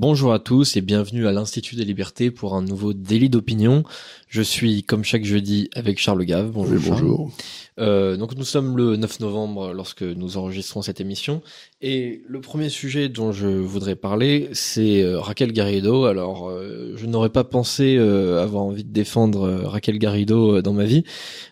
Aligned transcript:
Bonjour 0.00 0.32
à 0.32 0.38
tous 0.38 0.76
et 0.76 0.80
bienvenue 0.80 1.26
à 1.26 1.32
l'Institut 1.32 1.74
des 1.74 1.84
Libertés 1.84 2.30
pour 2.30 2.54
un 2.54 2.62
nouveau 2.62 2.92
délit 2.92 3.28
d'opinion. 3.28 3.82
Je 4.28 4.42
suis 4.42 4.84
comme 4.84 5.02
chaque 5.02 5.24
jeudi 5.24 5.70
avec 5.74 5.98
Charles 5.98 6.24
Gave. 6.24 6.52
Bonjour. 6.52 6.76
Oui, 6.76 6.88
bonjour. 6.88 7.32
Euh, 7.80 8.16
donc 8.16 8.36
nous 8.36 8.44
sommes 8.44 8.76
le 8.76 8.96
9 8.96 9.20
novembre 9.20 9.72
lorsque 9.72 10.02
nous 10.02 10.36
enregistrons 10.36 10.82
cette 10.82 11.00
émission 11.00 11.42
et 11.80 12.22
le 12.26 12.40
premier 12.40 12.70
sujet 12.70 13.08
dont 13.08 13.30
je 13.30 13.46
voudrais 13.46 13.94
parler 13.94 14.48
c'est 14.52 15.02
euh, 15.02 15.20
Raquel 15.20 15.52
Garrido. 15.52 16.06
Alors 16.06 16.48
euh, 16.48 16.94
je 16.96 17.06
n'aurais 17.06 17.28
pas 17.30 17.44
pensé 17.44 17.96
euh, 17.96 18.42
avoir 18.42 18.64
envie 18.64 18.82
de 18.82 18.92
défendre 18.92 19.48
Raquel 19.64 19.98
Garrido 19.98 20.60
dans 20.60 20.72
ma 20.72 20.84
vie, 20.84 21.04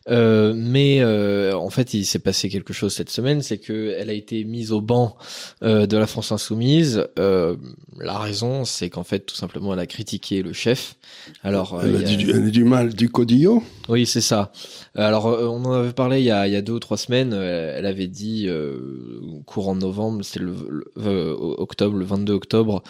mais 0.09 1.05
en 1.05 1.70
fait 1.70 1.95
il 1.95 2.05
s'est 2.05 2.19
passé 2.19 2.48
quelque 2.48 2.73
chose 2.73 2.92
cette 2.92 3.10
semaine, 3.10 3.42
c'est 3.42 3.59
que 3.59 3.95
elle 3.98 4.10
a 4.10 4.15
été 4.15 4.45
mise 4.45 4.73
au 4.73 4.80
banc 4.80 5.16
de 5.62 5.97
la 5.97 6.06
France 6.06 6.33
insoumise. 6.33 7.06
la 7.16 8.19
raison 8.19 8.35
c'est 8.64 8.90
qu'en 8.90 9.04
fait 9.04 9.20
tout 9.20 9.36
simplement 9.36 9.72
elle 9.74 9.80
a 9.80 9.86
critiqué 9.86 10.42
le 10.42 10.52
chef. 10.52 10.96
Alors 11.42 11.80
elle 11.82 11.96
a, 11.96 12.10
elle 12.10 12.46
a 12.46 12.50
du 12.50 12.64
mal 12.64 12.95
du 12.95 13.09
codillot. 13.09 13.62
Oui 13.88 14.06
c'est 14.06 14.20
ça. 14.20 14.52
Alors 14.95 15.26
on 15.26 15.64
en 15.64 15.72
avait 15.72 15.92
parlé 15.92 16.20
il 16.20 16.24
y 16.24 16.30
a, 16.30 16.46
il 16.46 16.52
y 16.52 16.56
a 16.56 16.62
deux 16.62 16.74
ou 16.74 16.80
trois 16.80 16.96
semaines, 16.96 17.32
euh, 17.32 17.74
elle 17.76 17.86
avait 17.86 18.06
dit 18.06 18.46
euh, 18.48 18.76
courant 19.45 19.74
novembre, 19.74 20.24
c'est 20.24 20.40
le, 20.40 20.54
euh, 20.98 21.34
octobre, 21.59 21.96
le 21.96 22.04
22 22.04 22.32
octobre, 22.32 22.82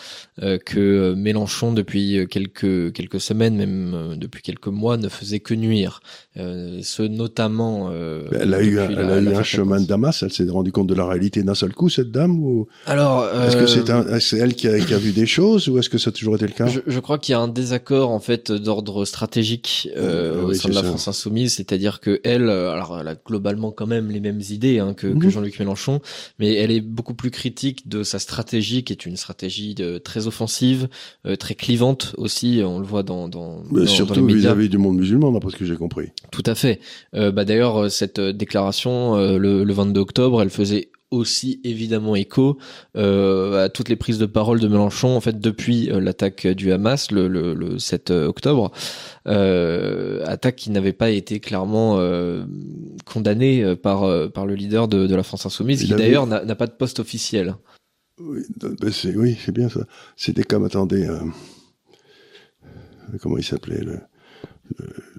euh, 0.43 0.59
que 0.59 1.15
Mélenchon 1.15 1.73
depuis 1.73 2.27
quelques 2.31 2.93
quelques 2.93 3.21
semaines, 3.21 3.57
même 3.57 4.17
depuis 4.17 4.43
quelques 4.43 4.69
mois, 4.69 4.97
ne 4.97 5.09
faisait 5.09 5.41
que 5.41 5.55
nuire. 5.55 6.01
ce 6.37 7.03
notamment. 7.03 7.91
elle 8.33 8.55
a 8.55 8.63
eu, 8.63 8.79
un, 8.79 8.89
elle 8.91 9.11
a 9.11 9.21
eu 9.21 9.35
un 9.35 9.43
chemin 9.43 9.81
de 9.81 9.87
Damas. 9.87 10.23
Elle 10.23 10.33
s'est 10.33 10.49
rendue 10.49 10.73
compte 10.73 10.87
de 10.87 10.95
la 10.95 11.07
réalité 11.07 11.43
d'un 11.43 11.55
seul 11.55 11.73
coup, 11.73 11.89
cette 11.89 12.11
dame 12.11 12.39
ou 12.39 12.69
Alors, 12.87 13.27
est-ce 13.47 13.57
que 13.57 13.67
c'est 13.67 13.87
c'est 14.21 14.39
elle 14.39 14.55
qui 14.55 14.69
a, 14.69 14.79
qui 14.79 14.95
a, 14.95 14.99
vu 14.99 15.13
des 15.13 15.27
choses 15.27 15.36
ou 15.43 15.79
est-ce 15.79 15.89
que 15.89 15.99
ça 15.99 16.11
a 16.11 16.13
toujours 16.13 16.37
été 16.37 16.47
le 16.47 16.53
cas 16.53 16.67
je, 16.67 16.81
je, 16.87 17.01
crois 17.01 17.19
qu'il 17.19 17.33
y 17.33 17.35
a 17.35 17.41
un 17.41 17.49
désaccord 17.49 18.11
en 18.11 18.21
fait 18.21 18.53
d'ordre 18.53 19.05
stratégique 19.05 19.89
au 19.97 20.53
sein 20.55 20.69
de 20.69 20.75
la 20.75 20.83
France 20.83 21.09
insoumise, 21.09 21.55
c'est-à-dire 21.55 22.01
que 22.01 22.21
elle, 22.25 22.49
alors 22.49 22.99
elle 23.01 23.09
a 23.09 23.15
globalement 23.15 23.71
quand 23.71 23.87
même 23.87 24.11
les 24.11 24.21
mêmes 24.21 24.43
idées 24.51 24.79
hein, 24.79 24.95
que, 24.95 25.07
que 25.07 25.27
mhm. 25.27 25.31
Jean-Luc 25.31 25.59
Mélenchon, 25.59 26.01
mais 26.39 26.55
elle 26.55 26.71
est 26.71 26.81
beaucoup 26.81 27.15
plus 27.15 27.31
critique 27.31 27.89
de 27.89 28.03
sa 28.03 28.19
stratégie, 28.19 28.85
qui 28.85 28.93
est 28.93 29.07
une 29.07 29.17
stratégie 29.17 29.75
de, 29.75 29.99
très 29.99 30.27
offensive, 30.27 30.89
euh, 31.27 31.37
très 31.37 31.55
clivante 31.55 32.15
aussi. 32.17 32.63
On 32.65 32.79
le 32.79 32.87
voit 32.87 33.03
dans, 33.03 33.29
dans, 33.29 33.63
dans 33.71 33.87
surtout 33.87 34.27
vis-à-vis 34.27 34.69
du 34.69 34.79
monde 34.79 34.97
musulman, 34.97 35.33
d'après 35.33 35.51
ce 35.51 35.57
que 35.57 35.65
j'ai 35.65 35.77
compris. 35.77 36.11
Tout 36.31 36.43
à 36.47 36.55
fait. 36.55 36.81
Euh, 37.15 37.31
bah 37.31 37.45
d'ailleurs, 37.45 37.91
cette 37.91 38.21
déclaration 38.21 39.17
euh, 39.17 39.39
le, 39.39 39.65
le 39.65 39.73
22 39.73 40.01
octobre, 40.01 40.43
elle 40.43 40.51
faisait 40.51 40.89
aussi 41.11 41.61
évidemment 41.63 42.17
écho 42.17 42.59
euh, 42.97 43.65
à 43.65 43.69
toutes 43.69 43.89
les 43.89 43.97
prises 43.97 44.19
de 44.19 44.27
parole 44.27 44.59
de 44.59 44.67
Mélenchon 44.67 45.17
en 45.17 45.21
fait 45.21 45.39
depuis 45.39 45.91
euh, 45.91 46.01
l'attaque 46.01 46.47
du 46.47 46.73
Hamas 46.73 47.11
le, 47.13 47.29
le, 47.29 47.55
le 47.55 47.79
7 47.79 48.11
octobre 48.11 48.73
euh, 49.29 50.25
attaque 50.27 50.57
qui 50.57 50.71
n'avait 50.71 50.93
pas 50.93 51.11
été 51.11 51.39
clairement 51.41 51.99
condamnée 53.05 53.77
par 53.77 54.31
par 54.33 54.47
le 54.47 54.55
leader 54.55 54.89
de, 54.89 55.07
de 55.07 55.15
la 55.15 55.23
France 55.23 55.47
insoumise 55.47 55.85
qui 55.85 55.95
d'ailleurs 55.95 56.27
n'a 56.27 56.55
pas 56.55 56.67
de 56.67 56.73
poste 56.73 56.99
officiel. 57.01 57.55
Oui 58.19 58.41
ben 58.61 58.91
c'est 58.91 59.15
oui 59.15 59.37
c'est 59.45 59.53
bien 59.53 59.69
ça. 59.69 59.81
C'était 60.17 60.43
comme 60.43 60.65
attendez 60.65 61.09
comment 63.21 63.39
il 63.39 63.45
s'appelait 63.45 63.83
le 63.83 64.01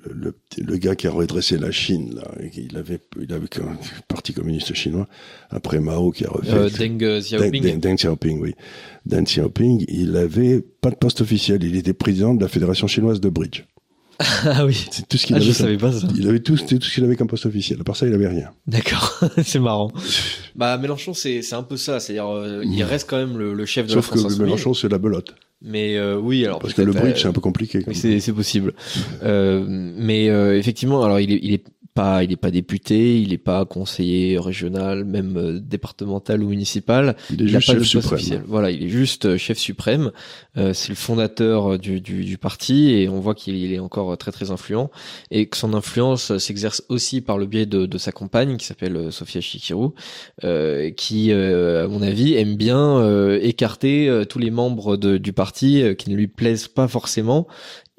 le, 0.06 0.36
le, 0.58 0.78
gars 0.78 0.96
qui 0.96 1.08
a 1.08 1.12
redressé 1.12 1.58
la 1.58 1.72
Chine, 1.72 2.16
là, 2.16 2.32
il 2.56 2.78
avait, 2.78 3.00
il 3.20 3.32
avait 3.34 3.48
le 3.58 3.64
parti 4.08 4.34
communiste 4.34 4.74
chinois, 4.74 5.08
après 5.50 5.80
Mao 5.80 6.12
qui 6.12 6.26
a 6.26 6.30
refait. 6.30 6.54
Euh, 6.54 6.70
Deng 6.70 6.98
Xiaoping. 6.98 7.62
Deng, 7.62 7.80
Deng, 7.80 7.96
Xiaoping, 7.96 8.40
oui. 8.40 8.56
Deng 9.06 9.24
Xiaoping, 9.24 9.86
il 9.88 10.16
avait 10.16 10.62
pas 10.82 10.90
de 10.90 10.96
poste 10.96 11.22
officiel, 11.22 11.64
il 11.64 11.76
était 11.76 11.94
président 11.94 12.34
de 12.34 12.42
la 12.42 12.48
Fédération 12.48 12.88
chinoise 12.88 13.20
de 13.20 13.30
bridge. 13.30 13.64
ah 14.46 14.66
oui. 14.66 14.88
C'est 14.92 15.08
tout 15.08 15.18
ce 15.18 15.26
qu'il 15.26 15.36
ah, 15.36 15.38
avait. 15.38 15.46
Je 15.46 15.52
savais 15.52 15.78
pas 15.78 15.92
ça. 15.92 16.08
Il 16.16 16.28
avait 16.28 16.40
tout, 16.40 16.58
c'était 16.58 16.78
tout 16.78 16.88
ce 16.88 16.94
qu'il 16.94 17.04
avait 17.04 17.16
comme 17.16 17.28
poste 17.28 17.46
officiel. 17.46 17.80
À 17.82 17.84
part 17.84 17.96
ça, 17.96 18.08
il 18.08 18.14
avait 18.14 18.28
rien. 18.28 18.52
D'accord. 18.66 19.20
c'est 19.44 19.60
marrant. 19.60 19.92
bah, 20.56 20.78
Mélenchon, 20.78 21.14
c'est, 21.14 21.42
c'est 21.42 21.56
un 21.56 21.64
peu 21.64 21.78
ça. 21.78 22.00
C'est-à-dire, 22.00 22.28
euh, 22.28 22.64
il 22.66 22.84
reste 22.84 23.10
quand 23.10 23.18
même 23.18 23.38
le, 23.38 23.54
le 23.54 23.66
chef 23.66 23.86
de 23.88 23.92
Sauf 23.92 24.12
la 24.12 24.18
France. 24.18 24.22
Sauf 24.22 24.38
que 24.40 24.44
Mélenchon, 24.44 24.74
c'est 24.74 24.90
la 24.90 24.98
belote. 24.98 25.36
Mais 25.62 25.98
euh, 25.98 26.18
oui, 26.18 26.46
alors 26.46 26.60
parce 26.60 26.74
que 26.74 26.84
le 26.84 26.92
bridge 26.92 27.20
c'est 27.20 27.28
un 27.28 27.34
peu 27.34 27.42
compliqué. 27.42 27.84
C'est 27.94 28.20
c'est 28.20 28.34
possible. 28.34 28.74
euh, 29.24 29.66
mais 29.68 30.30
euh, 30.30 30.58
effectivement, 30.58 31.04
alors 31.04 31.20
il 31.20 31.32
est 31.32 31.40
il 31.42 31.54
est 31.54 31.64
pas 31.98 32.24
il 32.24 32.32
est 32.32 32.38
pas 32.38 32.52
député, 32.52 33.20
il 33.20 33.34
est 33.34 33.40
pas 33.40 33.66
conseiller 33.66 34.38
régional, 34.38 35.04
même 35.04 35.36
euh, 35.38 35.60
départemental 35.60 36.44
ou 36.44 36.50
municipal. 36.50 37.16
Il 37.32 37.42
est 37.42 37.48
juste 37.48 37.72
chef 37.72 37.84
suprême. 37.84 38.44
Voilà, 38.46 38.70
il 38.70 38.84
est 38.84 38.90
juste 38.90 39.26
euh, 39.26 39.38
chef 39.38 39.58
suprême. 39.58 40.12
Euh, 40.58 40.74
c'est 40.74 40.90
le 40.90 40.96
fondateur 40.96 41.80
du, 41.80 42.00
du, 42.00 42.24
du 42.24 42.38
parti 42.38 42.92
et 42.92 43.10
on 43.10 43.20
voit 43.20 43.34
qu'il 43.34 43.74
est 43.74 43.80
encore 43.80 44.16
très 44.18 44.32
très 44.32 44.52
influent 44.52 44.92
et 45.32 45.48
que 45.48 45.58
son 45.58 45.74
influence 45.74 46.38
s'exerce 46.38 46.84
aussi 46.90 47.22
par 47.22 47.40
le 47.40 47.48
biais 47.48 47.66
de, 47.66 47.88
de 47.88 47.98
sa 47.98 48.12
compagne 48.12 48.58
qui 48.58 48.66
s'appelle 48.66 49.12
Sophia 49.12 49.42
Chikirou, 49.42 49.94
qui 50.96 51.32
à 51.32 51.88
mon 51.88 52.02
avis 52.02 52.36
aime 52.36 52.56
bien 52.56 53.38
écarter 53.40 54.24
tous 54.30 54.40
les 54.40 54.52
membres 54.52 54.98
de, 54.98 55.18
du 55.18 55.34
parti 55.34 55.84
qui 55.98 56.10
ne 56.10 56.16
lui 56.16 56.28
plaisent 56.28 56.68
pas 56.68 56.88
forcément 56.88 57.48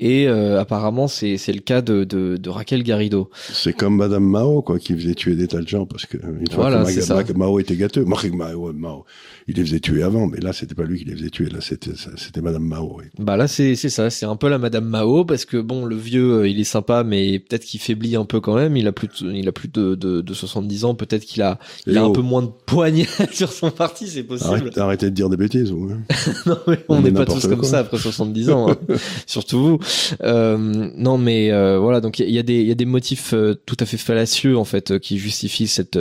et 0.01 0.29
euh, 0.29 0.61
apparemment, 0.61 1.09
c'est 1.09 1.39
c'est 1.39 1.53
le 1.53 1.59
cas 1.59 1.83
de, 1.83 2.05
de, 2.05 2.37
de 2.37 2.51
Raquel 2.51 2.85
Garrido. 2.85 3.31
C'est 3.53 3.73
comme 3.73 3.97
Madame 3.97 4.23
Mao, 4.23 4.63
quoi, 4.63 4.79
qui 4.79 4.95
faisait 4.95 5.15
tuer 5.15 5.35
des 5.35 5.49
tas 5.49 5.61
de 5.61 5.67
gens 5.67 5.87
parce 5.87 6.07
que 6.07 6.17
une 6.19 6.49
fois 6.53 6.71
voilà, 6.71 7.25
que 7.25 7.33
Mao 7.33 7.59
était 7.59 7.75
gâteux, 7.75 8.05
Mao, 8.05 8.73
Mao, 8.73 9.05
il 9.49 9.57
les 9.57 9.65
faisait 9.65 9.81
tuer 9.81 10.05
avant, 10.05 10.29
mais 10.29 10.39
là 10.39 10.53
c'était 10.53 10.77
pas 10.77 10.85
lui 10.85 11.01
qui 11.01 11.05
les 11.05 11.17
faisait 11.17 11.31
tuer, 11.31 11.47
là 11.47 11.61
c'était 11.61 11.91
c'était 12.17 12.41
Madame 12.41 12.63
Mao. 12.63 12.99
Oui. 12.99 13.07
Bah 13.19 13.37
là 13.37 13.49
c'est 13.49 13.75
c'est 13.75 13.89
ça, 13.89 14.09
c'est 14.09 14.27
un 14.27 14.37
peu 14.37 14.49
la 14.49 14.59
Madame 14.59 14.85
Mao 14.85 15.25
parce 15.25 15.45
que 15.45 15.57
bon 15.57 15.85
le 15.85 15.97
vieux 15.97 16.43
euh, 16.43 16.49
il 16.49 16.61
est 16.61 16.65
sympa, 16.65 17.03
mais 17.03 17.41
peut-être 17.41 17.65
qu'il 17.65 17.81
faiblit 17.81 18.15
un 18.15 18.25
peu 18.25 18.41
quand 18.41 18.55
même. 18.55 18.77
Il 18.77 18.87
a 18.87 18.93
plus 18.93 19.09
de, 19.09 19.33
il 19.33 19.49
a 19.49 19.53
plus 19.53 19.69
de 19.69 19.97
de, 19.97 20.21
de 20.21 20.35
70 20.35 20.85
ans, 20.85 20.95
peut-être 20.95 21.25
qu'il 21.25 21.43
a 21.43 21.59
il 21.89 21.99
a 21.99 22.05
un 22.05 22.11
peu 22.11 22.21
moins 22.21 22.43
de 22.43 22.51
poignée 22.67 23.09
sur 23.33 23.53
son 23.53 23.73
parti, 23.73 24.07
c'est 24.07 24.23
possible. 24.23 24.51
Arrête, 24.51 24.79
arrêtez 24.79 25.07
de 25.07 25.15
dire 25.17 25.29
des 25.29 25.37
bêtises. 25.37 25.73
Vous, 25.73 25.91
hein. 25.91 26.03
non 26.47 26.59
mais 26.69 26.79
on 26.89 27.01
n'est 27.01 27.11
pas 27.11 27.27
tous 27.27 27.49
comme 27.49 27.65
ça 27.65 27.81
après 27.81 27.99
70 27.99 28.51
ans, 28.51 28.71
hein. 28.71 28.77
surtout 29.27 29.59
vous. 29.59 29.79
Euh, 30.23 30.57
non, 30.59 31.19
mais 31.19 31.51
euh, 31.51 31.79
voilà, 31.79 32.01
donc 32.01 32.19
il 32.19 32.31
y, 32.31 32.39
a 32.39 32.43
des 32.43 32.61
il 32.61 32.67
y 32.67 32.71
a 32.71 32.75
des 32.75 32.85
motifs 32.85 33.33
euh, 33.35 33.55
tout 33.67 33.77
à 33.81 33.87
fait 33.87 33.97
fallacieux 33.97 34.57
en 34.57 34.65
fait 34.65 34.99
qui 34.99 35.19
justifient 35.19 35.69
cette 35.69 35.99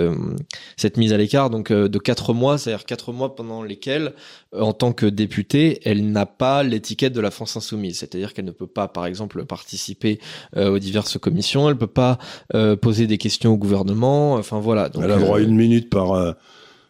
cette 0.75 0.97
mise 0.97 1.13
à 1.13 1.17
l'écart. 1.17 1.49
Donc 1.49 1.71
de 1.71 1.99
quatre 1.99 2.33
mois, 2.33 2.57
c'est-à-dire 2.57 2.85
quatre 2.85 3.11
mois 3.11 3.35
pendant 3.35 3.63
lesquels, 3.63 4.13
en 4.57 4.73
tant 4.73 4.93
que 4.93 5.05
députée, 5.05 5.79
elle 5.83 6.11
n'a 6.11 6.25
pas 6.25 6.63
l'étiquette 6.63 7.13
de 7.13 7.21
la 7.21 7.31
France 7.31 7.57
insoumise. 7.57 7.99
C'est-à-dire 7.99 8.33
qu'elle 8.33 8.45
ne 8.45 8.51
peut 8.51 8.67
pas, 8.67 8.87
par 8.87 9.05
exemple, 9.05 9.45
participer 9.45 10.19
aux 10.55 10.79
diverses 10.79 11.17
commissions. 11.17 11.69
Elle 11.69 11.77
peut 11.77 11.87
pas 11.87 12.17
poser 12.81 13.07
des 13.07 13.17
questions 13.17 13.53
au 13.53 13.57
gouvernement. 13.57 14.33
Enfin 14.33 14.59
voilà. 14.59 14.89
Donc, 14.89 15.03
elle 15.03 15.11
a 15.11 15.17
droit 15.17 15.37
à 15.37 15.41
une 15.41 15.55
minute 15.55 15.89
par 15.89 16.35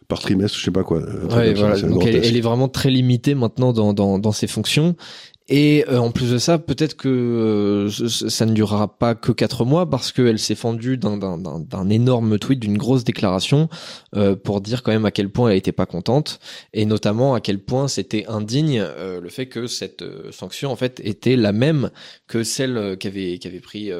par 0.08 0.20
trimestre, 0.20 0.58
je 0.58 0.64
sais 0.64 0.70
pas 0.70 0.84
quoi. 0.84 1.00
Ouais, 1.00 1.52
voilà. 1.52 1.78
Donc 1.82 2.06
elle, 2.06 2.16
elle, 2.16 2.36
est 2.36 2.40
vraiment 2.40 2.68
très 2.68 2.90
limitée 2.90 3.34
maintenant 3.34 3.74
dans, 3.74 3.92
dans, 3.92 4.18
dans 4.18 4.32
ses 4.32 4.46
fonctions. 4.46 4.96
Et 5.50 5.86
euh, 5.88 5.98
en 5.98 6.10
plus 6.10 6.30
de 6.30 6.38
ça, 6.38 6.58
peut-être 6.58 6.94
que 6.94 7.08
euh, 7.08 8.08
ça 8.08 8.44
ne 8.44 8.52
durera 8.52 8.98
pas 8.98 9.14
que 9.14 9.32
quatre 9.32 9.64
mois 9.64 9.88
parce 9.88 10.12
qu'elle 10.12 10.38
s'est 10.38 10.54
fendue 10.54 10.98
d'un 10.98 11.88
énorme 11.88 12.38
tweet, 12.38 12.60
d'une 12.60 12.76
grosse 12.76 13.02
déclaration 13.02 13.70
euh, 14.14 14.36
pour 14.36 14.60
dire 14.60 14.82
quand 14.82 14.92
même 14.92 15.06
à 15.06 15.10
quel 15.10 15.30
point 15.30 15.50
elle 15.50 15.56
était 15.56 15.72
pas 15.72 15.86
contente 15.86 16.38
et 16.74 16.84
notamment 16.84 17.34
à 17.34 17.40
quel 17.40 17.60
point 17.60 17.88
c'était 17.88 18.26
indigne 18.26 18.84
le 18.98 19.28
fait 19.30 19.46
que 19.46 19.66
cette 19.66 20.04
sanction 20.32 20.70
en 20.70 20.76
fait 20.76 21.00
était 21.02 21.36
la 21.36 21.52
même 21.52 21.90
que 22.26 22.42
celle 22.42 22.96
qu'avait 22.98 23.38
qu'avait 23.38 23.60
pris 23.60 23.90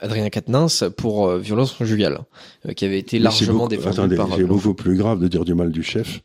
Adrien 0.00 0.28
Quatennens 0.28 0.84
pour 0.96 1.30
violence 1.36 1.72
conjugale, 1.72 2.20
qui 2.76 2.84
avait 2.84 2.98
été 2.98 3.18
largement 3.18 3.68
défendue 3.68 4.16
par. 4.16 4.28
C'est 4.36 4.44
beaucoup 4.44 4.74
plus 4.74 4.96
grave 4.96 5.20
de 5.20 5.28
dire 5.28 5.44
du 5.44 5.54
mal 5.54 5.70
du 5.70 5.82
chef 5.82 6.20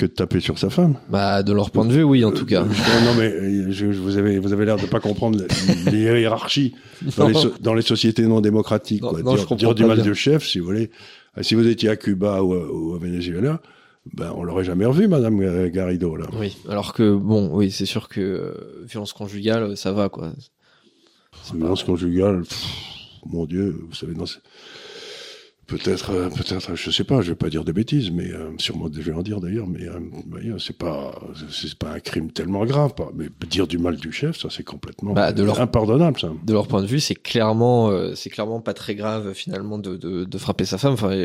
que 0.00 0.06
de 0.06 0.12
taper 0.12 0.40
sur 0.40 0.58
sa 0.58 0.70
femme. 0.70 0.96
Bah, 1.10 1.42
de 1.42 1.52
leur 1.52 1.70
point 1.70 1.84
de 1.84 1.92
vue, 1.92 2.02
oui, 2.02 2.24
en 2.24 2.32
tout 2.32 2.46
cas. 2.46 2.62
Euh, 2.62 3.04
non, 3.04 3.14
mais 3.18 3.30
euh, 3.30 3.70
je, 3.70 3.86
vous 3.86 4.16
avez, 4.16 4.38
vous 4.38 4.54
avez 4.54 4.64
l'air 4.64 4.78
de 4.78 4.86
pas 4.86 4.98
comprendre 4.98 5.38
les 5.92 6.20
hiérarchies 6.20 6.74
dans 7.18 7.28
les, 7.28 7.34
dans 7.60 7.74
les, 7.74 7.82
sociétés 7.82 8.26
non 8.26 8.40
démocratiques. 8.40 9.02
Non, 9.02 9.10
quoi. 9.10 9.22
Non, 9.22 9.34
dire, 9.34 9.56
dire 9.56 9.74
du 9.74 9.84
mal 9.84 10.02
de 10.02 10.14
chef, 10.14 10.46
si 10.46 10.58
vous 10.58 10.64
voulez. 10.64 10.90
Euh, 11.36 11.42
si 11.42 11.54
vous 11.54 11.68
étiez 11.68 11.90
à 11.90 11.96
Cuba 11.96 12.42
ou, 12.42 12.54
ou 12.54 12.94
à 12.94 12.98
Venezuela, 12.98 13.60
ben, 14.14 14.32
on 14.34 14.42
l'aurait 14.42 14.64
jamais 14.64 14.86
revu, 14.86 15.06
Madame 15.06 15.68
Garrido, 15.68 16.16
là. 16.16 16.26
Oui, 16.32 16.56
alors 16.68 16.94
que, 16.94 17.14
bon, 17.14 17.50
oui, 17.52 17.70
c'est 17.70 17.86
sûr 17.86 18.08
que 18.08 18.20
euh, 18.20 18.84
violence 18.86 19.12
conjugale, 19.12 19.76
ça 19.76 19.92
va, 19.92 20.08
quoi. 20.08 20.32
Violence 21.54 21.82
pas... 21.82 21.86
conjugale, 21.86 22.40
pff, 22.40 22.66
mon 23.26 23.44
Dieu, 23.44 23.78
vous 23.86 23.94
savez, 23.94 24.14
dans 24.14 24.24
Peut-être, 25.70 26.10
euh, 26.10 26.28
peut-être, 26.28 26.74
je 26.74 26.90
sais 26.90 27.04
pas, 27.04 27.20
je 27.20 27.30
vais 27.30 27.36
pas 27.36 27.48
dire 27.48 27.62
des 27.62 27.72
bêtises, 27.72 28.10
mais 28.10 28.32
euh, 28.32 28.50
sûrement 28.58 28.88
je 28.92 29.00
vais 29.00 29.12
en 29.12 29.22
dire 29.22 29.40
d'ailleurs, 29.40 29.68
mais 29.68 29.86
euh, 29.86 30.58
c'est 30.58 30.76
pas, 30.76 31.14
c'est 31.48 31.78
pas 31.78 31.92
un 31.92 32.00
crime 32.00 32.32
tellement 32.32 32.64
grave, 32.64 32.94
pas. 32.94 33.10
Mais 33.14 33.26
dire 33.48 33.68
du 33.68 33.78
mal 33.78 33.94
du 33.94 34.10
chef, 34.10 34.36
ça 34.36 34.48
c'est 34.50 34.64
complètement 34.64 35.12
bah, 35.12 35.32
de 35.32 35.44
leur, 35.44 35.60
impardonnable, 35.60 36.18
ça. 36.18 36.32
De 36.44 36.52
leur 36.52 36.66
point 36.66 36.82
de 36.82 36.88
vue, 36.88 36.98
c'est 36.98 37.14
clairement, 37.14 37.88
euh, 37.90 38.16
c'est 38.16 38.30
clairement 38.30 38.60
pas 38.60 38.74
très 38.74 38.96
grave 38.96 39.32
finalement 39.32 39.78
de, 39.78 39.96
de, 39.96 40.24
de 40.24 40.38
frapper 40.38 40.64
sa 40.64 40.76
femme. 40.76 40.94
Enfin, 40.94 41.16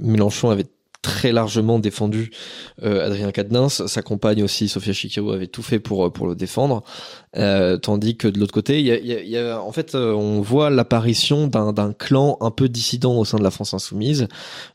Mélenchon 0.00 0.48
avait 0.48 0.66
très 1.02 1.32
largement 1.32 1.78
défendu 1.78 2.30
euh, 2.82 3.06
Adrien 3.06 3.30
Quatennens. 3.30 3.86
Sa 3.86 4.02
compagne 4.02 4.42
aussi, 4.42 4.68
Sofia 4.68 4.92
Chikirou, 4.92 5.30
avait 5.32 5.46
tout 5.46 5.62
fait 5.62 5.78
pour 5.78 6.12
pour 6.12 6.26
le 6.26 6.34
défendre. 6.34 6.82
Euh, 7.36 7.76
tandis 7.76 8.16
que 8.16 8.26
de 8.26 8.40
l'autre 8.40 8.54
côté, 8.54 8.80
il 8.80 8.86
y 8.86 8.92
a, 8.92 8.98
y 8.98 9.36
a, 9.36 9.60
en 9.60 9.70
fait, 9.70 9.94
euh, 9.94 10.12
on 10.12 10.40
voit 10.40 10.70
l'apparition 10.70 11.46
d'un, 11.46 11.72
d'un 11.72 11.92
clan 11.92 12.38
un 12.40 12.50
peu 12.50 12.68
dissident 12.68 13.16
au 13.16 13.24
sein 13.24 13.38
de 13.38 13.42
la 13.44 13.50
France 13.50 13.74
insoumise, 13.74 14.28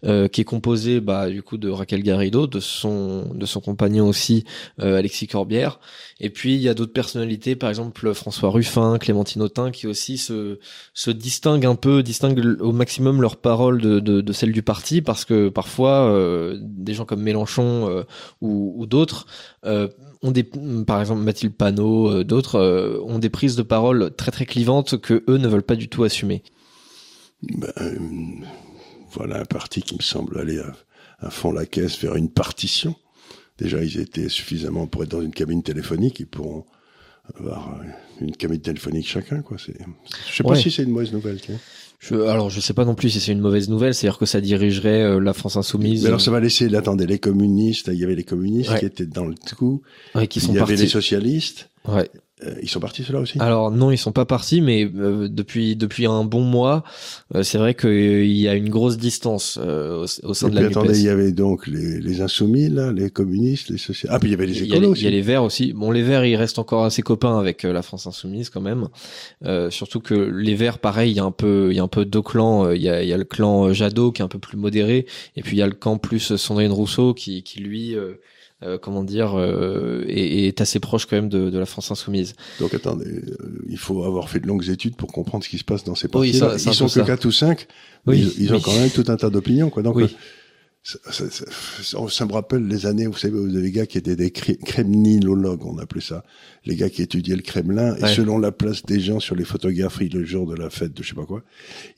euh, 0.05 0.27
qui 0.27 0.41
est 0.41 0.45
composé, 0.45 0.99
bah, 1.01 1.29
du 1.29 1.41
coup, 1.41 1.57
de 1.57 1.69
Raquel 1.69 2.03
Garrido, 2.03 2.45
de 2.47 2.59
son 2.59 3.25
de 3.33 3.45
son 3.45 3.59
compagnon 3.59 4.07
aussi, 4.07 4.45
euh, 4.81 4.97
Alexis 4.97 5.27
Corbière, 5.27 5.79
et 6.19 6.29
puis 6.29 6.53
il 6.55 6.61
y 6.61 6.69
a 6.69 6.73
d'autres 6.73 6.93
personnalités, 6.93 7.55
par 7.55 7.69
exemple 7.69 8.13
François 8.13 8.49
Ruffin, 8.49 8.97
Clémentine 8.99 9.41
Autain, 9.41 9.71
qui 9.71 9.87
aussi 9.87 10.17
se 10.17 10.59
se 10.93 11.11
distinguent 11.11 11.65
un 11.65 11.75
peu, 11.75 12.03
distinguent 12.03 12.61
au 12.61 12.71
maximum 12.71 13.21
leurs 13.21 13.37
paroles 13.37 13.81
de, 13.81 13.99
de, 13.99 14.21
de 14.21 14.33
celles 14.33 14.51
du 14.51 14.61
parti, 14.61 15.01
parce 15.01 15.25
que 15.25 15.49
parfois 15.49 16.12
des 16.59 16.93
gens 16.93 17.05
comme 17.05 17.21
Mélenchon 17.21 18.05
ou, 18.41 18.73
ou 18.77 18.85
d'autres 18.85 19.25
ont 20.23 20.31
des, 20.31 20.43
par 20.87 21.01
exemple 21.01 21.21
Mathilde 21.21 21.53
Panot, 21.53 22.09
euh, 22.09 22.23
d'autres 22.23 22.55
euh, 22.55 22.99
ont 23.03 23.19
des 23.19 23.29
prises 23.29 23.55
de 23.55 23.61
parole 23.61 24.15
très 24.15 24.31
très 24.31 24.45
clivantes 24.45 24.99
que 24.99 25.23
eux 25.27 25.37
ne 25.37 25.47
veulent 25.47 25.63
pas 25.63 25.75
du 25.75 25.89
tout 25.89 26.03
assumer. 26.03 26.43
Ben, 27.43 27.71
euh, 27.81 27.97
voilà 29.11 29.41
un 29.41 29.45
parti 29.45 29.81
qui 29.81 29.95
me 29.95 30.01
semble 30.01 30.39
aller 30.39 30.59
à, 31.19 31.29
fond 31.29 31.51
la 31.51 31.65
caisse 31.65 31.99
vers 31.99 32.15
une 32.15 32.29
partition. 32.29 32.95
Déjà, 33.57 33.83
ils 33.83 33.99
étaient 33.99 34.29
suffisamment 34.29 34.87
pour 34.87 35.03
être 35.03 35.11
dans 35.11 35.21
une 35.21 35.33
cabine 35.33 35.61
téléphonique, 35.61 36.19
ils 36.19 36.25
pourront 36.25 36.65
avoir 37.35 37.79
une 38.19 38.35
cabine 38.35 38.59
téléphonique 38.59 39.07
chacun, 39.07 39.41
quoi. 39.41 39.57
Je 39.57 39.71
sais 40.35 40.43
pas 40.43 40.55
si 40.55 40.71
c'est 40.71 40.83
une 40.83 40.89
mauvaise 40.89 41.13
nouvelle. 41.13 41.39
Tiens. 41.39 41.59
Je, 42.03 42.15
alors, 42.15 42.49
je 42.49 42.59
sais 42.59 42.73
pas 42.73 42.83
non 42.83 42.95
plus 42.95 43.09
si 43.11 43.21
c'est 43.21 43.31
une 43.31 43.39
mauvaise 43.39 43.69
nouvelle, 43.69 43.93
c'est-à-dire 43.93 44.19
que 44.19 44.25
ça 44.25 44.41
dirigerait 44.41 45.03
euh, 45.03 45.19
la 45.21 45.31
France 45.31 45.55
insoumise. 45.55 46.01
Mais 46.01 46.09
alors, 46.09 46.19
ça 46.19 46.31
va 46.31 46.41
laisser, 46.41 46.73
attendez, 46.75 47.05
les 47.05 47.17
communistes, 47.17 47.89
il 47.93 47.97
y 47.97 48.03
avait 48.03 48.15
les 48.15 48.25
communistes 48.25 48.77
qui 48.77 48.85
étaient 48.85 49.05
dans 49.05 49.23
le 49.23 49.35
coup. 49.55 49.81
Ouais, 50.13 50.27
qui 50.27 50.41
sont 50.41 50.51
il 50.51 50.57
y 50.57 50.59
avait 50.59 50.75
les 50.75 50.87
socialistes. 50.87 51.69
Ouais. 51.87 52.09
Euh, 52.41 52.55
ils 52.63 52.69
sont 52.69 52.79
partis 52.79 53.03
ceux-là 53.03 53.19
aussi? 53.19 53.37
Alors 53.39 53.69
non, 53.69 53.91
ils 53.91 53.97
sont 53.97 54.11
pas 54.11 54.25
partis, 54.25 54.61
mais 54.61 54.89
euh, 54.95 55.27
depuis 55.29 55.75
depuis 55.75 56.07
un 56.07 56.23
bon 56.23 56.41
mois, 56.41 56.83
euh, 57.35 57.43
c'est 57.43 57.59
vrai 57.59 57.75
qu'il 57.75 58.31
y 58.31 58.47
a 58.47 58.55
une 58.55 58.69
grosse 58.69 58.97
distance 58.97 59.57
au, 59.57 60.05
au, 60.23 60.33
sein 60.33 60.49
de 60.49 60.55
la 60.59 60.65
attendez, 60.65 60.97
il 60.99 61.05
y 61.05 61.09
avait 61.09 61.31
donc 61.31 61.67
les, 61.67 61.99
les 61.99 62.21
insoumis 62.21 62.69
là, 62.69 62.91
les 62.91 63.11
communistes, 63.11 63.69
les 63.69 63.77
socialistes. 63.77 64.07
Ah 64.09 64.19
puis 64.19 64.29
il 64.29 64.31
y 64.31 64.35
avait 64.35 64.47
les 64.47 64.63
écolos 64.63 64.91
aussi. 64.91 65.01
Il 65.01 65.05
y 65.05 65.07
a 65.07 65.11
les 65.11 65.21
Verts 65.21 65.43
aussi. 65.43 65.73
Bon, 65.73 65.91
les 65.91 66.01
Verts, 66.01 66.25
ils 66.25 66.35
restent 66.35 66.59
encore 66.59 66.85
assez 66.85 67.03
copains 67.03 67.37
avec 67.37 67.63
la 67.63 67.83
France 67.83 68.07
insoumise 68.07 68.49
quand 68.49 68.61
même. 68.61 68.87
surtout 69.69 69.99
que 69.99 70.15
les 70.15 70.55
Verts, 70.55 70.79
pareil, 70.79 71.11
il 71.11 71.15
y 71.17 71.19
a 71.19 71.25
un 71.25 71.31
peu 71.31 71.67
il 71.69 71.77
y 71.77 71.79
a 71.79 71.83
un 71.83 71.87
peu 71.87 72.03
deux 72.03 72.23
clans. 72.23 72.71
Il 72.71 72.81
y 72.81 72.89
a 72.89 73.03
il 73.03 73.09
y 73.09 73.13
a 73.13 73.17
le 73.17 73.25
clan 73.25 73.73
Jadot 73.73 74.11
qui 74.11 74.21
est 74.21 74.25
un 74.25 74.29
peu 74.29 74.39
plus 74.39 74.57
modéré, 74.57 75.05
et 75.35 75.43
puis 75.43 75.57
il 75.57 75.59
y 75.59 75.63
a 75.63 75.67
le 75.67 75.73
camp 75.73 75.97
plus 75.97 76.35
Sandrine 76.35 76.71
Rousseau 76.71 77.13
qui 77.13 77.43
qui 77.43 77.59
lui 77.59 77.95
euh, 78.65 78.77
comment 78.77 79.03
dire, 79.03 79.33
euh, 79.37 80.05
est, 80.07 80.61
assez 80.61 80.79
proche 80.79 81.05
quand 81.05 81.15
même 81.15 81.29
de, 81.29 81.49
de, 81.49 81.59
la 81.59 81.65
France 81.65 81.91
insoumise. 81.91 82.33
Donc 82.59 82.73
attendez, 82.73 83.05
euh, 83.05 83.61
il 83.69 83.77
faut 83.77 84.03
avoir 84.03 84.29
fait 84.29 84.39
de 84.39 84.47
longues 84.47 84.69
études 84.69 84.95
pour 84.95 85.11
comprendre 85.11 85.43
ce 85.43 85.49
qui 85.49 85.57
se 85.57 85.63
passe 85.63 85.83
dans 85.83 85.95
ces 85.95 86.07
partis. 86.07 86.31
Oui, 86.41 86.55
ils 86.65 86.73
sont 86.73 86.87
que 86.87 87.05
4 87.05 87.25
ou 87.25 87.31
5, 87.31 87.67
oui, 88.05 88.33
ils, 88.37 88.53
ont 88.53 88.59
quand 88.59 88.73
même 88.73 88.89
tout 88.89 89.05
un 89.07 89.15
tas 89.15 89.29
d'opinions. 89.29 89.69
Quoi. 89.69 89.83
Donc, 89.83 89.95
oui 89.95 90.15
ça, 90.83 90.97
ça, 91.11 91.29
ça, 91.29 91.97
ça, 92.09 92.25
me 92.25 92.33
rappelle 92.33 92.67
les 92.67 92.85
années, 92.85 93.07
vous 93.07 93.17
savez, 93.17 93.39
vous 93.39 93.47
avez 93.47 93.61
des 93.61 93.71
gars 93.71 93.85
qui 93.85 93.97
étaient 93.97 94.17
des 94.17 94.31
kremlinologues, 94.31 95.65
on 95.65 95.77
appelait 95.77 96.01
ça, 96.01 96.25
les 96.65 96.75
gars 96.75 96.89
qui 96.89 97.01
étudiaient 97.01 97.37
le 97.37 97.41
Kremlin, 97.41 97.95
et 97.95 98.07
selon 98.07 98.37
la 98.37 98.51
place 98.51 98.83
des 98.83 98.99
gens 98.99 99.21
sur 99.21 99.35
les 99.35 99.45
photographies 99.45 100.09
le 100.09 100.25
jour 100.25 100.45
de 100.45 100.55
la 100.55 100.69
fête 100.69 100.93
de 100.93 101.01
je 101.01 101.09
sais 101.09 101.15
pas 101.15 101.25
quoi, 101.25 101.41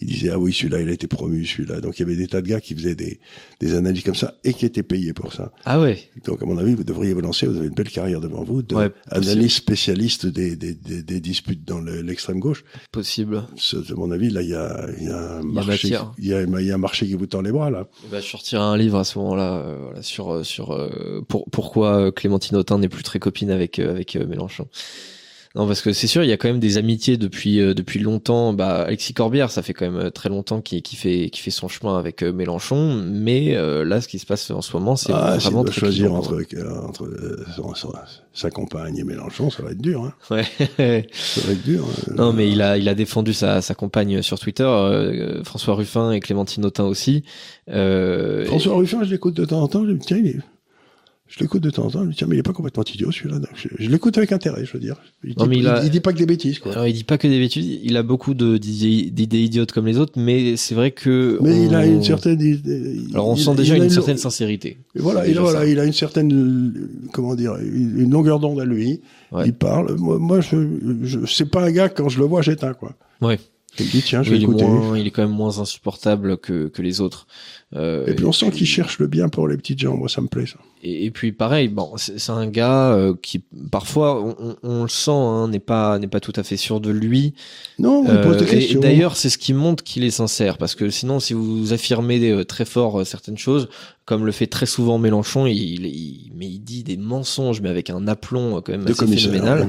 ils 0.02 0.08
disaient, 0.08 0.30
ah 0.30 0.38
oui, 0.38 0.54
celui-là, 0.54 0.82
il 0.82 0.90
a 0.90 0.92
été 0.92 1.08
promu, 1.08 1.46
celui-là. 1.46 1.82
Donc 1.82 1.98
il 1.98 2.04
y 2.04 2.06
avait 2.06 2.16
des 2.16 2.28
tas 2.28 2.42
de 2.42 2.48
gars 2.48 2.62
qui 2.62 2.76
faisaient 2.76 2.94
des, 2.94 3.20
des 3.60 3.74
analyses 3.74 4.04
comme 4.04 4.16
ça, 4.16 4.36
et 4.44 4.54
qui 4.54 4.68
étaient 4.68 4.84
payés 4.84 5.14
pour 5.14 5.34
ça. 5.34 5.52
Ah 5.66 5.82
ouais. 5.82 6.00
Donc 6.24 6.44
à 6.44 6.46
mon 6.46 6.58
avis, 6.60 6.76
vous 6.76 6.84
devriez 6.84 7.14
vous 7.14 7.22
lancer, 7.22 7.48
vous 7.48 7.58
avez 7.58 7.68
une 7.68 7.74
belle 7.74 7.90
carrière 7.90 8.22
devant 8.22 8.44
vous, 8.44 8.62
de 8.62 8.76
ouais, 8.76 8.92
analyse 9.10 9.54
spécialiste 9.54 10.28
des, 10.28 10.56
des, 10.56 10.76
des, 10.76 11.02
des, 11.02 11.20
disputes 11.20 11.66
dans 11.66 11.82
l'extrême 11.82 12.40
gauche. 12.40 12.64
Possible. 12.92 13.38
À 13.38 13.94
mon 13.96 14.12
avis, 14.12 14.30
là, 14.30 14.44
il 14.44 14.50
y 14.50 14.54
a, 14.54 14.88
il 15.00 15.06
y 15.06 15.10
a 15.10 15.38
un 15.38 15.42
marché, 15.42 15.88
il 16.20 16.28
y 16.28 16.34
a, 16.34 16.44
il 16.44 16.66
y 16.68 16.72
a 16.72 16.76
un 16.76 16.78
marché 16.78 17.08
qui 17.08 17.16
vous 17.16 17.26
tend 17.26 17.42
les 17.42 17.52
bras, 17.52 17.72
là. 17.72 17.88
Il 18.04 18.12
va 18.12 18.22
sortir 18.22 18.62
un 18.62 18.75
livre 18.78 18.98
à 18.98 19.04
ce 19.04 19.18
moment-là 19.20 19.54
euh, 19.54 20.02
sur 20.02 20.32
euh, 20.32 20.44
sur 20.44 20.72
euh, 20.72 21.22
pour, 21.28 21.46
pourquoi 21.52 22.12
Clémentine 22.12 22.58
Autain 22.58 22.78
n'est 22.80 22.90
plus 22.90 23.04
très 23.04 23.20
copine 23.20 23.52
avec 23.52 23.80
avec 23.80 24.16
Mélenchon. 24.16 24.68
Non, 25.56 25.68
parce 25.68 25.82
que 25.82 25.94
c'est 25.94 26.08
sûr, 26.08 26.24
il 26.24 26.30
y 26.30 26.34
a 26.34 26.38
quand 26.38 26.50
même 26.50 26.60
des 26.60 26.78
amitiés 26.78 27.18
depuis 27.18 27.58
depuis 27.58 28.00
longtemps. 28.00 28.54
Bah, 28.54 28.84
Alexis 28.88 29.14
Corbière, 29.14 29.52
ça 29.52 29.62
fait 29.62 29.74
quand 29.74 29.90
même 29.90 30.12
très 30.12 30.30
longtemps 30.30 30.62
qu'il 30.62 30.84
fait 30.98 31.30
qui 31.30 31.42
fait 31.42 31.52
son 31.52 31.68
chemin 31.68 31.98
avec 31.98 32.24
Mélenchon. 32.24 33.02
Mais 33.08 33.56
là, 33.86 34.02
ce 34.02 34.08
qui 34.08 34.20
se 34.20 34.26
passe 34.26 34.52
en 34.52 34.62
ce 34.62 34.76
moment, 34.76 34.96
c'est 34.96 35.14
ah, 35.14 35.38
vraiment 35.38 35.64
très 35.64 35.80
choisir 35.80 36.14
entre 36.14 36.42
entre 37.64 37.94
sa 38.34 38.50
compagne 38.50 38.98
et 38.98 39.04
Mélenchon, 39.06 39.50
ça 39.50 39.64
va 39.64 39.72
être 39.72 39.82
dur. 39.82 40.04
Hein. 40.04 40.14
Ouais. 40.30 40.44
ça 41.14 41.42
va 41.42 41.54
être 41.54 41.64
dur. 41.64 41.86
Hein. 41.86 42.14
Non, 42.18 42.34
mais 42.34 42.52
il 42.52 42.62
a 42.62 42.78
il 42.78 42.90
a 42.90 42.96
défendu 42.96 43.34
sa 43.34 43.62
sa 43.62 43.76
compagne 43.76 44.22
sur 44.22 44.38
Twitter, 44.40 44.70
François 45.46 45.76
Ruffin 45.76 46.12
et 46.12 46.20
Clémentine 46.20 46.66
Autain 46.66 46.84
aussi. 46.84 47.24
Euh, 47.70 48.46
François 48.46 48.76
Ruffin, 48.76 49.04
je 49.04 49.12
l'écoute 49.12 49.34
de 49.36 49.46
temps 49.46 49.62
en 49.62 49.68
temps, 49.68 49.86
je 49.86 49.92
me 49.92 50.00
tiens, 50.00 50.18
il 50.18 50.28
est... 50.28 50.40
Je 51.28 51.40
l'écoute 51.40 51.64
de 51.64 51.72
temps 51.72 51.86
en 51.86 51.90
temps, 51.90 52.00
je 52.02 52.06
me 52.06 52.12
dis, 52.12 52.18
tiens, 52.18 52.28
mais 52.28 52.36
il 52.36 52.40
est 52.40 52.44
pas 52.44 52.54
complètement 52.54 52.84
idiot, 52.84 53.12
celui-là. 53.12 53.40
Je, 53.56 53.90
l'écoute 53.90 54.16
avec 54.18 54.32
intérêt, 54.32 54.64
je 54.64 54.74
veux 54.74 54.80
dire. 54.80 54.96
Il, 55.24 55.34
non, 55.38 55.46
dit, 55.46 55.50
mais 55.50 55.58
il, 55.58 55.68
a... 55.68 55.84
il, 55.84 55.90
dit 55.90 56.00
pas 56.00 56.14
que 56.14 56.20
des 56.20 56.28
bêtises, 56.28 56.60
quoi. 56.60 56.72
Alors, 56.74 56.88
il 56.88 56.94
dit 56.94 57.04
pas 57.04 57.18
que 57.18 57.28
des 57.28 57.40
bêtises. 57.40 57.80
Il 57.84 57.98
a 57.98 58.04
beaucoup 58.04 58.36
d'idées 58.36 59.40
idiotes 59.40 59.72
comme 59.72 59.88
les 59.88 59.98
autres, 59.98 60.14
mais 60.18 60.56
c'est 60.56 60.76
vrai 60.76 60.92
que. 60.92 61.40
Mais 61.42 61.66
il 61.66 61.74
a 61.74 61.86
une 61.86 62.04
certaine. 62.04 62.40
Alors, 63.14 63.28
on 63.28 63.36
sent 63.36 63.56
déjà 63.56 63.76
une, 63.76 63.90
certaine 63.90 64.18
sincérité. 64.18 64.78
Et 64.96 65.00
voilà, 65.00 65.28
il 65.28 65.38
a, 65.38 65.42
voilà, 65.42 65.66
il 65.66 65.80
a 65.80 65.86
une 65.86 65.94
certaine, 65.94 66.90
comment 67.12 67.34
dire, 67.34 67.56
une 67.56 68.12
longueur 68.12 68.40
d'onde 68.40 68.60
à 68.60 68.66
lui. 68.66 69.02
Ouais. 69.32 69.48
Il 69.48 69.54
parle. 69.54 69.96
Moi, 69.96 70.20
moi 70.20 70.42
je, 70.42 70.58
je 71.04 71.26
c'est 71.26 71.50
pas 71.50 71.64
un 71.64 71.72
gars 71.72 71.90
quand 71.90 72.08
je 72.08 72.20
le 72.20 72.26
vois, 72.26 72.44
j'éteins, 72.44 72.74
quoi. 72.74 72.94
Ouais. 73.22 73.40
Il 73.80 73.90
dit, 73.90 74.02
tiens, 74.02 74.24
je 74.24 74.30
vais 74.30 74.38
il 74.38 74.44
écouter. 74.44 74.64
Est 74.64 74.68
moins, 74.68 74.98
il 74.98 75.08
est 75.08 75.12
quand 75.12 75.24
même 75.24 75.36
moins 75.36 75.60
insupportable 75.60 76.38
que, 76.38 76.68
que 76.68 76.82
les 76.82 77.02
autres. 77.02 77.28
Euh, 77.76 78.06
et 78.06 78.14
puis 78.14 78.26
on 78.26 78.32
sent 78.32 78.52
qu'il 78.52 78.68
cherche 78.68 79.00
le 79.00 79.08
bien 79.08 79.28
pour 79.28 79.48
les 79.48 79.58
petites 79.58 79.80
gens. 79.80 79.98
Moi, 79.98 80.08
ça 80.08 80.22
me 80.22 80.28
plaît 80.28 80.46
ça. 80.46 80.60
Et, 80.82 81.06
et 81.06 81.12
puis 81.12 81.32
pareil, 81.32 81.68
bon, 81.68 81.94
c'est 81.98 82.30
un 82.30 82.48
gars 82.48 82.94
euh, 82.94 83.16
qui 83.22 83.44
parfois 83.72 84.24
on, 84.24 84.56
on, 84.64 84.84
le 84.84 84.90
sent, 84.90 85.12
hein, 85.12 85.48
n'est 85.50 85.60
pas 85.60 86.00
n'est 86.00 86.08
pas 86.08 86.20
tout 86.20 86.32
à 86.36 86.44
fait 86.44 86.58
sûr 86.58 86.80
de 86.80 86.92
lui. 86.92 87.34
Non, 87.80 88.06
il 88.08 88.22
pose 88.22 88.38
des 88.38 88.44
euh, 88.44 88.48
questions. 88.48 88.80
Et, 88.80 88.82
d'ailleurs, 88.82 89.18
c'est 89.18 89.30
ce 89.30 89.38
qui 89.38 89.54
montre 89.54 89.84
qu'il 89.84 90.04
est 90.04 90.12
sincère, 90.12 90.58
parce 90.58 90.76
que 90.76 90.90
sinon, 90.90 91.20
si 91.20 91.34
vous 91.34 91.74
affirmez 91.74 92.30
euh, 92.30 92.46
très 92.46 92.66
fort 92.66 93.06
certaines 93.06 93.38
choses, 93.38 93.68
comme 94.06 94.26
le 94.26 94.32
fait 94.32 94.48
très 94.48 94.68
souvent 94.68 94.98
Mélenchon, 94.98 95.48
il, 95.48 95.86
il, 95.86 96.32
mais 96.36 96.48
il 96.48 96.60
dit 96.60 96.84
des 96.84 96.98
mensonges, 96.98 97.62
mais 97.62 97.70
avec 97.70 97.90
un 97.90 98.08
aplomb 98.08 98.62
quand 98.62 98.72
même 98.72 98.88
assez 98.88 99.08
phénoménal. 99.08 99.68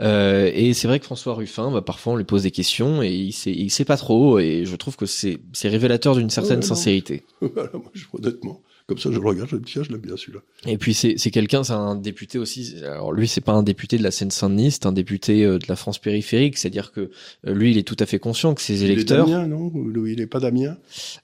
Euh, 0.00 0.50
et 0.52 0.74
c'est 0.74 0.88
vrai 0.88 0.98
que 0.98 1.04
François 1.04 1.34
Ruffin, 1.34 1.70
bah, 1.70 1.82
parfois 1.82 2.14
on 2.14 2.16
lui 2.16 2.24
pose 2.24 2.42
des 2.42 2.50
questions 2.50 3.02
et 3.02 3.10
il 3.10 3.32
sait, 3.32 3.52
il 3.52 3.70
sait 3.70 3.84
pas 3.84 3.96
trop. 3.96 4.38
Et 4.38 4.64
je 4.64 4.76
trouve 4.76 4.96
que 4.96 5.06
c'est, 5.06 5.38
révélateur 5.62 6.16
d'une 6.16 6.30
certaine 6.30 6.62
sincérité. 6.62 7.24
voilà, 7.40 7.70
moi, 7.72 7.90
je, 7.92 8.04
honnêtement. 8.12 8.60
Comme 8.86 8.98
ça, 8.98 9.10
je 9.10 9.18
le 9.18 9.26
regarde, 9.26 9.48
je 9.48 9.56
me 9.56 9.60
dis, 9.62 9.72
tiens, 9.72 9.82
je 9.82 9.90
l'aime 9.90 10.02
bien 10.02 10.14
celui-là. 10.14 10.40
Et 10.66 10.76
puis 10.76 10.92
c'est 10.92 11.14
c'est 11.16 11.30
quelqu'un, 11.30 11.64
c'est 11.64 11.72
un 11.72 11.94
député 11.94 12.38
aussi. 12.38 12.74
Alors 12.84 13.12
lui, 13.12 13.26
c'est 13.26 13.40
pas 13.40 13.52
un 13.52 13.62
député 13.62 13.96
de 13.96 14.02
la 14.02 14.10
Seine-Saint-Denis, 14.10 14.72
c'est 14.72 14.84
un 14.84 14.92
député 14.92 15.42
euh, 15.42 15.58
de 15.58 15.64
la 15.68 15.76
France 15.76 15.98
périphérique. 15.98 16.58
C'est-à-dire 16.58 16.92
que 16.92 17.10
euh, 17.46 17.54
lui, 17.54 17.70
il 17.70 17.78
est 17.78 17.82
tout 17.82 17.96
à 17.98 18.04
fait 18.04 18.18
conscient 18.18 18.52
que 18.52 18.60
ses 18.60 18.84
électeurs. 18.84 19.26
Il 19.26 19.30
est 19.30 19.36
Damien, 19.36 19.46
non? 19.48 19.72
Lui, 19.86 20.12
il 20.12 20.20
est 20.20 20.26
pas 20.26 20.38
Damien? 20.38 20.76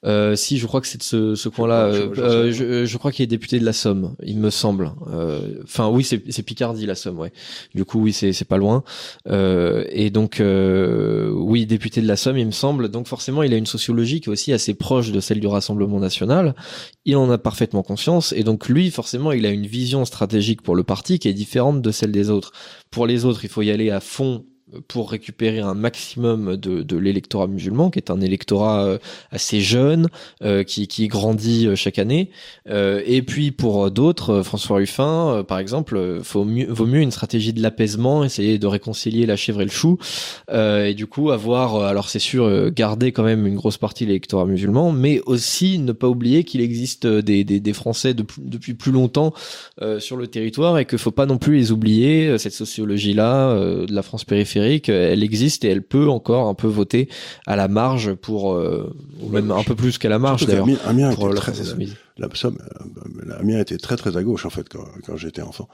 Euh, 0.05 0.35
si, 0.35 0.57
je 0.57 0.65
crois 0.65 0.81
que 0.81 0.87
c'est 0.87 0.97
de 0.97 1.03
ce, 1.03 1.35
ce 1.35 1.49
coin-là. 1.49 1.91
Je, 1.93 2.21
euh, 2.21 2.51
je, 2.51 2.85
je, 2.85 2.97
crois 2.97 3.11
qu'il 3.11 3.21
est 3.21 3.27
député 3.27 3.59
de 3.59 3.65
la 3.65 3.73
Somme, 3.73 4.15
il 4.23 4.39
me 4.39 4.49
semble. 4.49 4.91
Enfin, 5.63 5.87
oui, 5.87 6.03
c'est 6.03 6.43
Picardie, 6.43 6.87
la 6.87 6.95
Somme, 6.95 7.19
ouais. 7.19 7.31
Du 7.75 7.85
coup, 7.85 8.01
oui, 8.01 8.11
c'est 8.11 8.33
c'est 8.33 8.45
pas 8.45 8.57
loin. 8.57 8.83
et 9.29 10.09
donc, 10.09 10.41
oui, 10.41 11.67
député 11.67 12.01
de 12.01 12.07
la 12.07 12.15
Somme, 12.15 12.39
il 12.39 12.47
me 12.47 12.51
semble. 12.51 12.89
Donc 12.89 13.07
forcément, 13.07 13.43
il 13.43 13.53
a 13.53 13.57
une 13.57 13.67
sociologie 13.67 14.19
qui 14.19 14.29
est 14.29 14.31
aussi 14.31 14.51
assez 14.51 14.73
proche 14.73 15.11
de 15.11 15.19
celle 15.19 15.39
du 15.39 15.47
Rassemblement 15.47 15.99
national. 15.99 16.55
Il 17.05 17.15
en 17.17 17.29
a 17.29 17.37
parfaitement 17.51 17.83
conscience 17.83 18.31
et 18.31 18.45
donc 18.45 18.69
lui 18.69 18.89
forcément 18.91 19.33
il 19.33 19.45
a 19.45 19.49
une 19.49 19.67
vision 19.67 20.05
stratégique 20.05 20.61
pour 20.61 20.73
le 20.73 20.83
parti 20.83 21.19
qui 21.19 21.27
est 21.27 21.33
différente 21.33 21.81
de 21.81 21.91
celle 21.91 22.13
des 22.13 22.29
autres. 22.29 22.53
Pour 22.91 23.05
les 23.07 23.25
autres, 23.25 23.43
il 23.43 23.49
faut 23.49 23.61
y 23.61 23.71
aller 23.71 23.91
à 23.91 23.99
fond 23.99 24.45
pour 24.87 25.11
récupérer 25.11 25.59
un 25.59 25.73
maximum 25.73 26.55
de, 26.55 26.81
de 26.81 26.97
l'électorat 26.97 27.47
musulman, 27.47 27.89
qui 27.89 27.99
est 27.99 28.09
un 28.09 28.21
électorat 28.21 28.85
euh, 28.85 28.97
assez 29.31 29.61
jeune, 29.61 30.07
euh, 30.43 30.63
qui, 30.63 30.87
qui 30.87 31.07
grandit 31.07 31.67
euh, 31.67 31.75
chaque 31.75 31.99
année. 31.99 32.29
et 32.67 33.21
puis 33.21 33.51
pour 33.51 33.91
d'autres, 33.91 34.43
François 34.43 34.77
Ruffin, 34.77 35.43
par 35.47 35.59
exemple, 35.59 36.19
faut 36.23 36.45
mieux, 36.45 36.67
vaut 36.69 36.85
mieux 36.85 37.01
une 37.01 37.11
stratégie 37.11 37.53
de 37.53 37.61
l'apaisement, 37.61 38.23
essayer 38.23 38.57
de 38.59 38.67
réconcilier 38.67 39.25
la 39.25 39.35
chèvre 39.35 39.61
et 39.61 39.65
le 39.65 39.71
chou, 39.71 39.97
et 40.51 40.93
du 40.93 41.07
coup 41.07 41.31
avoir, 41.31 41.83
alors 41.83 42.09
c'est 42.09 42.19
sûr, 42.19 42.71
garder 42.71 43.11
quand 43.11 43.23
même 43.23 43.45
une 43.47 43.55
grosse 43.55 43.77
partie 43.77 44.05
de 44.05 44.09
l'électorat 44.09 44.45
musulman, 44.45 44.91
mais 44.91 45.21
aussi 45.25 45.79
ne 45.79 45.91
pas 45.91 46.07
oublier 46.07 46.43
qu'il 46.43 46.61
existe 46.61 47.07
des, 47.07 47.43
des, 47.43 47.59
des 47.59 47.73
Français 47.73 48.13
depuis 48.13 48.73
plus 48.73 48.91
longtemps 48.91 49.33
sur 49.99 50.17
le 50.17 50.27
territoire 50.27 50.77
et 50.77 50.85
qu'il 50.85 50.99
faut 50.99 51.11
pas 51.11 51.25
non 51.25 51.37
plus 51.37 51.57
les 51.57 51.71
oublier, 51.71 52.37
cette 52.37 52.53
sociologie-là 52.53 53.55
de 53.55 53.93
la 53.93 54.01
France 54.01 54.25
périphérique 54.25 54.60
périphérique, 54.61 54.89
elle 54.89 55.23
existe 55.23 55.65
et 55.65 55.69
elle 55.69 55.83
peut 55.83 56.09
encore 56.09 56.47
un 56.47 56.53
peu 56.53 56.67
voter 56.67 57.09
à 57.47 57.55
la 57.55 57.67
marge 57.67 58.13
pour, 58.13 58.55
ou 58.55 59.29
même 59.29 59.51
un 59.51 59.63
peu 59.63 59.75
plus 59.75 59.97
qu'à 59.97 60.09
la 60.09 60.19
marge 60.19 60.45
d'ailleurs. 60.45 60.67
Amiens, 60.85 61.13
pour 61.13 61.29
la 61.29 61.35
très, 61.35 61.53
la, 62.17 62.27
Amiens 63.37 63.59
était 63.59 63.77
très 63.77 63.95
très 63.95 64.17
à 64.17 64.23
gauche 64.23 64.45
en 64.45 64.49
fait 64.49 64.67
quand, 64.69 64.85
quand 65.05 65.17
j'étais 65.17 65.41
enfant. 65.41 65.67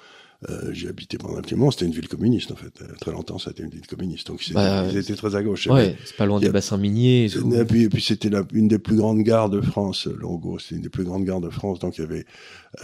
Euh, 0.49 0.69
j'ai 0.71 0.87
habité 0.87 1.17
pendant 1.17 1.37
un 1.37 1.41
petit 1.41 1.55
moment, 1.55 1.71
c'était 1.71 1.85
une 1.85 1.93
ville 1.93 2.07
communiste 2.07 2.51
en 2.51 2.55
fait. 2.55 2.81
Euh, 2.83 2.93
très 3.01 3.11
longtemps, 3.11 3.39
c'était 3.39 3.63
une 3.63 3.71
ville 3.71 3.87
communiste. 3.87 4.27
Donc 4.27 4.47
ils, 4.47 4.53
bah, 4.53 4.87
étaient, 4.93 5.15
très 5.15 5.35
à 5.35 5.41
gauche. 5.41 5.65
Ouais, 5.65 5.97
c'est 6.05 6.15
pas 6.15 6.27
loin 6.27 6.39
des 6.39 6.49
bassins 6.49 6.77
miniers. 6.77 7.25
Et, 7.25 7.65
puis, 7.65 7.83
et 7.83 7.89
puis 7.89 8.03
c'était 8.03 8.29
une 8.53 8.67
des 8.67 8.77
plus 8.77 8.97
grandes 8.97 9.23
gares 9.23 9.49
de 9.49 9.61
France. 9.61 10.05
Longo, 10.05 10.59
c'était 10.59 10.75
une 10.75 10.81
des 10.83 10.89
plus 10.89 11.05
grandes 11.05 11.25
gares 11.25 11.41
de 11.41 11.49
France. 11.49 11.79
Donc 11.79 11.97
il 11.97 12.01
y 12.01 12.03
avait, 12.03 12.25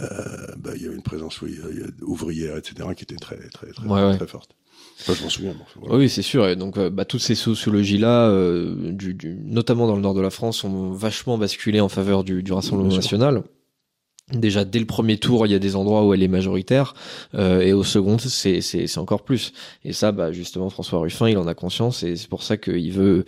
euh, 0.02 0.06
bah, 0.58 0.72
il 0.74 0.82
y 0.82 0.86
avait 0.86 0.96
une 0.96 1.02
présence 1.02 1.42
oui, 1.42 1.56
ouvrière, 2.02 2.56
etc., 2.56 2.88
qui 2.96 3.04
était 3.04 3.16
très 3.16 3.38
très 3.50 3.68
très, 3.68 3.86
ouais, 3.86 4.16
très 4.16 4.26
forte. 4.26 4.50
Je 5.06 5.22
m'en 5.22 5.30
souviens. 5.30 5.54
Oui, 5.88 6.08
c'est 6.08 6.22
sûr. 6.22 6.48
Et 6.48 6.56
donc, 6.56 6.78
euh, 6.78 6.90
bah, 6.90 7.04
toutes 7.04 7.20
ces 7.20 7.34
sociologies-là, 7.34 8.28
euh, 8.28 8.92
du, 8.92 9.14
du, 9.14 9.36
notamment 9.44 9.86
dans 9.86 9.96
le 9.96 10.02
nord 10.02 10.14
de 10.14 10.20
la 10.20 10.30
France, 10.30 10.64
ont 10.64 10.92
vachement 10.92 11.38
basculé 11.38 11.80
en 11.80 11.88
faveur 11.88 12.24
du, 12.24 12.42
du 12.42 12.52
Rassemblement 12.52 12.94
national. 12.94 13.42
Déjà 14.32 14.64
dès 14.64 14.78
le 14.78 14.86
premier 14.86 15.18
tour, 15.18 15.46
il 15.46 15.52
y 15.52 15.54
a 15.54 15.58
des 15.58 15.76
endroits 15.76 16.02
où 16.06 16.14
elle 16.14 16.22
est 16.22 16.28
majoritaire, 16.28 16.94
euh, 17.34 17.60
et 17.60 17.74
au 17.74 17.84
second, 17.84 18.16
c'est 18.16 18.62
c'est 18.62 18.98
encore 18.98 19.22
plus. 19.22 19.52
Et 19.84 19.92
ça, 19.92 20.12
bah 20.12 20.32
justement, 20.32 20.70
François 20.70 20.98
Ruffin, 21.00 21.28
il 21.28 21.36
en 21.36 21.46
a 21.46 21.52
conscience, 21.52 22.02
et 22.02 22.16
c'est 22.16 22.30
pour 22.30 22.42
ça 22.42 22.56
qu'il 22.56 22.90
veut 22.90 23.26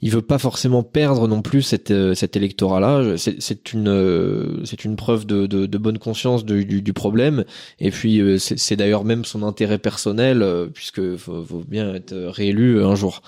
il 0.00 0.10
veut 0.10 0.22
pas 0.22 0.38
forcément 0.38 0.82
perdre 0.82 1.28
non 1.28 1.42
plus 1.42 1.60
cette 1.60 1.90
euh, 1.90 2.14
cet 2.14 2.36
électorat-là. 2.36 3.18
C'est 3.18 3.74
une 3.74 3.88
euh, 3.88 4.64
c'est 4.64 4.86
une 4.86 4.96
preuve 4.96 5.26
de, 5.26 5.46
de, 5.46 5.66
de 5.66 5.78
bonne 5.78 5.98
conscience 5.98 6.46
du, 6.46 6.64
du, 6.64 6.92
problème, 6.94 7.44
et 7.78 7.90
puis 7.90 8.22
euh, 8.22 8.38
c'est 8.38 8.76
d'ailleurs 8.76 9.04
même 9.04 9.26
son 9.26 9.42
intérêt 9.42 9.78
personnel, 9.78 10.42
puisque 10.72 11.16
faut, 11.16 11.44
faut 11.44 11.64
bien 11.68 11.94
être 11.94 12.14
réélu 12.14 12.82
un 12.82 12.94
jour. 12.94 13.20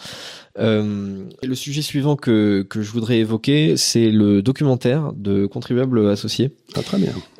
Euh, 0.59 1.25
le 1.42 1.54
sujet 1.54 1.81
suivant 1.81 2.16
que, 2.16 2.62
que 2.69 2.83
je 2.83 2.90
voudrais 2.90 3.19
évoquer, 3.19 3.76
c'est 3.76 4.11
le 4.11 4.42
documentaire 4.42 5.12
de 5.14 5.47
contribuables 5.47 6.11
associés. 6.11 6.50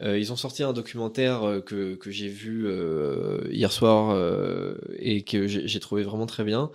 Euh, 0.03 0.19
ils 0.19 0.33
ont 0.33 0.37
sorti 0.37 0.63
un 0.63 0.73
documentaire 0.73 1.43
euh, 1.43 1.61
que, 1.61 1.95
que 1.95 2.11
j'ai 2.11 2.29
vu 2.29 2.65
euh, 2.67 3.39
hier 3.51 3.73
soir 3.73 4.11
euh, 4.11 4.75
et 4.99 5.23
que 5.23 5.47
j'ai 5.47 5.81
trouvé 5.81 6.03
vraiment 6.03 6.27
très 6.27 6.45
bien. 6.45 6.71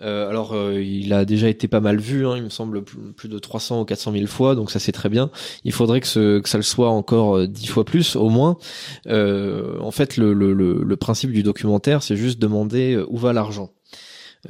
Euh, 0.00 0.28
alors, 0.28 0.56
il 0.72 1.12
a 1.12 1.24
déjà 1.24 1.48
été 1.48 1.68
pas 1.68 1.78
mal 1.78 2.00
vu, 2.00 2.26
hein, 2.26 2.36
il 2.36 2.42
me 2.42 2.48
semble 2.48 2.82
plus 2.82 3.28
de 3.28 3.38
300 3.38 3.82
ou 3.82 3.84
400 3.84 4.12
000 4.12 4.26
fois, 4.26 4.56
donc 4.56 4.72
ça 4.72 4.80
c'est 4.80 4.90
très 4.90 5.08
bien. 5.08 5.30
Il 5.62 5.70
faudrait 5.70 6.00
que, 6.00 6.08
ce, 6.08 6.40
que 6.40 6.48
ça 6.48 6.58
le 6.58 6.64
soit 6.64 6.90
encore 6.90 7.46
10 7.46 7.66
fois 7.68 7.84
plus, 7.84 8.16
au 8.16 8.28
moins. 8.28 8.56
en 9.08 9.90
fait, 9.92 10.16
le, 10.16 10.32
le, 10.32 10.52
le 10.52 10.96
principe 10.96 11.30
du 11.30 11.44
documentaire, 11.44 12.02
c'est 12.02 12.16
juste 12.16 12.40
demander 12.40 13.00
où 13.08 13.18
va 13.18 13.32
l'argent. 13.32 13.70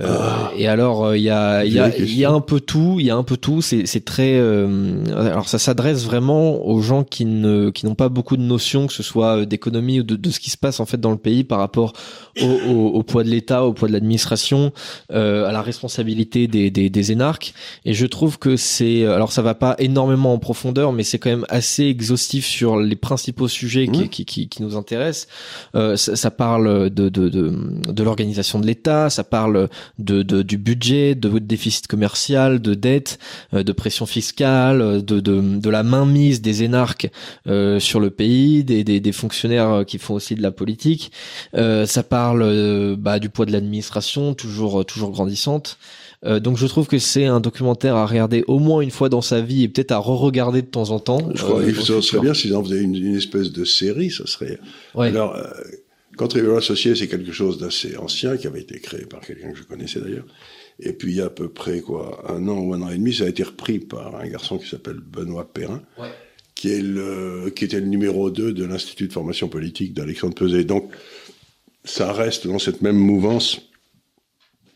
Euh, 0.00 0.06
ah. 0.08 0.50
et 0.56 0.66
alors 0.66 1.04
euh, 1.04 1.16
il 1.16 1.22
y 1.22 1.30
a 1.30 1.64
il 1.64 1.72
y 1.72 1.78
a 1.78 1.96
y 1.96 2.24
a 2.24 2.30
un 2.30 2.40
peu 2.40 2.58
tout, 2.58 2.96
il 2.98 3.06
y 3.06 3.10
a 3.10 3.16
un 3.16 3.22
peu 3.22 3.36
tout. 3.36 3.62
C'est 3.62 3.86
c'est 3.86 4.04
très 4.04 4.34
euh, 4.34 5.04
alors 5.14 5.48
ça 5.48 5.60
s'adresse 5.60 6.04
vraiment 6.04 6.66
aux 6.66 6.80
gens 6.80 7.04
qui 7.04 7.24
ne 7.24 7.70
qui 7.70 7.86
n'ont 7.86 7.94
pas 7.94 8.08
beaucoup 8.08 8.36
de 8.36 8.42
notions, 8.42 8.88
que 8.88 8.92
ce 8.92 9.04
soit 9.04 9.46
d'économie 9.46 10.00
ou 10.00 10.02
de, 10.02 10.16
de 10.16 10.30
ce 10.30 10.40
qui 10.40 10.50
se 10.50 10.58
passe 10.58 10.80
en 10.80 10.86
fait 10.86 11.00
dans 11.00 11.12
le 11.12 11.16
pays 11.16 11.44
par 11.44 11.60
rapport 11.60 11.92
au, 12.42 12.44
au, 12.46 12.86
au 12.88 13.02
poids 13.04 13.22
de 13.22 13.28
l'État, 13.28 13.64
au 13.64 13.72
poids 13.72 13.86
de 13.86 13.92
l'administration, 13.92 14.72
à 15.10 15.52
la 15.52 15.62
responsabilité 15.62 16.48
des, 16.48 16.70
des 16.72 16.90
des 16.90 17.12
énarques. 17.12 17.54
Et 17.84 17.94
je 17.94 18.06
trouve 18.06 18.38
que 18.40 18.56
c'est 18.56 19.06
alors 19.06 19.30
ça 19.30 19.42
va 19.42 19.54
pas 19.54 19.76
énormément 19.78 20.32
en 20.32 20.38
profondeur, 20.38 20.92
mais 20.92 21.04
c'est 21.04 21.18
quand 21.18 21.30
même 21.30 21.46
assez 21.48 21.84
exhaustif 21.84 22.46
sur 22.46 22.78
les 22.78 22.96
principaux 22.96 23.46
sujets 23.46 23.86
qui, 23.86 24.08
qui, 24.08 24.24
qui, 24.24 24.48
qui 24.48 24.62
nous 24.62 24.76
intéressent. 24.76 25.28
Ça, 25.72 25.96
ça, 26.16 26.30
parle 26.32 26.90
de 26.90 27.08
de 27.08 27.28
de, 27.28 27.52
de 27.92 28.02
l'organisation 28.02 28.58
de 28.58 28.66
l'État, 28.66 29.08
ça 29.08 29.22
parle 29.22 29.68
de, 29.98 30.22
de, 30.22 30.42
du 30.42 30.58
budget, 30.58 31.14
de 31.14 31.38
déficit 31.38 31.86
commercial, 31.86 32.60
de 32.60 32.74
dette, 32.74 33.18
euh, 33.52 33.62
de 33.62 33.72
pression 33.72 34.06
fiscale, 34.06 34.80
euh, 34.80 35.00
de, 35.00 35.20
de, 35.20 35.58
de 35.58 35.70
la 35.70 35.82
mainmise 35.82 36.42
des 36.42 36.62
énarques 36.62 37.10
euh, 37.46 37.78
sur 37.78 38.00
le 38.00 38.10
pays, 38.10 38.64
des, 38.64 38.84
des, 38.84 39.00
des, 39.00 39.12
fonctionnaires 39.12 39.84
qui 39.86 39.98
font 39.98 40.14
aussi 40.14 40.34
de 40.34 40.42
la 40.42 40.50
politique. 40.50 41.12
Euh, 41.54 41.86
ça 41.86 42.02
parle 42.02 42.96
bah, 42.96 43.18
du 43.18 43.28
poids 43.28 43.46
de 43.46 43.52
l'administration, 43.52 44.34
toujours 44.34 44.84
toujours 44.84 45.10
grandissante. 45.10 45.78
donc 46.24 46.56
je 46.56 46.66
trouve 46.66 46.86
que 46.86 46.98
c'est 46.98 47.26
un 47.26 47.40
documentaire 47.40 47.96
à 47.96 48.06
regarder 48.06 48.44
au 48.46 48.58
moins 48.58 48.80
une 48.80 48.90
fois 48.90 49.08
dans 49.08 49.20
sa 49.20 49.40
vie 49.40 49.62
et 49.62 49.68
peut-être 49.68 49.92
à 49.92 49.98
re-regarder 49.98 50.62
de 50.62 50.66
temps 50.66 50.90
en 50.90 50.98
temps. 50.98 51.28
Je 51.34 51.42
crois 51.42 51.62
que 51.62 51.80
ça 51.80 52.02
serait 52.02 52.20
bien 52.20 52.34
s'ils 52.34 52.56
en 52.56 52.62
faisaient 52.64 52.80
une, 52.80 52.96
une, 52.96 53.16
espèce 53.16 53.52
de 53.52 53.64
série, 53.64 54.10
ça 54.10 54.26
serait. 54.26 54.58
Ouais. 54.94 55.08
Alors 55.08 55.36
Contribuable 56.16 56.58
associé, 56.58 56.94
c'est 56.94 57.08
quelque 57.08 57.32
chose 57.32 57.58
d'assez 57.58 57.96
ancien 57.96 58.36
qui 58.36 58.46
avait 58.46 58.60
été 58.60 58.78
créé 58.78 59.04
par 59.04 59.20
quelqu'un 59.20 59.52
que 59.52 59.58
je 59.58 59.64
connaissais 59.64 60.00
d'ailleurs. 60.00 60.26
Et 60.80 60.92
puis 60.92 61.12
il 61.12 61.16
y 61.16 61.20
a 61.20 61.26
à 61.26 61.30
peu 61.30 61.48
près 61.48 61.80
quoi, 61.80 62.24
un 62.28 62.48
an 62.48 62.58
ou 62.58 62.74
un 62.74 62.82
an 62.82 62.90
et 62.90 62.96
demi, 62.98 63.14
ça 63.14 63.24
a 63.24 63.28
été 63.28 63.42
repris 63.42 63.78
par 63.78 64.16
un 64.16 64.26
garçon 64.26 64.58
qui 64.58 64.68
s'appelle 64.68 64.98
Benoît 64.98 65.52
Perrin, 65.52 65.82
ouais. 65.98 66.08
qui 66.54 66.70
est 66.70 66.82
le, 66.82 67.50
qui 67.54 67.64
était 67.64 67.80
le 67.80 67.86
numéro 67.86 68.30
2 68.30 68.52
de 68.52 68.64
l'Institut 68.64 69.08
de 69.08 69.12
formation 69.12 69.48
politique 69.48 69.94
d'Alexandre 69.94 70.34
Peset. 70.34 70.64
Donc 70.64 70.92
ça 71.84 72.12
reste 72.12 72.46
dans 72.46 72.58
cette 72.58 72.82
même 72.82 72.96
mouvance 72.96 73.60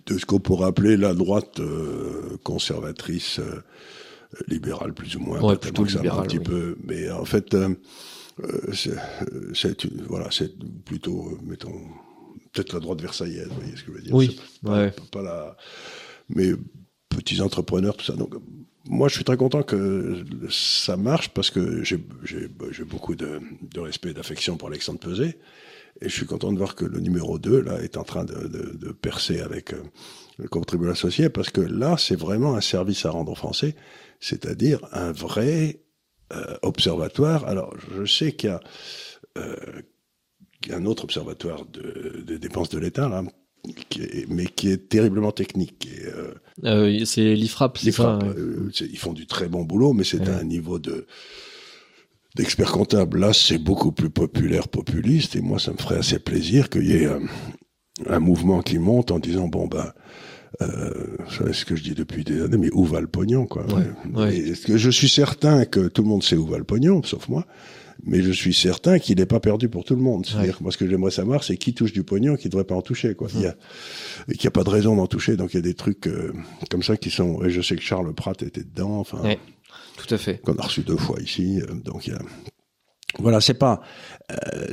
de 0.06 0.18
ce 0.18 0.24
qu'on 0.24 0.40
pourrait 0.40 0.68
appeler 0.68 0.96
la 0.96 1.14
droite 1.14 1.60
euh, 1.60 2.38
conservatrice 2.42 3.40
euh, 3.40 3.62
libérale 4.46 4.94
plus 4.94 5.16
ou 5.16 5.20
moins, 5.20 5.40
ouais, 5.40 5.56
plutôt 5.56 5.84
libérale, 5.84 6.20
un 6.20 6.26
petit 6.26 6.40
peu. 6.40 6.76
Mais 6.84 7.10
en 7.10 7.24
fait. 7.24 7.54
Euh, 7.54 7.74
c'est 8.72 8.94
voilà, 10.06 10.28
c'est 10.30 10.52
plutôt, 10.84 11.28
euh, 11.28 11.38
mettons, 11.42 11.74
peut-être 12.52 12.72
la 12.72 12.80
droite 12.80 13.00
versaillaise, 13.00 13.48
vous 13.48 13.60
voyez 13.60 13.76
ce 13.76 13.82
que 13.82 13.92
je 13.92 13.96
veux 13.96 14.02
dire. 14.02 14.14
Oui. 14.14 14.40
Pas, 14.62 14.72
ouais. 14.72 14.94
pas, 15.10 15.22
la, 15.22 15.56
mais 16.28 16.52
petits 17.08 17.40
entrepreneurs, 17.40 17.96
tout 17.96 18.04
ça. 18.04 18.14
Donc, 18.14 18.34
moi, 18.86 19.08
je 19.08 19.14
suis 19.14 19.24
très 19.24 19.36
content 19.36 19.62
que 19.62 20.24
ça 20.50 20.96
marche 20.96 21.30
parce 21.30 21.50
que 21.50 21.82
j'ai 21.84 21.98
beaucoup 22.84 23.14
de, 23.14 23.40
de 23.62 23.80
respect 23.80 24.10
et 24.10 24.14
d'affection 24.14 24.56
pour 24.56 24.68
Alexandre 24.68 24.98
Peset. 24.98 25.38
Et 26.00 26.08
je 26.08 26.14
suis 26.14 26.26
content 26.26 26.52
de 26.52 26.58
voir 26.58 26.76
que 26.76 26.84
le 26.84 27.00
numéro 27.00 27.38
2, 27.38 27.60
là, 27.60 27.82
est 27.82 27.96
en 27.96 28.04
train 28.04 28.24
de, 28.24 28.46
de, 28.46 28.76
de 28.76 28.92
percer 28.92 29.40
avec 29.40 29.72
euh, 29.72 29.82
le 30.38 30.48
contribuable 30.48 30.92
associé 30.92 31.28
parce 31.28 31.50
que 31.50 31.60
là, 31.60 31.96
c'est 31.98 32.14
vraiment 32.14 32.54
un 32.54 32.60
service 32.60 33.04
à 33.04 33.10
rendre 33.10 33.32
aux 33.32 33.36
Français, 33.36 33.74
c'est-à-dire 34.20 34.80
un 34.92 35.10
vrai 35.10 35.80
euh, 36.32 36.56
observatoire. 36.62 37.46
Alors, 37.46 37.74
je 37.96 38.04
sais 38.04 38.32
qu'il 38.32 38.50
y 38.50 38.52
a 38.52 38.60
euh, 39.38 39.54
un 40.70 40.84
autre 40.84 41.04
observatoire 41.04 41.64
de, 41.66 42.22
des 42.26 42.38
dépenses 42.38 42.68
de 42.68 42.78
l'État, 42.78 43.08
là, 43.08 43.22
qui 43.88 44.02
est, 44.02 44.28
mais 44.28 44.46
qui 44.46 44.70
est 44.70 44.88
terriblement 44.88 45.32
technique. 45.32 45.88
Euh, 46.64 47.04
c'est 47.04 47.34
l'IFRAP, 47.34 47.78
c'est 47.78 47.92
ça 47.92 48.18
Ils 48.80 48.98
font 48.98 49.12
du 49.12 49.26
très 49.26 49.48
bon 49.48 49.64
boulot, 49.64 49.92
mais 49.92 50.04
c'est 50.04 50.20
ouais. 50.20 50.28
un 50.28 50.44
niveau 50.44 50.78
de 50.78 51.06
d'expert 52.36 52.70
comptable. 52.70 53.18
Là, 53.18 53.32
c'est 53.32 53.58
beaucoup 53.58 53.90
plus 53.90 54.10
populaire, 54.10 54.68
populiste, 54.68 55.34
et 55.34 55.40
moi, 55.40 55.58
ça 55.58 55.72
me 55.72 55.78
ferait 55.78 55.96
assez 55.96 56.18
plaisir 56.18 56.68
qu'il 56.68 56.86
y 56.86 56.92
ait 56.92 57.06
un, 57.06 57.22
un, 58.06 58.20
mouvement 58.20 58.60
qui 58.60 58.78
monte 58.78 59.10
en 59.10 59.18
disant, 59.18 59.48
bon, 59.48 59.66
ben, 59.66 59.92
euh, 60.62 61.16
c'est 61.28 61.52
ce 61.52 61.64
que 61.64 61.76
je 61.76 61.82
dis 61.82 61.94
depuis 61.94 62.24
des 62.24 62.42
années, 62.42 62.56
mais 62.56 62.70
où 62.72 62.84
va 62.84 63.00
le 63.00 63.06
pognon, 63.06 63.46
quoi 63.46 63.64
ouais, 63.72 63.90
ouais. 64.14 64.52
Que 64.66 64.76
je 64.76 64.90
suis 64.90 65.08
certain 65.08 65.64
que 65.64 65.88
tout 65.88 66.02
le 66.02 66.08
monde 66.08 66.22
sait 66.22 66.36
où 66.36 66.46
va 66.46 66.58
le 66.58 66.64
pognon, 66.64 67.02
sauf 67.02 67.28
moi 67.28 67.46
mais 68.04 68.22
je 68.22 68.30
suis 68.30 68.54
certain 68.54 68.98
qu'il 68.98 69.18
n'est 69.18 69.26
pas 69.26 69.40
perdu 69.40 69.68
pour 69.68 69.84
tout 69.84 69.96
le 69.96 70.02
monde. 70.02 70.24
C'est-à-dire 70.26 70.54
ouais. 70.54 70.62
moi, 70.62 70.72
ce 70.72 70.78
que 70.78 70.88
j'aimerais 70.88 71.10
savoir, 71.10 71.42
c'est 71.42 71.56
qui 71.56 71.74
touche 71.74 71.92
du 71.92 72.04
pognon, 72.04 72.36
qui 72.36 72.46
ne 72.46 72.50
devrait 72.50 72.64
pas 72.64 72.74
en 72.74 72.82
toucher, 72.82 73.14
quoi. 73.14 73.28
Il 73.34 73.40
y 73.42 73.46
a, 73.46 73.54
qu'il 74.28 74.42
n'y 74.42 74.46
a 74.46 74.50
pas 74.52 74.64
de 74.64 74.70
raison 74.70 74.96
d'en 74.96 75.06
toucher. 75.06 75.36
Donc, 75.36 75.54
il 75.54 75.56
y 75.56 75.58
a 75.58 75.62
des 75.62 75.74
trucs 75.74 76.06
euh, 76.06 76.32
comme 76.70 76.82
ça 76.82 76.96
qui 76.96 77.10
sont. 77.10 77.42
Et 77.44 77.50
je 77.50 77.60
sais 77.60 77.76
que 77.76 77.82
Charles 77.82 78.12
Pratt 78.14 78.40
était 78.42 78.62
dedans. 78.62 78.98
Enfin, 78.98 79.20
ouais, 79.22 79.38
tout 79.96 80.12
à 80.14 80.18
fait. 80.18 80.38
Qu'on 80.38 80.56
a 80.56 80.62
reçu 80.62 80.82
deux 80.82 80.96
fois 80.96 81.20
ici. 81.20 81.60
Euh, 81.60 81.74
donc, 81.84 82.06
il 82.06 82.12
y 82.12 82.16
a. 82.16 82.22
Voilà, 83.18 83.40
c'est 83.40 83.54
pas. 83.54 83.80
Euh, 84.30 84.66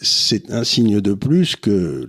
c'est 0.00 0.50
un 0.50 0.64
signe 0.64 1.00
de 1.00 1.14
plus 1.14 1.56
que 1.56 2.08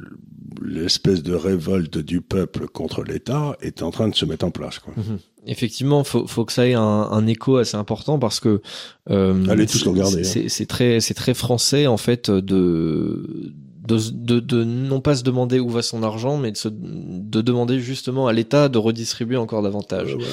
l'espèce 0.63 1.23
de 1.23 1.33
révolte 1.33 1.97
du 1.97 2.21
peuple 2.21 2.67
contre 2.67 3.03
l'État 3.03 3.57
est 3.61 3.81
en 3.81 3.91
train 3.91 4.07
de 4.07 4.15
se 4.15 4.25
mettre 4.25 4.45
en 4.45 4.51
place. 4.51 4.79
Quoi. 4.79 4.93
Mmh. 4.95 5.17
Effectivement, 5.47 6.03
faut, 6.03 6.27
faut 6.27 6.45
que 6.45 6.53
ça 6.53 6.67
ait 6.67 6.75
un, 6.75 6.81
un 6.81 7.25
écho 7.27 7.57
assez 7.57 7.75
important 7.75 8.19
parce 8.19 8.39
que 8.39 8.61
euh, 9.09 9.45
allez 9.47 9.65
tous 9.65 9.83
regarder. 9.87 10.23
C'est 10.23 10.45
hein. 10.45 10.65
très, 10.67 10.99
c'est 10.99 11.13
très 11.15 11.33
français 11.33 11.87
en 11.87 11.97
fait 11.97 12.29
de 12.29 13.53
de, 13.85 13.97
de, 14.11 14.39
de, 14.39 14.63
non 14.63 15.01
pas 15.01 15.15
se 15.15 15.23
demander 15.23 15.59
où 15.59 15.69
va 15.69 15.81
son 15.81 16.03
argent, 16.03 16.37
mais 16.37 16.51
de, 16.51 16.57
se, 16.57 16.69
de 16.69 17.41
demander 17.41 17.79
justement 17.79 18.27
à 18.27 18.33
l'État 18.33 18.69
de 18.69 18.77
redistribuer 18.77 19.37
encore 19.37 19.63
davantage. 19.63 20.15
Ouais, 20.15 20.23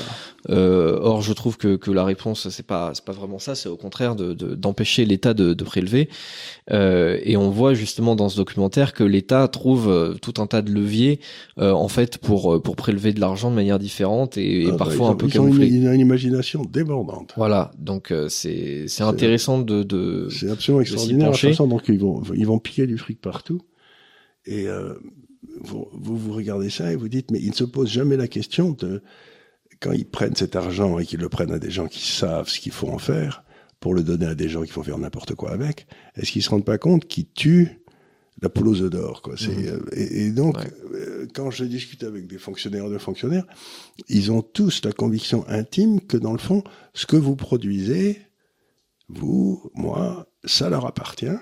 euh, 0.50 0.98
or, 1.00 1.22
je 1.22 1.32
trouve 1.32 1.56
que, 1.56 1.76
que 1.76 1.90
la 1.90 2.04
réponse 2.04 2.48
c'est 2.48 2.66
pas 2.66 2.90
c'est 2.94 3.04
pas 3.04 3.12
vraiment 3.12 3.38
ça, 3.38 3.54
c'est 3.54 3.68
au 3.68 3.76
contraire 3.76 4.16
de 4.16 4.34
d'empêcher 4.54 5.04
l'État 5.04 5.34
de, 5.34 5.54
de, 5.54 5.64
prélever. 5.64 6.08
Euh, 6.70 7.18
et 7.22 7.36
on 7.36 7.50
voit 7.50 7.74
justement 7.74 8.16
dans 8.16 8.28
ce 8.28 8.36
documentaire 8.36 8.92
que 8.92 9.04
l'État 9.04 9.48
trouve 9.48 9.88
euh, 9.88 10.14
tout 10.20 10.34
un 10.38 10.46
tas 10.46 10.62
de 10.62 10.70
leviers 10.70 11.20
euh, 11.58 11.72
en 11.72 11.88
fait 11.88 12.18
pour 12.18 12.54
euh, 12.54 12.60
pour 12.60 12.76
prélever 12.76 13.12
de 13.12 13.20
l'argent 13.20 13.50
de 13.50 13.56
manière 13.56 13.78
différente 13.78 14.36
et, 14.36 14.64
et 14.64 14.70
ah, 14.70 14.76
parfois 14.76 15.08
bah, 15.08 15.12
un 15.14 15.16
peu 15.16 15.26
ils 15.26 15.32
camouflée. 15.32 15.66
Ont 15.66 15.68
une, 15.68 15.92
une, 15.94 16.00
imagination 16.00 16.62
débordante. 16.70 17.32
Voilà, 17.36 17.70
donc 17.78 18.10
euh, 18.10 18.28
c'est 18.28 18.84
c'est 18.88 19.04
intéressant 19.04 19.58
de 19.58 19.82
de 19.82 20.28
c'est 20.30 20.50
absolument 20.50 20.82
extraordinaire 20.82 21.34
façon 21.34 21.66
donc 21.66 21.84
ils 21.88 21.98
vont 21.98 22.22
ils 22.34 22.46
vont 22.46 22.58
piquer 22.58 22.86
du 22.86 22.98
fric 22.98 23.20
partout 23.38 23.60
et 24.44 24.66
euh, 24.68 24.94
vous, 25.60 25.86
vous, 25.92 26.16
vous 26.16 26.32
regardez 26.32 26.70
ça 26.70 26.90
et 26.92 26.96
vous 26.96 27.08
dites, 27.08 27.30
mais 27.30 27.38
ils 27.40 27.50
ne 27.50 27.54
se 27.54 27.64
posent 27.64 27.90
jamais 27.90 28.16
la 28.16 28.26
question 28.28 28.70
de 28.72 29.02
quand 29.80 29.92
ils 29.92 30.08
prennent 30.08 30.34
cet 30.34 30.56
argent 30.56 30.98
et 30.98 31.04
qu'ils 31.06 31.20
le 31.20 31.28
prennent 31.28 31.52
à 31.52 31.58
des 31.60 31.70
gens 31.70 31.86
qui 31.86 32.04
savent 32.22 32.48
ce 32.48 32.58
qu'il 32.58 32.72
faut 32.72 32.88
en 32.88 32.98
faire 32.98 33.44
pour 33.80 33.94
le 33.94 34.02
donner 34.02 34.26
à 34.26 34.34
des 34.34 34.48
gens 34.48 34.62
qui 34.62 34.72
font 34.72 34.82
faire 34.82 34.98
n'importe 34.98 35.34
quoi 35.36 35.52
avec, 35.52 35.86
est-ce 36.16 36.32
qu'ils 36.32 36.42
se 36.42 36.50
rendent 36.50 36.64
pas 36.64 36.78
compte 36.78 37.06
qu'ils 37.06 37.30
tuent 37.32 37.80
la 38.42 38.48
poule 38.48 38.68
aux 38.68 38.80
œufs 38.82 38.90
d'or, 38.90 39.22
quoi? 39.22 39.34
C'est, 39.36 39.54
Mhm. 39.56 39.86
et, 39.92 40.26
et 40.26 40.30
donc, 40.32 40.56
Ouais. 40.58 40.70
euh, 40.94 41.26
quand 41.34 41.50
je 41.52 41.64
discute 41.64 42.02
avec 42.02 42.26
des 42.26 42.38
fonctionnaires 42.38 42.88
de 42.90 42.98
fonctionnaires, 42.98 43.46
ils 44.08 44.32
ont 44.32 44.42
tous 44.42 44.82
la 44.84 44.92
conviction 44.92 45.44
intime 45.48 46.00
que 46.00 46.16
dans 46.16 46.32
le 46.32 46.38
fond, 46.38 46.62
ce 46.94 47.06
que 47.06 47.16
vous 47.16 47.36
produisez, 47.36 48.18
vous, 49.08 49.70
moi, 49.74 50.28
ça 50.44 50.70
leur 50.70 50.86
appartient 50.86 51.38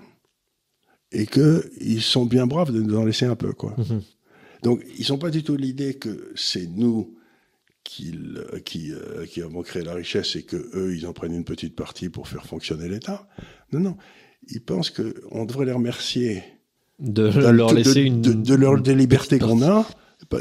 et 1.23 1.27
que 1.27 1.71
ils 1.81 2.03
sont 2.03 2.27
bien 2.27 2.47
braves 2.47 2.73
de 2.73 2.81
nous 2.81 2.97
en 2.97 3.05
laisser 3.05 3.27
un 3.27 3.37
peu, 3.37 3.53
quoi. 3.53 3.75
Mhm. 3.79 4.03
Donc, 4.63 4.83
ils 4.99 5.05
sont 5.05 5.19
pas 5.19 5.31
du 5.31 5.43
tout 5.43 5.57
l'idée 5.57 5.95
que 5.95 6.33
c'est 6.35 6.67
nous 6.67 7.15
qui, 7.85 8.13
qui, 8.65 8.93
euh, 8.93 9.25
qui 9.27 9.43
avons 9.43 9.63
créé 9.63 9.83
la 9.85 9.95
richesse 9.95 10.35
et 10.37 10.43
que 10.43 10.57
eux, 10.75 10.95
ils 10.97 11.07
en 11.07 11.13
prennent 11.13 11.35
une 11.35 11.45
petite 11.45 11.77
partie 11.77 12.09
pour 12.09 12.27
faire 12.29 12.45
fonctionner 12.47 12.89
l'État. 12.89 13.29
Non, 13.73 13.81
non. 13.81 13.97
Ils 14.49 14.61
pensent 14.63 14.91
que 14.91 15.15
on 15.31 15.45
devrait 15.45 15.67
les 15.67 15.73
remercier 15.73 16.43
De 16.99 17.29
de, 17.31 17.49
leur 17.51 17.73
laisser 17.75 17.95
de- 18.03 18.07
une. 18.07 18.21
de, 18.23 18.33
de 18.33 18.55
leur 18.55 18.81
des 18.81 18.95
libertés 18.95 19.39
qu'on 19.39 19.63
a 19.63 19.87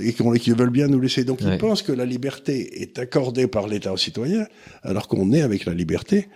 et 0.02 0.14
qu'on- 0.14 0.32
qu'ils 0.34 0.56
veulent 0.56 0.70
bien 0.72 0.88
nous 0.88 1.00
laisser. 1.00 1.24
Donc, 1.24 1.42
Ouais. 1.42 1.56
ils 1.56 1.58
pensent 1.60 1.84
que 1.84 1.92
la 1.92 2.06
liberté 2.06 2.82
est 2.82 2.98
accordée 2.98 3.48
par 3.48 3.68
l'État 3.68 3.94
aux 3.94 3.98
citoyens, 3.98 4.48
alors 4.82 5.08
qu'on 5.08 5.32
est 5.34 5.42
avec 5.42 5.66
la 5.66 5.74
liberté. 5.74 6.28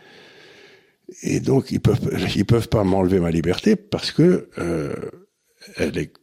Et 1.23 1.39
donc, 1.39 1.71
ils 1.71 1.79
peuvent, 1.79 1.99
ils 2.35 2.45
peuvent 2.45 2.69
pas 2.69 2.83
m'enlever 2.83 3.19
ma 3.19 3.31
liberté 3.31 3.75
parce 3.75 4.11
que 4.11 4.49
euh, 4.57 4.93
elle 5.75 5.97
est 5.97 6.13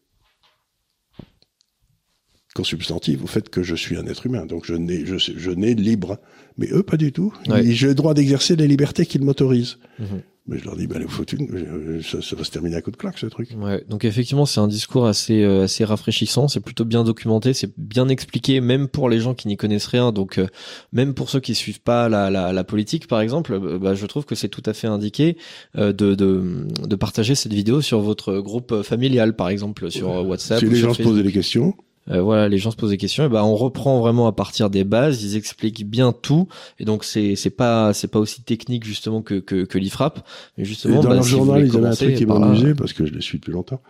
consubstantive 2.55 3.23
au 3.23 3.26
fait 3.26 3.50
que 3.50 3.62
je 3.62 3.75
suis 3.75 3.97
un 3.97 4.07
être 4.07 4.26
humain. 4.26 4.47
Donc, 4.47 4.64
je 4.64 4.75
nais, 4.75 5.05
je, 5.05 5.16
je 5.19 5.50
nais 5.50 5.75
libre. 5.75 6.19
Mais 6.57 6.69
eux, 6.73 6.83
pas 6.83 6.97
du 6.97 7.12
tout. 7.12 7.35
Ouais. 7.49 7.62
J'ai 7.73 7.88
le 7.88 7.95
droit 7.95 8.14
d'exercer 8.14 8.57
les 8.57 8.66
libertés 8.66 9.05
qu'ils 9.05 9.23
m'autorisent. 9.23 9.78
Mhm. 9.99 10.23
Mais 10.49 10.59
je 10.59 10.65
leur 10.65 10.76
dis, 10.76 10.87
bah, 10.87 10.97
allez, 10.97 11.05
vous 11.07 11.11
foutre 11.11 11.35
une, 11.35 11.49
euh, 11.53 12.03
ça, 12.03 12.23
ça 12.23 12.37
va 12.37 12.45
se 12.45 12.50
terminer 12.53 12.76
à 12.76 12.83
coup 12.83 12.93
de 12.93 12.97
claque, 12.97 13.19
ce 13.19 13.26
truc. 13.26 13.49
Ouais, 13.59 13.83
donc 13.88 14.05
effectivement, 14.05 14.47
c'est 14.47 14.61
un 14.61 14.69
discours 14.69 15.07
assez 15.07 15.43
euh, 15.43 15.65
assez 15.65 15.85
rafraîchissant. 15.85 16.47
C'est 16.47 16.61
plutôt 16.61 16.85
bien 16.85 17.03
documenté, 17.03 17.53
c'est 17.53 17.73
bien 17.76 18.09
expliqué, 18.09 18.61
même 18.61 18.87
pour 18.87 19.09
les 19.09 19.19
gens 19.19 19.35
qui 19.35 19.49
n'y 19.49 19.57
connaissent 19.57 19.87
rien. 19.87 20.12
Donc 20.12 20.38
euh, 20.38 20.47
même 20.93 21.15
pour 21.15 21.31
ceux 21.31 21.41
qui 21.41 21.55
suivent 21.55 21.81
pas 21.81 22.09
la 22.09 22.31
la, 22.31 22.53
la 22.53 22.65
politique, 22.65 23.07
par 23.09 23.21
exemple, 23.21 23.55
euh, 23.55 23.79
bah, 23.79 23.95
je 23.95 24.07
trouve 24.07 24.25
que 24.25 24.35
c'est 24.35 24.49
tout 24.49 24.62
à 24.67 24.73
fait 24.73 24.87
indiqué 24.87 25.37
euh, 25.76 25.93
de, 25.93 26.15
de 26.15 26.67
de 26.87 26.97
partager 26.97 27.35
cette 27.35 27.53
vidéo 27.53 27.81
sur 27.81 28.00
votre 28.00 28.38
groupe 28.38 28.83
familial, 28.83 29.35
par 29.35 29.49
exemple, 29.49 29.91
sur 29.91 30.11
euh, 30.11 30.23
WhatsApp. 30.23 30.61
si 30.61 30.67
les 30.67 30.76
gens 30.76 30.95
se 30.95 31.03
posaient 31.03 31.23
des 31.23 31.33
questions, 31.33 31.75
Euh, 32.09 32.23
voilà, 32.23 32.49
les 32.49 32.59
gens 32.59 32.71
se 32.71 32.77
posent 32.77 32.91
des 32.91 32.97
questions. 32.99 33.25
Et 33.25 33.29
ben, 33.29 33.43
on 33.43 33.57
reprend 33.57 34.01
vraiment 34.01 34.27
à 34.29 34.33
partir 34.33 34.71
des 34.71 34.85
bases. 34.85 35.23
Ils 35.25 35.37
expliquent 35.37 35.85
bien 35.89 36.13
tout. 36.13 36.47
Et 36.79 36.85
donc, 36.85 37.05
c'est 37.05 37.35
c'est 37.37 37.51
pas 37.51 37.93
c'est 37.93 38.09
pas 38.09 38.19
aussi 38.21 38.43
technique 38.43 38.85
justement 38.85 39.23
que 39.23 39.35
que, 39.41 39.65
que 39.65 39.79
l'IFRAP. 39.79 40.27
Mais 40.57 40.63
Et 40.63 40.67
justement, 40.67 41.03
dans 41.03 41.09
bah, 41.09 41.15
leur 41.17 41.25
si 41.25 41.31
journal, 41.31 41.67
ils 41.67 41.77
avaient 41.77 41.87
un 41.87 41.91
truc 41.93 42.15
qui 42.15 42.27
m'amusait 42.27 42.75
parce 42.75 42.93
que 42.93 43.07
je 43.07 43.13
les 43.13 43.21
suis 43.21 43.39
depuis 43.39 43.53
longtemps. 43.53 43.81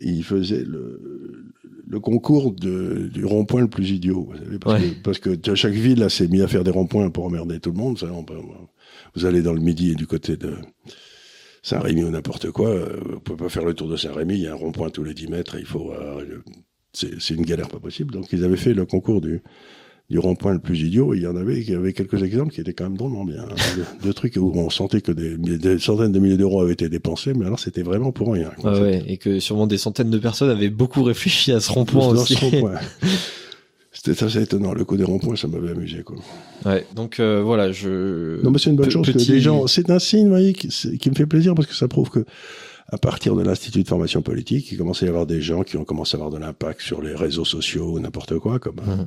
Ils 0.00 0.22
faisaient 0.24 0.64
le, 0.64 1.44
le 1.88 2.00
concours 2.00 2.52
de, 2.52 3.08
du 3.12 3.24
rond-point 3.24 3.60
le 3.62 3.68
plus 3.68 3.90
idiot. 3.90 4.28
Vous, 4.30 4.36
savez, 4.38 4.58
parce, 4.58 4.80
Ouais. 4.80 4.88
que, 4.90 5.00
parce 5.02 5.18
que 5.18 5.54
chaque 5.56 5.72
ville 5.74 5.98
là, 5.98 6.08
s'est 6.08 6.28
mis 6.28 6.42
à 6.42 6.48
faire 6.48 6.62
des 6.64 6.70
ronds-points 6.70 7.10
pour 7.10 7.24
emmerder 7.24 7.58
tout 7.60 7.70
le 7.72 7.78
monde. 7.78 7.98
Ça, 7.98 8.06
on 8.12 8.22
peut- 8.24 8.34
vous 9.16 9.26
allez 9.26 9.42
dans 9.42 9.52
le 9.52 9.60
midi 9.60 9.90
et 9.90 9.94
du 9.96 10.06
côté 10.06 10.36
de 10.36 10.54
Saint-Rémy 11.62 12.04
ou 12.04 12.10
n'importe 12.10 12.50
quoi, 12.52 12.68
euh, 12.70 13.00
vous 13.04 13.20
pouvez 13.20 13.36
pas 13.38 13.48
faire 13.48 13.64
le 13.64 13.74
tour 13.74 13.88
de 13.88 13.96
Saint-Rémy. 13.96 14.34
Il 14.34 14.40
y 14.42 14.46
a 14.46 14.52
un 14.52 14.56
rond-point 14.56 14.90
tous 14.90 15.04
les 15.04 15.12
10 15.14 15.26
mètres. 15.28 15.56
Et 15.56 15.60
il 15.60 15.66
faut, 15.66 15.92
euh, 15.92 16.24
c'est 16.92 17.30
une 17.34 17.42
galère 17.44 17.68
pas 17.68 17.78
possible. 17.78 18.12
Donc 18.12 18.26
ils 18.32 18.44
avaient 18.44 18.56
fait 18.56 18.74
le 18.74 18.84
concours 18.86 19.20
du 19.20 19.42
du 20.08 20.18
rond-point 20.18 20.52
le 20.54 20.58
plus 20.58 20.80
idiot, 20.82 21.14
et 21.14 21.18
il 21.18 21.22
y 21.22 21.26
en 21.28 21.36
avait, 21.36 21.60
il 21.60 21.70
y 21.70 21.74
avait 21.76 21.92
quelques 21.92 22.20
exemples 22.24 22.52
qui 22.52 22.60
étaient 22.60 22.72
quand 22.72 22.82
même 22.82 22.96
drôlement 22.96 23.24
bien. 23.24 23.42
hein. 23.44 23.54
de, 24.02 24.08
de 24.08 24.12
trucs 24.12 24.34
où 24.34 24.50
on 24.56 24.68
sentait 24.68 25.00
que 25.02 25.12
des, 25.12 25.36
des 25.38 25.78
centaines 25.78 26.10
de 26.10 26.18
milliers 26.18 26.36
d'euros 26.36 26.62
avaient 26.62 26.72
été 26.72 26.88
dépensés, 26.88 27.32
mais 27.32 27.46
alors 27.46 27.60
c'était 27.60 27.82
vraiment 27.82 28.10
pour 28.10 28.32
rien. 28.32 28.50
quoi. 28.60 28.80
Ouais, 28.80 29.04
et 29.06 29.18
que 29.18 29.38
sûrement 29.38 29.68
des 29.68 29.78
centaines 29.78 30.10
de 30.10 30.18
personnes 30.18 30.50
avaient 30.50 30.68
beaucoup 30.68 31.04
réfléchi 31.04 31.52
à 31.52 31.60
ce 31.60 31.70
rond-point 31.70 32.08
aussi. 32.08 32.34
C'était 34.02 34.24
assez 34.24 34.40
étonnant. 34.42 34.72
Le 34.72 34.84
coup 34.86 34.96
des 34.96 35.04
ronds-points, 35.04 35.36
ça 35.36 35.46
m'avait 35.46 35.72
amusé. 35.72 36.02
Quoi. 36.02 36.16
Ouais, 36.64 36.86
donc 36.94 37.20
euh, 37.20 37.42
voilà, 37.42 37.70
je. 37.70 38.42
Non, 38.42 38.50
mais 38.50 38.58
c'est 38.58 38.70
une 38.70 38.76
bonne 38.76 38.86
Pe- 38.86 38.92
chose 38.92 39.06
petit- 39.06 39.26
que 39.26 39.38
gens. 39.40 39.66
C'est 39.66 39.90
un 39.90 39.98
signe, 39.98 40.24
vous 40.24 40.30
voyez, 40.30 40.54
qui, 40.54 41.10
me 41.10 41.14
fait 41.14 41.26
plaisir 41.26 41.54
parce 41.54 41.66
que 41.68 41.74
ça 41.74 41.86
prouve 41.86 42.08
que 42.08 42.24
à 42.88 42.96
partir 42.98 43.36
de 43.36 43.42
l'institut 43.42 43.82
de 43.82 43.88
formation 43.88 44.22
politique, 44.22 44.72
il 44.72 44.78
commence 44.78 45.02
à 45.02 45.06
y 45.06 45.08
avoir 45.10 45.26
des 45.26 45.42
gens 45.42 45.62
qui 45.64 45.76
ont 45.76 45.84
commencé 45.84 46.16
à 46.16 46.18
avoir 46.18 46.30
de 46.30 46.38
l'impact 46.38 46.80
sur 46.80 47.02
les 47.02 47.14
réseaux 47.14 47.44
sociaux 47.44 47.92
ou 47.92 48.00
n'importe 48.00 48.38
quoi, 48.38 48.58
comme 48.58 48.76
Mhm. 48.76 49.00
euh, 49.00 49.04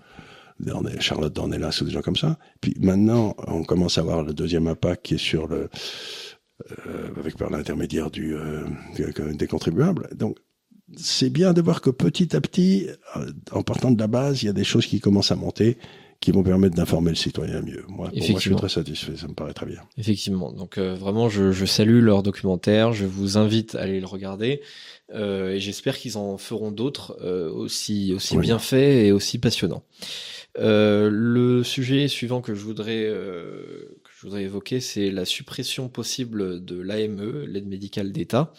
Dorne- 0.59 1.01
Charlotte 1.01 1.33
Dornelas 1.33 1.79
ou 1.81 1.85
des 1.85 1.91
gens 1.91 2.01
comme 2.03 2.15
ça. 2.15 2.37
Puis 2.61 2.75
maintenant, 2.79 3.35
on 3.47 3.63
commence 3.63 3.97
à 3.97 4.01
avoir 4.01 4.21
le 4.23 4.33
deuxième 4.33 4.67
impact 4.67 5.03
qui 5.05 5.15
est 5.15 5.17
sur 5.17 5.47
le 5.47 5.69
euh, 6.87 7.07
avec 7.19 7.35
par 7.35 7.49
l'intermédiaire 7.49 8.11
du 8.11 8.35
euh, 8.35 8.61
des- 8.95 9.33
des 9.33 9.47
contribuables. 9.47 10.07
Donc 10.15 10.37
c'est 10.97 11.29
bien 11.29 11.53
de 11.53 11.61
voir 11.61 11.81
que 11.81 11.89
petit 11.89 12.35
à 12.35 12.41
petit, 12.41 12.87
euh, 13.15 13.31
en 13.51 13.63
partant 13.63 13.91
de 13.91 13.99
la 13.99 14.07
base, 14.07 14.43
il 14.43 14.47
y 14.47 14.49
a 14.49 14.53
des 14.53 14.63
choses 14.63 14.85
qui 14.85 14.99
commencent 14.99 15.31
à 15.31 15.35
monter, 15.35 15.77
qui 16.19 16.31
vont 16.31 16.43
permettre 16.43 16.75
d'informer 16.75 17.09
le 17.09 17.15
citoyen 17.17 17.61
mieux. 17.61 17.83
Moi, 17.89 18.09
pour 18.09 18.17
moi, 18.17 18.39
je 18.39 18.39
suis 18.39 18.55
très 18.55 18.69
satisfait. 18.69 19.17
Ça 19.17 19.27
me 19.27 19.33
paraît 19.33 19.53
très 19.53 19.65
bien. 19.65 19.81
Effectivement. 19.97 20.53
Donc 20.53 20.77
euh, 20.77 20.95
vraiment, 20.95 21.27
je, 21.27 21.51
je 21.51 21.65
salue 21.65 22.01
leur 22.01 22.23
documentaire. 22.23 22.93
Je 22.93 23.05
vous 23.05 23.37
invite 23.37 23.75
à 23.75 23.81
aller 23.81 23.99
le 23.99 24.05
regarder. 24.05 24.61
Euh, 25.13 25.51
et 25.51 25.59
j'espère 25.59 25.97
qu'ils 25.97 26.17
en 26.17 26.37
feront 26.37 26.71
d'autres 26.71 27.17
euh, 27.21 27.51
aussi 27.51 28.13
aussi 28.15 28.37
Oui. 28.37 28.43
bien 28.43 28.57
faits 28.57 29.05
et 29.05 29.11
aussi 29.11 29.37
passionnants. 29.37 29.83
Le 30.57 31.61
sujet 31.63 32.07
suivant 32.07 32.41
que 32.41 32.53
je 32.55 32.63
voudrais 32.63 33.03
que 33.03 34.09
je 34.15 34.21
voudrais 34.21 34.43
évoquer, 34.43 34.79
c'est 34.79 35.11
la 35.11 35.25
suppression 35.25 35.89
possible 35.89 36.63
de 36.63 36.79
l'AME, 36.79 37.45
l'aide 37.47 37.67
médicale 37.67 38.11
d'État. 38.11 38.53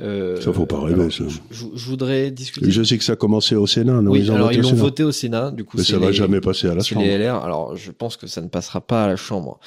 Euh, 0.00 0.40
Ça, 0.40 0.52
faut 0.52 0.66
pas 0.66 0.80
rêver, 0.80 1.00
alors, 1.00 1.12
ça. 1.12 1.24
Je, 1.50 1.64
je- 1.74 1.84
voudrais 1.88 2.30
discuter. 2.30 2.70
Je 2.70 2.82
sais 2.82 2.96
que 2.98 3.04
ça 3.04 3.14
a 3.14 3.16
commencé 3.16 3.54
au 3.56 3.66
Sénat. 3.66 4.00
Non, 4.00 4.12
oui, 4.12 4.20
ils 4.20 4.30
ont 4.30 4.36
alors 4.36 4.48
voté 4.48 4.58
ils 4.58 4.62
l'ont 4.62 4.74
voté 4.74 5.02
au 5.04 5.12
Sénat. 5.12 5.50
Du 5.50 5.64
coup, 5.64 5.76
Mais 5.78 5.84
ça 5.84 5.98
va 5.98 6.06
les- 6.08 6.12
jamais 6.12 6.40
passer 6.40 6.68
à 6.68 6.74
la 6.74 6.82
Chambre. 6.82 7.02
les 7.02 7.18
LR. 7.18 7.34
Alors, 7.36 7.74
je 7.76 7.90
pense 7.90 8.16
que 8.16 8.26
ça 8.26 8.40
ne 8.40 8.48
passera 8.48 8.80
pas 8.80 9.04
à 9.04 9.08
la 9.08 9.16
Chambre. 9.16 9.58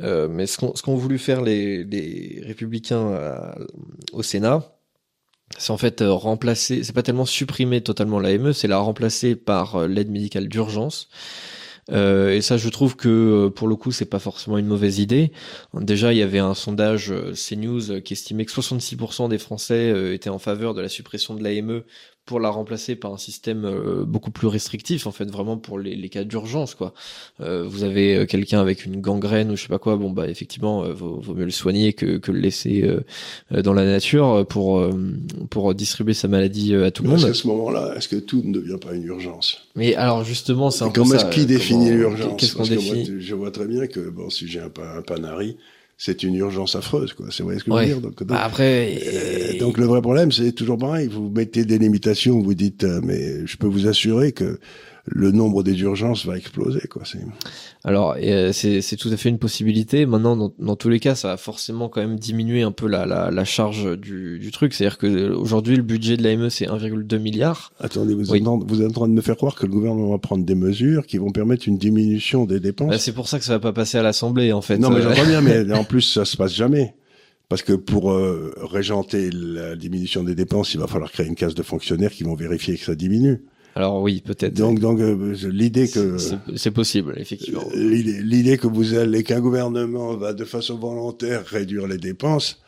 Euh, 0.00 0.28
mais 0.30 0.46
ce 0.46 0.58
qu'ont 0.58 0.94
voulu 0.94 1.18
faire 1.18 1.42
les, 1.42 1.82
les 1.84 2.42
républicains 2.46 3.06
euh, 3.08 3.36
au 4.12 4.22
Sénat, 4.22 4.62
c'est 5.58 5.72
en 5.72 5.76
fait 5.76 6.02
remplacer, 6.06 6.82
c'est 6.84 6.92
pas 6.94 7.02
tellement 7.02 7.26
supprimer 7.26 7.80
totalement 7.80 8.18
l'AME, 8.18 8.52
c'est 8.52 8.66
la 8.68 8.78
remplacer 8.78 9.36
par 9.36 9.86
l'aide 9.86 10.10
médicale 10.10 10.48
d'urgence. 10.48 11.08
Euh, 11.90 12.32
et 12.32 12.40
ça, 12.40 12.56
je 12.56 12.68
trouve 12.68 12.96
que 12.96 13.08
euh, 13.08 13.50
pour 13.50 13.68
le 13.68 13.76
coup, 13.76 13.92
c'est 13.92 14.04
pas 14.04 14.18
forcément 14.18 14.58
une 14.58 14.66
mauvaise 14.66 14.98
idée. 14.98 15.32
Déjà, 15.74 16.12
il 16.12 16.18
y 16.18 16.22
avait 16.22 16.38
un 16.38 16.54
sondage 16.54 17.12
euh, 17.12 17.32
CNews 17.34 18.00
qui 18.00 18.14
estimait 18.14 18.44
que 18.44 18.52
66% 18.52 19.28
des 19.28 19.38
Français 19.38 20.14
étaient 20.14 20.30
en 20.30 20.38
faveur 20.38 20.74
de 20.74 20.80
la 20.80 20.88
suppression 20.88 21.34
de 21.34 21.42
l'AME 21.42 21.82
pour 22.26 22.40
la 22.40 22.48
remplacer 22.48 22.96
par 22.96 23.12
un 23.12 23.18
système 23.18 23.64
euh, 23.66 24.04
beaucoup 24.06 24.30
plus 24.30 24.46
restrictif, 24.46 25.06
en 25.06 25.12
fait, 25.12 25.30
vraiment 25.30 25.58
pour 25.58 25.78
les, 25.78 25.94
les 25.94 26.08
cas 26.08 26.24
d'urgence, 26.24 26.74
quoi. 26.74 26.94
Euh, 27.40 27.64
vous 27.68 27.84
avez 27.84 28.16
euh, 28.16 28.24
quelqu'un 28.26 28.60
avec 28.60 28.86
une 28.86 29.00
gangrène 29.00 29.50
ou 29.50 29.56
je 29.56 29.62
sais 29.62 29.68
pas 29.68 29.78
quoi, 29.78 29.96
bon 29.96 30.10
bah 30.10 30.26
effectivement, 30.28 30.84
euh, 30.84 30.92
vaut, 30.94 31.20
vaut 31.20 31.34
mieux 31.34 31.44
le 31.44 31.50
soigner 31.50 31.92
que, 31.92 32.16
que 32.16 32.32
le 32.32 32.40
laisser 32.40 32.82
dans 33.50 33.74
la 33.74 33.84
nature 33.84 34.46
pour 34.48 34.78
euh, 34.78 34.92
pour 35.50 35.74
distribuer 35.74 36.14
sa 36.14 36.28
maladie 36.28 36.74
à 36.74 36.90
tout 36.90 37.02
le 37.02 37.10
monde. 37.10 37.24
qu'à 37.24 37.34
ce 37.34 37.46
moment-là, 37.46 37.94
est-ce 37.96 38.08
que 38.08 38.16
tout 38.16 38.42
ne 38.44 38.52
devient 38.52 38.78
pas 38.80 38.94
une 38.94 39.04
urgence? 39.04 39.68
Mais 39.76 39.94
alors 39.94 40.24
justement, 40.24 40.70
c'est 40.70 40.84
un 40.84 40.90
Comment 40.90 41.14
est-ce 41.14 41.26
qui 41.26 41.44
définit 41.46 41.90
l'urgence? 41.90 42.40
Qu'est-ce 42.40 42.52
qu'on 42.54 42.58
Parce 42.58 42.70
que 42.70 42.74
moi, 42.76 42.94
définit? 42.94 43.20
je 43.20 43.34
vois 43.34 43.50
très 43.50 43.66
bien 43.66 43.86
que 43.86 44.08
bon, 44.08 44.30
si 44.30 44.48
j'ai 44.48 44.60
un 44.60 44.70
panari, 44.70 45.56
c'est 46.04 46.22
une 46.22 46.34
urgence 46.34 46.76
affreuse, 46.76 47.14
quoi. 47.14 47.26
C'est 47.30 47.42
voyez 47.42 47.58
ce 47.58 47.64
que 47.64 47.70
Ouais. 47.70 47.86
je 47.88 47.94
veux 47.94 48.00
dire 48.00 48.02
donc, 48.02 48.18
donc, 48.18 48.28
Bah, 48.28 48.42
après, 48.44 49.00
euh, 49.06 49.58
donc 49.58 49.78
le 49.78 49.86
vrai 49.86 50.02
problème, 50.02 50.32
c'est 50.32 50.52
toujours 50.52 50.76
pareil. 50.76 51.08
Vous 51.08 51.30
mettez 51.30 51.64
des 51.64 51.78
limitations, 51.78 52.40
vous 52.40 52.52
dites, 52.52 52.84
euh, 52.84 53.00
mais 53.02 53.46
je 53.46 53.56
peux 53.56 53.66
vous 53.66 53.86
assurer 53.86 54.32
que 54.32 54.58
le 55.06 55.32
nombre 55.32 55.62
des 55.62 55.78
urgences 55.82 56.24
va 56.24 56.36
exploser, 56.38 56.80
quoi. 56.88 57.02
C'est 57.04 57.18
Alors, 57.84 58.16
euh, 58.22 58.52
c'est 58.52 58.80
c'est 58.80 58.96
tout 58.96 59.10
à 59.10 59.16
fait 59.18 59.28
une 59.28 59.38
possibilité. 59.38 60.06
Maintenant, 60.06 60.34
dans, 60.36 60.52
dans 60.58 60.76
tous 60.76 60.88
les 60.88 60.98
cas, 61.00 61.14
ça 61.14 61.28
va 61.28 61.36
forcément 61.36 61.88
quand 61.90 62.00
même 62.00 62.18
diminuer 62.18 62.62
un 62.62 62.72
peu 62.72 62.86
la, 62.88 63.04
la, 63.04 63.30
la 63.30 63.44
charge 63.44 63.98
du, 63.98 64.38
du 64.38 64.50
truc. 64.50 64.72
C'est-à-dire 64.72 64.96
que 64.96 65.06
euh, 65.06 65.36
aujourd'hui, 65.36 65.76
le 65.76 65.82
budget 65.82 66.16
de 66.16 66.22
l'AME, 66.22 66.48
c'est 66.48 66.66
1,2 66.66 67.18
milliard. 67.18 67.72
Attendez, 67.80 68.14
vous, 68.14 68.30
Oui. 68.30 68.38
êtes 68.38 68.46
en, 68.48 68.58
vous 68.58 68.80
êtes 68.80 68.88
en 68.88 68.92
train 68.92 69.08
de 69.08 69.12
me 69.12 69.20
faire 69.20 69.36
croire 69.36 69.54
que 69.56 69.66
le 69.66 69.72
gouvernement 69.72 70.10
va 70.10 70.18
prendre 70.18 70.44
des 70.44 70.54
mesures 70.54 71.04
qui 71.06 71.18
vont 71.18 71.30
permettre 71.32 71.68
une 71.68 71.76
diminution 71.76 72.46
des 72.46 72.58
dépenses. 72.60 72.88
Bah, 72.90 72.98
c'est 72.98 73.12
pour 73.12 73.28
ça 73.28 73.38
que 73.38 73.44
ça 73.44 73.52
va 73.52 73.60
pas 73.60 73.72
passer 73.74 73.98
à 73.98 74.02
l'Assemblée, 74.02 74.52
en 74.52 74.62
fait. 74.62 74.78
non, 74.78 74.88
mais 74.90 75.00
Euh, 75.00 75.14
j'entends 75.14 75.28
bien, 75.28 75.40
mais 75.42 75.70
en 75.74 75.84
plus, 75.84 76.00
ça 76.00 76.24
se 76.24 76.36
passe 76.36 76.54
jamais. 76.54 76.94
Parce 77.50 77.62
que 77.62 77.74
pour 77.74 78.10
euh, 78.10 78.54
régenter 78.56 79.28
la 79.30 79.76
diminution 79.76 80.24
des 80.24 80.34
dépenses, 80.34 80.72
il 80.72 80.80
va 80.80 80.86
falloir 80.86 81.12
créer 81.12 81.26
une 81.26 81.34
case 81.34 81.54
de 81.54 81.62
fonctionnaires 81.62 82.10
qui 82.10 82.24
vont 82.24 82.34
vérifier 82.34 82.78
que 82.78 82.82
ça 82.84 82.94
diminue. 82.94 83.42
Alors 83.76 84.00
oui, 84.00 84.22
peut-être. 84.24 84.54
Donc, 84.54 84.78
donc 84.78 85.00
euh, 85.00 85.34
l'idée 85.50 85.88
que 85.88 86.16
C'est- 86.56 86.70
possible, 86.70 87.14
effectivement. 87.16 87.64
euh, 87.74 87.90
l'idée 88.22 88.56
que 88.56 88.68
vous 88.68 88.94
allez 88.94 89.24
qu'un 89.24 89.40
gouvernement 89.40 90.14
va 90.16 90.32
de 90.32 90.44
façon 90.44 90.78
volontaire 90.78 91.44
réduire 91.44 91.86
les 91.88 91.98
dépenses, 91.98 92.60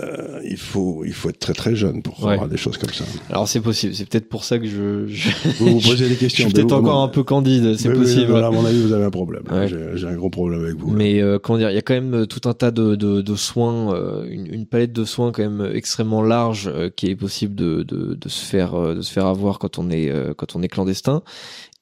euh, 0.00 0.40
il 0.44 0.56
faut 0.56 1.04
il 1.04 1.12
faut 1.12 1.28
être 1.28 1.38
très 1.38 1.52
très 1.52 1.76
jeune 1.76 2.02
pour 2.02 2.22
Ouais. 2.24 2.36
voir 2.36 2.48
des 2.48 2.56
choses 2.56 2.76
comme 2.76 2.92
ça. 2.92 3.04
Alors 3.30 3.46
c'est 3.46 3.60
possible, 3.60 3.94
c'est 3.94 4.08
peut-être 4.08 4.28
pour 4.28 4.42
ça 4.44 4.58
que 4.58 4.66
je, 4.66 5.06
je, 5.06 5.28
Vous 5.58 5.78
vous 5.78 5.80
posez 5.80 6.08
des 6.08 6.14
je 6.14 6.18
questions. 6.20 6.46
suis 6.46 6.52
peut-être 6.54 6.66
mais 6.68 6.72
encore 6.74 7.02
un 7.02 7.08
peu 7.08 7.22
candide, 7.22 7.76
c'est 7.78 7.92
possible. 7.92 8.30
voilà, 8.30 8.48
à 8.48 8.50
mon 8.50 8.64
avis, 8.64 8.80
vous 8.82 8.92
avez 8.92 9.04
un 9.04 9.10
problème. 9.10 9.42
Ouais. 9.50 9.68
J'ai 9.94 10.06
un 10.06 10.14
gros 10.16 10.30
problème 10.30 10.62
avec 10.64 10.76
vous. 10.76 10.90
Mais 10.90 11.22
euh, 11.22 11.38
comment 11.38 11.58
dire, 11.58 11.70
il 11.70 11.74
y 11.74 11.78
a 11.78 11.82
quand 11.82 11.94
même 11.94 12.14
euh, 12.14 12.26
tout 12.26 12.48
un 12.48 12.54
tas 12.54 12.70
de, 12.72 12.96
de, 12.96 13.20
de 13.20 13.34
soins, 13.36 13.94
euh, 13.94 14.26
une, 14.28 14.52
une 14.52 14.66
palette 14.66 14.92
de 14.92 15.04
soins 15.04 15.30
quand 15.32 15.42
même 15.48 15.70
extrêmement 15.72 16.22
large 16.22 16.68
euh, 16.72 16.90
qui 16.94 17.06
est 17.06 17.16
possible 17.16 17.54
de, 17.54 17.82
de, 17.84 18.14
de 18.14 18.28
se 18.28 18.44
faire 18.44 18.74
euh, 18.74 18.94
de 18.96 19.02
se 19.02 19.12
faire 19.12 19.26
avoir 19.26 19.58
quand 19.58 19.78
on 19.78 19.90
est 19.90 20.10
euh, 20.10 20.34
quand 20.34 20.56
on 20.56 20.62
est 20.62 20.68
clandestin. 20.68 21.22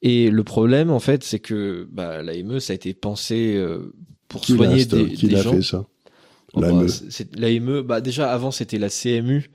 Et 0.03 0.31
le 0.31 0.45
problème 0.45 0.91
en 0.91 1.01
fait, 1.01 1.25
c'est 1.25 1.39
que 1.39 1.89
bah, 1.91 2.23
l'AME 2.23 2.61
ça 2.61 2.73
a 2.73 2.77
été 2.77 2.93
pensé 2.93 3.55
euh, 3.57 3.95
pour 4.29 4.43
Qui 4.43 4.55
soigner 4.57 4.83
insta- 4.85 5.03
des, 5.09 5.15
qui 5.15 5.29
des 5.29 5.37
gens. 5.37 5.53
fait 5.55 5.63
ça? 5.63 5.87
Bah, 6.57 6.69
L'AME. 6.69 6.89
c'est- 6.89 7.35
L'AME, 7.37 7.83
bah 7.83 8.01
déjà 8.01 8.33
avant 8.33 8.51
c'était 8.51 8.79
la 8.79 8.89
CMU. 8.89 9.51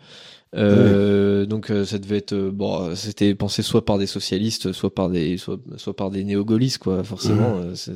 Euh, 0.55 1.45
Donc 1.45 1.69
euh, 1.69 1.85
ça 1.85 1.99
devait 1.99 2.17
être 2.17 2.33
euh, 2.33 2.49
bon, 2.51 2.95
c'était 2.95 3.35
pensé 3.35 3.61
soit 3.61 3.85
par 3.85 3.97
des 3.99 4.07
socialistes, 4.07 4.71
soit 4.71 4.93
par 4.93 5.09
des 5.09 5.37
soit, 5.37 5.57
soit 5.77 5.95
par 5.95 6.09
des 6.09 6.23
néo-gaullistes 6.23 6.79
quoi. 6.79 7.03
Forcément, 7.03 7.57
euh, 7.57 7.75
c'est- 7.75 7.93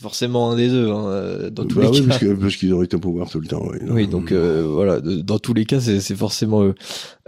forcément 0.00 0.50
un 0.50 0.56
des 0.56 0.68
deux 0.68 0.88
hein, 0.90 1.50
dans 1.52 1.66
tous 1.66 1.76
Bah 1.76 1.82
les 1.84 1.88
oui, 1.90 2.00
cas. 2.00 2.06
parce 2.08 2.18
que 2.20 2.32
parce 2.34 2.56
qu'ils 2.56 2.72
auraient 2.72 2.86
été 2.86 2.96
au 2.96 3.00
pouvoir 3.00 3.28
tout 3.28 3.38
le 3.40 3.46
temps. 3.46 3.62
Oui, 3.70 3.78
Oui, 3.90 4.06
donc 4.08 4.32
euh, 4.32 4.64
voilà, 4.66 5.00
dans 5.00 5.38
tous 5.38 5.52
les 5.52 5.66
cas, 5.66 5.78
c'est 5.80 6.16
forcément 6.16 6.64
eux. 6.64 6.74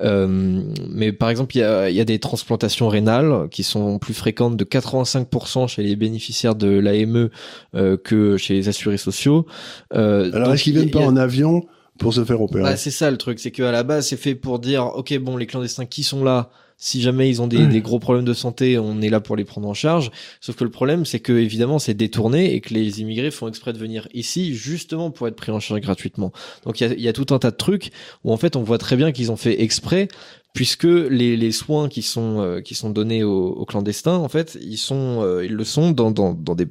Euh, 0.01 0.63
mais 0.89 1.13
par 1.13 1.29
exemple, 1.29 1.55
il 1.57 1.61
y 1.61 1.63
a, 1.63 1.91
il 1.91 1.95
y 1.97 2.01
a 2.01 2.05
des 2.07 2.19
transplantations 2.19 2.89
rénales 2.89 3.49
qui 3.51 3.63
sont 3.65 3.99
plus 3.99 4.15
fréquentes 4.15 4.57
de 4.57 4.65
85% 4.65 5.69
chez 5.69 5.83
les 5.83 5.97
bénéficiaires 5.97 6.55
de 6.55 6.69
l'AME 6.69 7.29
euh, 7.75 7.97
que 7.97 8.37
chez 8.39 8.55
les 8.55 8.69
assurés 8.69 8.97
sociaux. 8.97 9.47
Euh, 9.95 10.31
Alors 10.33 10.55
est-ce 10.55 10.65
qu'ils 10.65 10.77
a- 10.79 10.81
viennent 10.81 10.91
pas 10.91 11.01
en 11.01 11.17
avion 11.17 11.63
pour 11.99 12.15
se 12.15 12.25
faire 12.25 12.41
opérer 12.41 12.65
bah, 12.65 12.77
c'est 12.77 12.91
ça 12.91 13.11
le 13.11 13.19
truc, 13.19 13.39
c'est 13.39 13.51
que 13.51 13.63
à 13.63 13.73
la 13.73 13.83
base 13.83 14.09
c'est 14.09 14.17
fait 14.17 14.35
pour 14.35 14.59
dire 14.59 14.87
ok 14.87 15.17
bon 15.19 15.37
les 15.37 15.47
clandestins 15.47 15.87
qui 15.87 16.03
sont 16.03 16.25
là, 16.25 16.51
si 16.79 17.01
jamais 17.01 17.29
ils 17.29 17.41
ont 17.43 17.47
des, 17.47 17.59
Mm. 17.59 17.69
des 17.69 17.81
gros 17.81 17.99
problèmes 18.01 18.25
de 18.25 18.33
santé, 18.35 18.79
on 18.79 19.01
est 19.03 19.11
là 19.11 19.21
pour 19.21 19.37
les 19.37 19.45
prendre 19.45 19.69
en 19.69 19.75
charge. 19.75 20.11
Sauf 20.41 20.57
que 20.57 20.65
le 20.65 20.71
problème 20.71 21.05
c'est 21.05 21.21
que 21.21 21.33
évidemment 21.33 21.79
c'est 21.79 21.95
détourné 21.95 22.55
et 22.55 22.61
que 22.61 22.75
les 22.75 23.01
immigrés 23.01 23.31
font 23.31 23.47
exprès 23.47 23.73
de 23.73 23.79
venir 23.79 24.09
ici 24.15 24.55
justement 24.55 25.11
pour 25.11 25.29
être 25.29 25.37
pris 25.37 25.53
en 25.53 25.61
charge 25.61 25.81
gratuitement. 25.81 26.33
Donc 26.65 26.81
il 26.81 26.89
y 26.89 26.91
a, 26.91 26.95
il 26.95 27.01
y 27.03 27.09
a 27.09 27.13
tout 27.13 27.33
un 27.35 27.39
tas 27.39 27.51
de 27.51 27.57
trucs 27.57 27.91
où 28.25 28.33
en 28.33 28.37
fait 28.37 28.57
on 28.57 28.63
voit 28.63 28.79
très 28.79 28.97
bien 28.97 29.13
qu'ils 29.13 29.31
ont 29.31 29.37
fait 29.37 29.63
exprès 29.63 30.09
puisque 30.55 30.85
les, 30.85 31.37
les 31.37 31.53
soins 31.53 31.89
qui 31.89 32.03
sont 32.03 32.41
euh, 32.41 32.61
qui 32.61 32.75
sont 32.75 32.91
donnés 32.91 33.23
aux, 33.23 33.49
aux 33.49 33.65
clandestins 33.65 34.17
en 34.17 34.29
fait 34.29 34.59
ils 34.61 34.77
sont 34.77 35.21
euh, 35.23 35.45
ils 35.45 35.53
le 35.55 35.65
sont 35.65 35.93
dans, 35.93 36.11
dans, 36.11 36.33
dans 36.35 36.55
des 36.55 36.67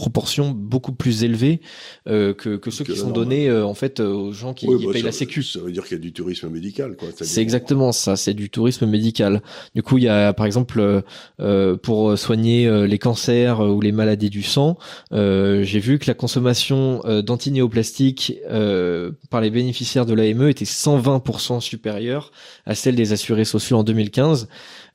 proportions 0.00 0.50
beaucoup 0.50 0.92
plus 0.92 1.24
élevées 1.24 1.60
euh, 2.08 2.32
que, 2.32 2.56
que 2.56 2.70
ceux 2.70 2.84
Que 2.84 2.92
qui 2.92 2.98
sont 2.98 3.10
donnés 3.10 3.50
euh, 3.50 3.66
en 3.66 3.74
fait 3.74 4.00
euh, 4.00 4.08
aux 4.08 4.32
gens 4.32 4.54
qui 4.54 4.66
Oui, 4.66 4.86
bah, 4.86 4.92
payent 4.92 5.02
ça, 5.02 5.08
la 5.08 5.12
sécu. 5.12 5.42
Ça 5.42 5.60
veut 5.60 5.72
dire 5.72 5.84
qu'il 5.84 5.98
y 5.98 6.00
a 6.00 6.02
du 6.02 6.14
tourisme 6.14 6.48
médical, 6.48 6.96
quoi. 6.96 7.08
C'est 7.20 7.42
exactement 7.42 7.92
ça, 7.92 8.16
c'est 8.16 8.32
du 8.32 8.48
tourisme 8.48 8.86
médical. 8.86 9.42
Du 9.74 9.82
coup, 9.82 9.98
il 9.98 10.04
y 10.04 10.08
a 10.08 10.32
par 10.32 10.46
exemple 10.46 10.80
euh, 10.80 11.02
euh, 11.40 11.76
pour 11.76 12.16
soigner 12.16 12.66
euh, 12.66 12.86
les 12.86 12.98
cancers 12.98 13.60
ou 13.60 13.82
les 13.82 13.92
maladies 13.92 14.30
du 14.30 14.42
sang, 14.42 14.78
euh, 15.12 15.62
j'ai 15.64 15.80
vu 15.80 15.98
que 15.98 16.06
la 16.06 16.14
consommation 16.14 17.02
euh, 17.04 17.20
d'antinéoplastiques 17.20 18.38
euh, 18.50 19.12
par 19.28 19.42
les 19.42 19.50
bénéficiaires 19.50 20.06
de 20.06 20.14
l'AME 20.14 20.48
était 20.48 20.64
120% 20.64 21.60
supérieure 21.60 22.32
à 22.64 22.74
celle 22.74 22.94
des 22.96 23.12
assurés 23.12 23.44
sociaux 23.44 23.76
en 23.76 23.84
2015. 23.84 24.48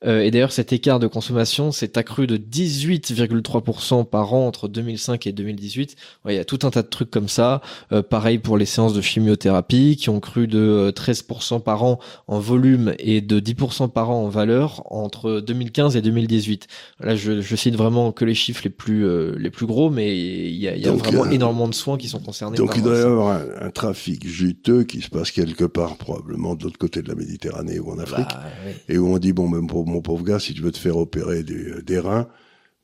Euh, 0.06 0.22
et 0.22 0.32
d'ailleurs, 0.32 0.52
cet 0.52 0.72
écart 0.74 1.00
de 1.00 1.08
consommation 1.08 1.72
s'est 1.72 1.98
accru 1.98 2.28
de 2.28 2.38
18,3% 2.38 4.06
par 4.06 4.34
an 4.34 4.48
entre 4.48 4.68
2005 4.68 5.28
et 5.28 5.32
2018. 5.32 5.96
Ouais, 6.26 6.34
il 6.34 6.38
y 6.38 6.39
a 6.39 6.46
tout 6.46 6.60
un 6.63 6.70
tas 6.72 6.82
de 6.84 6.88
trucs 6.88 7.12
comme 7.12 7.28
ça. 7.30 7.62
Euh, 7.91 8.02
pareil 8.02 8.38
pour 8.39 8.58
les 8.58 8.65
séances 8.65 8.94
de 8.94 9.02
chimiothérapie 9.02 9.96
qui 9.98 10.10
ont 10.10 10.20
cru 10.20 10.48
de 10.48 10.60
euh, 10.60 10.91
13% 10.91 11.62
par 11.62 11.84
an 11.84 12.00
en 12.28 12.39
volume 12.39 12.94
et 13.00 13.22
de 13.22 13.39
10% 13.39 13.89
par 13.89 14.10
an 14.12 14.24
en 14.26 14.30
valeur 14.30 14.84
entre 14.91 15.39
2015 15.41 15.96
et 15.96 16.02
2018. 16.02 16.68
Là, 17.02 17.15
je, 17.15 17.41
je 17.41 17.56
cite 17.56 17.76
vraiment 17.76 18.12
que 18.12 18.26
les 18.26 18.36
chiffres 18.36 18.62
les 18.63 18.70
plus 18.70 19.06
euh, 19.06 19.36
les 19.38 19.50
plus 19.50 19.65
gros, 19.65 19.89
mais 19.89 20.18
il 20.18 20.56
y 20.56 20.68
a, 20.68 20.76
il 20.76 20.82
y 20.82 20.88
a 20.88 20.91
Donc, 20.91 21.00
vraiment 21.00 21.26
euh, 21.26 21.32
énormément 21.32 21.68
de 21.68 21.74
soins 21.74 21.98
qui 21.98 22.08
sont 22.08 22.20
concernés. 22.20 22.58
Donc 22.58 22.68
par 22.70 22.78
il 22.78 22.84
doit 22.84 22.98
y 22.98 23.02
avoir 23.02 23.38
un, 23.38 23.46
un 23.68 23.70
trafic 23.72 24.28
juteux 24.28 24.84
qui 24.84 25.02
se 25.02 25.10
passe 25.10 25.32
quelque 25.32 25.65
part, 25.65 25.98
probablement 25.98 26.56
de 26.56 26.63
l'autre 26.63 26.78
côté 26.78 27.02
de 27.02 27.10
la 27.10 27.15
Méditerranée 27.15 27.80
ou 27.80 27.91
en 27.91 28.00
Afrique, 28.00 28.28
Bah, 28.30 28.44
ouais. 28.65 28.76
et 28.89 28.98
où 28.98 29.08
on 29.08 29.18
dit 29.18 29.34
bon, 29.34 29.50
ben, 29.50 29.65
pour 29.68 29.86
mon 29.96 30.02
pauvre 30.02 30.24
gars, 30.24 30.40
si 30.40 30.54
tu 30.54 30.62
veux 30.62 30.72
te 30.72 30.78
faire 30.78 30.98
opérer 30.98 31.44
des, 31.44 31.82
des 31.82 32.00
reins, 32.00 32.28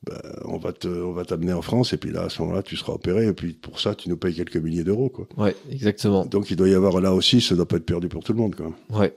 ben, 0.04 0.18
on 0.46 0.58
va 0.58 0.72
te, 0.72 0.88
on 0.88 1.12
va 1.12 1.24
t'amener 1.24 1.52
en 1.52 1.62
France, 1.62 1.92
et 1.92 1.96
puis 1.96 2.10
là, 2.10 2.22
à 2.22 2.28
ce 2.28 2.42
moment-là, 2.42 2.62
tu 2.62 2.76
seras 2.76 2.92
opéré, 2.92 3.26
et 3.26 3.32
puis 3.32 3.52
pour 3.52 3.78
ça, 3.78 3.94
tu 3.94 4.08
nous 4.08 4.16
payes 4.16 4.34
quelques 4.34 4.56
milliers 4.56 4.82
d'euros, 4.82 5.08
quoi. 5.08 5.28
Ouais, 5.36 5.54
exactement. 5.70 6.24
Donc 6.24 6.50
il 6.50 6.56
doit 6.56 6.68
y 6.68 6.74
avoir 6.74 7.00
là 7.00 7.12
aussi, 7.12 7.40
ça 7.40 7.54
doit 7.54 7.68
pas 7.68 7.76
être 7.76 7.86
perdu 7.86 8.08
pour 8.08 8.24
tout 8.24 8.32
le 8.32 8.38
monde, 8.38 8.56
quoi. 8.56 8.72
Ouais. 8.90 9.14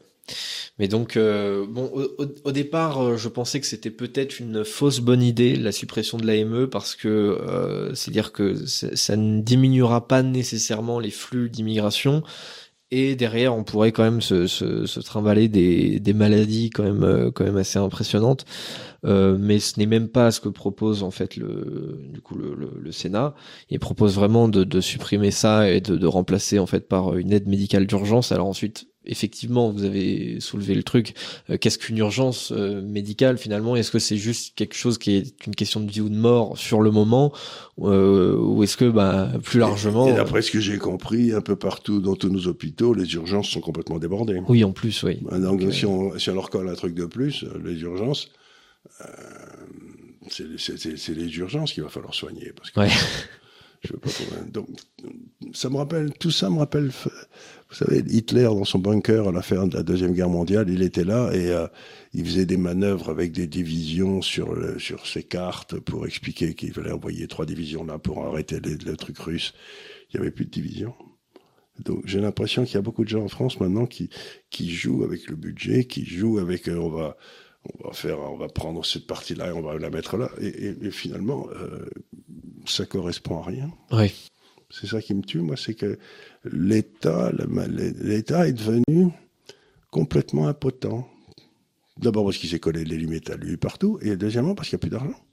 Mais 0.78 0.88
donc, 0.88 1.18
euh, 1.18 1.66
bon, 1.68 1.92
au, 2.44 2.52
départ, 2.52 3.02
euh, 3.02 3.18
je 3.18 3.30
pensais 3.30 3.60
que 3.60 3.66
c'était 3.66 3.92
peut-être 3.92 4.40
une 4.40 4.66
fausse 4.66 5.00
bonne 5.00 5.22
idée, 5.22 5.56
la 5.56 5.72
suppression 5.72 6.18
de 6.18 6.26
l'AME, 6.26 6.68
parce 6.68 6.96
que 6.96 7.08
euh, 7.08 7.94
c'est-à-dire 7.94 8.32
que 8.32 8.66
ça 8.66 8.96
ça 8.96 9.16
ne 9.16 9.42
diminuera 9.42 10.08
pas 10.08 10.24
nécessairement 10.24 11.00
les 11.00 11.12
flux 11.12 11.50
d'immigration. 11.50 12.24
Et 12.98 13.18
derrière, 13.18 13.54
on 13.54 13.66
pourrait 13.66 13.92
quand 13.92 14.04
même 14.04 14.22
se, 14.22 14.48
se, 14.48 14.86
se 14.86 15.02
trimballer 15.02 15.50
des, 15.50 16.00
des 16.00 16.14
maladies 16.14 16.70
quand 16.70 16.84
même, 16.84 17.04
euh, 17.04 17.30
quand 17.30 17.44
même 17.44 17.58
assez 17.58 17.78
impressionnantes. 17.78 18.46
Euh, 19.04 19.38
mais 19.38 19.60
ce 19.60 19.78
n'est 19.78 19.86
même 19.86 20.08
pas 20.08 20.32
ce 20.32 20.40
que 20.40 20.48
propose 20.48 21.04
en 21.04 21.12
fait 21.12 21.36
le, 21.36 22.00
du 22.14 22.22
coup 22.22 22.36
le, 22.36 22.56
le, 22.82 22.92
Sénat. 22.94 23.36
Il 23.70 23.80
propose 23.80 24.16
vraiment 24.16 24.48
de, 24.48 24.64
de 24.64 24.80
supprimer 24.80 25.32
ça 25.32 25.70
et 25.70 25.82
de, 25.82 25.98
de 25.98 26.08
remplacer 26.08 26.58
en 26.58 26.68
fait 26.68 26.88
par 26.88 27.18
une 27.18 27.34
aide 27.34 27.50
médicale 27.50 27.86
d'urgence. 27.86 28.32
Alors 28.32 28.48
ensuite, 28.48 28.88
effectivement, 29.06 29.70
vous 29.72 29.84
avez 29.84 30.40
soulevé 30.40 30.76
le 30.76 30.84
truc. 30.84 31.14
Euh, 31.50 31.58
Qu'est-ce 31.58 31.78
qu'une 31.78 31.98
urgence 31.98 32.52
euh, 32.52 32.82
médicale 32.82 33.38
finalement? 33.38 33.76
Est-ce 33.76 33.92
que 33.92 34.00
c'est 34.00 34.18
juste 34.18 34.56
quelque 34.56 34.76
chose 34.76 34.98
qui 34.98 35.16
est 35.16 35.46
une 35.48 35.56
question 35.56 35.80
de 35.80 35.92
vie 35.92 36.02
ou 36.02 36.10
de 36.10 36.16
mort 36.18 36.58
sur 36.58 36.82
le 36.82 36.92
moment, 36.92 37.32
euh, 37.80 38.36
ou 38.38 38.64
est-ce 38.64 38.78
que 38.78 38.90
bah 38.90 39.32
plus 39.44 39.60
largement 39.60 40.08
Et 40.08 40.14
d'après 40.14 40.42
ce 40.42 40.52
que 40.52 40.60
j'ai 40.60 40.78
compris, 40.78 41.32
un 41.34 41.42
peu 41.42 41.56
partout 41.56 42.02
dans 42.02 42.16
tous 42.16 42.30
nos 42.30 42.48
hôpitaux, 42.48 42.94
les 42.94 43.14
urgences 43.14 43.50
sont 43.50 43.62
complètement 43.62 44.00
débordées. 44.00 44.42
Oui, 44.48 44.64
en 44.64 44.72
plus, 44.72 45.04
oui. 45.04 45.20
Donc, 45.32 45.62
Donc, 45.62 45.74
si, 45.74 45.86
on, 45.86 46.18
si 46.20 46.30
on 46.30 46.36
leur 46.36 46.50
colle 46.50 46.70
un 46.70 46.76
truc 46.76 46.94
de 46.94 47.06
plus, 47.06 47.44
euh, 47.44 47.62
les 47.64 47.80
urgences, 47.82 48.30
euh, 49.02 49.06
c'est 50.30 51.14
les 51.16 51.38
urgences 51.38 51.74
qu'il 51.74 51.84
va 51.84 51.90
falloir 51.90 52.14
soigner. 52.14 52.52
Parce 52.56 52.72
que 52.72 52.80
Ouais. 52.80 52.90
je 53.84 53.94
veux 53.94 54.00
pas 54.00 54.10
donc, 54.52 54.68
ça 55.54 55.70
me 55.70 55.78
rappelle, 55.78 56.12
tout 56.20 56.32
ça 56.32 56.50
me 56.50 56.58
rappelle, 56.58 56.92
vous 57.78 57.86
savez, 57.86 58.04
Hitler 58.08 58.44
dans 58.44 58.64
son 58.64 58.80
bunker 58.80 59.28
à 59.28 59.32
la 59.34 59.42
fin 59.42 59.68
de 59.68 59.76
la 59.76 59.84
Deuxième 59.84 60.14
Guerre 60.14 60.30
mondiale, 60.30 60.70
il 60.70 60.82
était 60.82 61.04
là 61.04 61.30
et 61.34 61.50
euh, 61.52 61.68
il 62.14 62.26
faisait 62.26 62.46
des 62.46 62.56
manœuvres 62.58 63.10
avec 63.10 63.34
des 63.34 63.48
divisions 63.48 64.22
sur, 64.22 64.56
sur 64.80 65.06
ses 65.06 65.24
cartes 65.24 65.78
pour 65.80 66.06
expliquer 66.08 66.54
qu'il 66.54 66.74
fallait 66.74 66.92
envoyer 66.94 67.28
trois 67.28 67.46
divisions 67.46 67.84
là 67.84 67.98
pour 68.00 68.26
arrêter 68.26 68.60
les- 68.62 68.78
le 68.78 68.96
truc 68.96 69.18
russe. 69.20 69.54
Il 70.14 70.18
n'y 70.18 70.22
avait 70.22 70.32
plus 70.32 70.46
de 70.46 70.52
divisions. 70.52 70.94
Donc 71.84 72.04
j'ai 72.06 72.22
l'impression 72.22 72.64
qu'il 72.64 72.76
y 72.76 72.78
a 72.78 72.82
beaucoup 72.82 73.04
de 73.04 73.10
gens 73.10 73.24
en 73.24 73.28
France 73.28 73.60
maintenant 73.60 73.86
qui 73.86 74.10
qui 74.50 74.70
jouent 74.72 75.04
avec 75.04 75.28
le 75.30 75.36
budget, 75.36 75.84
qui 75.84 76.06
jouent 76.06 76.38
avec 76.40 76.70
euh, 76.70 76.78
on 76.78 76.88
va 76.90 77.18
on 77.82 77.88
va 77.90 77.94
faire 77.94 78.20
on 78.20 78.38
va 78.38 78.48
prendre 78.48 78.86
cette 78.86 79.06
partie 79.08 79.36
là 79.36 79.50
et 79.50 79.52
on 79.52 79.62
va 79.62 79.78
la 79.78 79.90
mettre 79.90 80.16
là 80.16 80.30
et 80.40 80.92
finalement 80.92 81.48
euh, 81.54 81.86
ça 82.66 82.86
correspond 82.86 83.40
à 83.40 83.44
rien. 83.44 83.72
Oui. 83.92 84.14
C'est 84.70 84.88
ça 84.88 85.02
qui 85.02 85.14
me 85.14 85.22
tue 85.22 85.40
moi, 85.40 85.56
c'est 85.58 85.74
que 85.74 85.98
l'État 86.44 87.32
est 88.48 88.54
devenu 88.54 89.12
complètement 89.92 90.48
impotent. 90.48 91.08
D'abord 91.98 92.26
parce 92.26 92.38
qu'il 92.38 92.50
s'est 92.50 92.60
collé 92.60 92.84
les 92.84 92.98
limites 92.98 93.30
à 93.30 93.38
lui 93.38 93.56
partout 93.56 93.98
et 94.02 94.18
deuxièmement 94.18 94.54
parce 94.54 94.68
qu'il 94.70 94.76
n'y 94.76 94.80
a 94.80 94.86
plus 94.88 94.90
d'argent. 94.90 95.25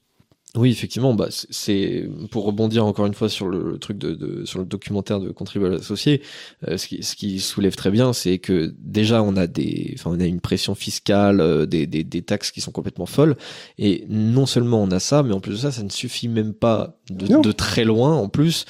Oui, 0.54 0.70
effectivement, 0.70 1.14
bah, 1.14 1.28
c'est- 1.30 2.06
pour 2.30 2.44
rebondir 2.44 2.84
encore 2.84 3.06
une 3.06 3.14
fois 3.14 3.30
sur 3.30 3.48
le 3.48 3.78
truc 3.78 3.96
de, 3.96 4.12
de 4.12 4.44
sur 4.44 4.58
le 4.58 4.66
documentaire 4.66 5.18
de 5.18 5.30
contribuables 5.30 5.76
associés. 5.76 6.20
euh, 6.68 6.76
ce, 6.76 6.86
qui, 6.88 7.02
ce 7.02 7.16
qui 7.16 7.40
soulève 7.40 7.74
très 7.74 7.90
bien, 7.90 8.12
c'est 8.12 8.38
que 8.38 8.74
déjà 8.78 9.22
on 9.22 9.34
a 9.38 9.46
des, 9.46 9.94
enfin 9.98 10.10
on 10.14 10.20
a 10.20 10.26
une 10.26 10.40
pression 10.40 10.74
fiscale, 10.74 11.40
euh, 11.40 11.64
des, 11.64 11.86
des, 11.86 12.04
des 12.04 12.20
taxes 12.20 12.50
qui 12.50 12.60
sont 12.60 12.70
complètement 12.70 13.06
folles, 13.06 13.36
et 13.78 14.04
non 14.10 14.44
seulement 14.44 14.82
on 14.82 14.90
a 14.90 15.00
ça, 15.00 15.22
mais 15.22 15.32
en 15.32 15.40
plus 15.40 15.52
de 15.52 15.56
ça, 15.56 15.72
ça 15.72 15.82
ne 15.82 15.88
suffit 15.88 16.28
même 16.28 16.52
pas 16.52 16.98
de, 17.10 17.26
de 17.40 17.52
très 17.52 17.84
loin 17.84 18.14
en 18.14 18.28
plus 18.28 18.66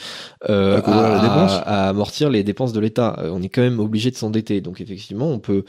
euh, 0.49 0.77
À 1.59 1.85
à 1.87 1.88
amortir 1.88 2.31
les 2.31 2.45
dépenses 2.45 2.73
de 2.73 2.79
l'État. 2.79 3.16
Euh, 3.18 3.31
On 3.33 3.42
est 3.42 3.49
quand 3.49 3.62
même 3.62 3.81
obligé 3.81 4.12
de 4.12 4.16
s'endetter, 4.16 4.61
donc 4.61 4.81
effectivement, 4.81 5.31
on 5.33 5.40
peut 5.40 5.64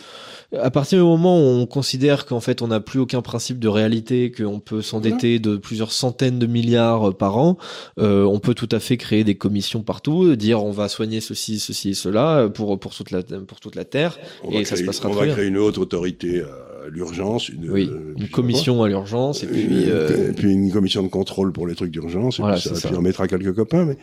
à 0.62 0.70
partir 0.70 1.00
du 1.00 1.04
moment 1.06 1.40
où 1.40 1.44
on 1.62 1.66
considère 1.66 2.28
qu'en 2.28 2.40
fait 2.40 2.62
on 2.62 2.68
n'a 2.68 2.80
plus 2.82 3.00
aucun 3.00 3.24
principe 3.24 3.58
de 3.58 3.68
réalité, 3.68 4.32
qu'on 4.32 4.60
peut 4.60 4.84
s'endetter 4.84 5.40
de 5.40 5.58
plusieurs 5.58 5.92
centaines 6.04 6.40
de 6.40 6.48
milliards 6.48 7.10
euh, 7.10 7.12
par 7.14 7.38
an, 7.38 7.58
euh, 8.00 8.24
on 8.36 8.40
peut 8.40 8.54
tout 8.54 8.70
à 8.72 8.80
fait 8.80 8.98
créer 8.98 9.24
des 9.24 9.36
commissions 9.36 9.84
partout, 9.84 10.24
euh, 10.26 10.36
dire 10.38 10.64
on 10.64 10.72
va 10.72 10.88
soigner 10.90 11.22
ceci, 11.22 11.60
ceci 11.60 11.90
et 11.90 11.94
cela 12.06 12.50
pour 12.54 12.80
pour 12.80 12.94
toute 12.94 13.12
la 13.12 13.22
pour 13.24 13.60
toute 13.60 13.76
la 13.76 13.86
terre. 13.86 14.18
On 14.44 14.52
Et 14.52 14.66
ça 14.66 14.76
se 14.76 14.84
passera 14.84 15.10
on 15.10 15.14
va 15.14 15.28
créer 15.28 15.48
une 15.48 15.58
autre 15.58 15.80
autorité 15.82 16.42
à 16.42 16.90
l'urgence, 16.90 17.48
une, 17.50 17.70
Oui, 17.72 17.90
euh, 17.90 18.12
une 18.18 18.24
puis 18.26 18.30
commission 18.30 18.84
à 18.84 18.90
l'urgence 18.90 19.42
et 19.44 19.48
puis 19.48 19.62
Une- 19.64 19.90
euh, 19.90 20.30
et 20.32 20.34
puis 20.34 20.52
une 20.52 20.72
commission 20.72 21.02
de 21.02 21.08
contrôle 21.08 21.52
pour 21.54 21.66
les 21.68 21.76
trucs 21.76 21.92
d'urgence, 21.92 22.40
et 22.40 22.42
Voilà, 22.42 22.58
puis, 22.58 22.68
ça, 22.70 22.76
ça. 22.76 22.88
puis 22.90 22.98
on 22.98 23.02
mettra 23.02 23.28
quelques 23.28 23.56
copains, 23.56 23.86
mais 23.86 23.98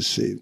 c'est 0.00 0.38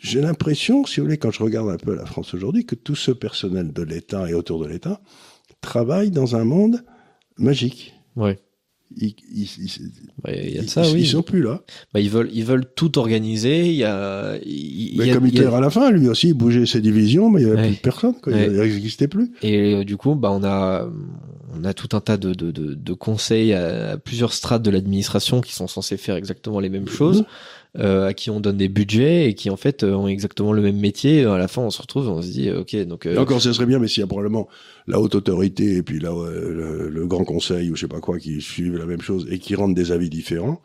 j'ai 0.00 0.20
l'impression, 0.20 0.84
si 0.84 1.00
vous 1.00 1.06
voulez, 1.06 1.16
quand 1.18 1.30
je 1.32 1.42
regarde 1.42 1.68
un 1.70 1.78
peu 1.78 1.94
la 1.96 2.04
France 2.04 2.34
aujourd'hui, 2.34 2.64
que 2.66 2.74
tout 2.76 2.94
ce 2.94 3.10
personnel 3.10 3.72
de 3.72 3.82
l'État 3.82 4.28
et 4.30 4.34
autour 4.34 4.60
de 4.62 4.68
l'État 4.68 5.00
travaille 5.62 6.10
dans 6.10 6.36
un 6.36 6.44
monde 6.44 6.84
magique. 7.38 7.94
Ouais. 8.14 8.38
Ils, 8.96 9.14
ils, 9.34 9.48
Bah, 10.22 10.30
il 10.32 10.50
y 10.54 10.58
a 10.58 10.60
de 10.60 10.64
ils- 10.66 10.70
ça, 10.70 10.86
ils- 10.86 10.94
oui. 10.94 11.00
ils 11.00 11.06
sont 11.08 11.22
plus 11.22 11.42
là. 11.42 11.62
Bah, 11.92 11.98
ils 12.00 12.10
veulent, 12.10 12.30
ils 12.32 12.44
veulent 12.44 12.64
tout 12.76 12.96
organiser. 12.98 13.66
Il 13.66 13.74
y 13.74 13.82
a, 13.84 14.36
il 14.46 14.94
Mais 14.98 15.06
y 15.06 15.10
a- 15.10 15.14
comme 15.14 15.26
il 15.26 15.34
y 15.34 15.38
a- 15.38 15.42
Hitler 15.42 15.54
à 15.56 15.60
la 15.60 15.70
fin, 15.70 15.90
lui 15.90 16.08
aussi, 16.08 16.28
il 16.28 16.34
bougeait 16.34 16.64
ses 16.66 16.80
divisions, 16.80 17.28
mais 17.30 17.40
il 17.42 17.46
n'y 17.46 17.50
avait 17.50 17.60
Ouais. 17.62 17.66
plus 17.68 17.76
de 17.76 17.80
personne. 17.80 18.14
Quoi. 18.22 18.32
Ouais. 18.32 18.46
Il 18.46 18.52
n'existait 18.56 19.08
plus. 19.08 19.32
Et 19.42 19.74
euh, 19.74 19.84
du 19.84 19.96
coup, 19.96 20.14
bah, 20.14 20.30
on 20.30 20.44
a, 20.44 20.88
on 21.58 21.64
a 21.64 21.74
tout 21.74 21.96
un 21.96 22.00
tas 22.00 22.16
de, 22.16 22.34
de, 22.34 22.50
de, 22.52 22.74
de 22.74 22.92
conseils 22.92 23.52
à, 23.52 23.92
à 23.92 23.96
plusieurs 23.96 24.32
strates 24.32 24.62
de 24.62 24.70
l'administration 24.70 25.40
qui 25.40 25.54
sont 25.54 25.66
censés 25.66 25.96
faire 25.96 26.14
exactement 26.16 26.60
les 26.60 26.68
mêmes 26.68 26.88
choses, 26.88 27.24
euh, 27.78 28.06
à 28.06 28.14
qui 28.14 28.30
on 28.30 28.38
donne 28.40 28.56
des 28.56 28.68
budgets 28.68 29.28
et 29.28 29.34
qui 29.34 29.50
en 29.50 29.56
fait 29.56 29.82
euh, 29.82 29.94
ont 29.94 30.06
exactement 30.08 30.52
le 30.52 30.62
même 30.62 30.78
métier. 30.78 31.24
À 31.24 31.38
la 31.38 31.48
fin, 31.48 31.62
on 31.62 31.70
se 31.70 31.82
retrouve, 31.82 32.08
on 32.08 32.22
se 32.22 32.28
dit, 32.28 32.48
euh, 32.48 32.60
ok, 32.60 32.76
donc. 32.86 33.06
euh, 33.06 33.16
encore, 33.18 33.40
ce 33.40 33.52
serait 33.52 33.66
bien, 33.66 33.78
mais 33.78 33.88
s'il 33.88 34.00
y 34.00 34.04
a 34.04 34.06
probablement 34.06 34.48
la 34.86 35.00
haute 35.00 35.14
autorité 35.14 35.76
et 35.76 35.82
puis 35.82 35.98
là, 35.98 36.10
le, 36.12 36.88
le 36.88 37.06
grand 37.06 37.24
conseil 37.24 37.70
ou 37.70 37.76
je 37.76 37.80
sais 37.82 37.88
pas 37.88 38.00
quoi 38.00 38.18
qui 38.18 38.40
suivent 38.40 38.76
la 38.76 38.86
même 38.86 39.00
chose 39.00 39.26
et 39.30 39.38
qui 39.38 39.54
rendent 39.54 39.74
des 39.74 39.90
avis 39.92 40.08
différents, 40.10 40.60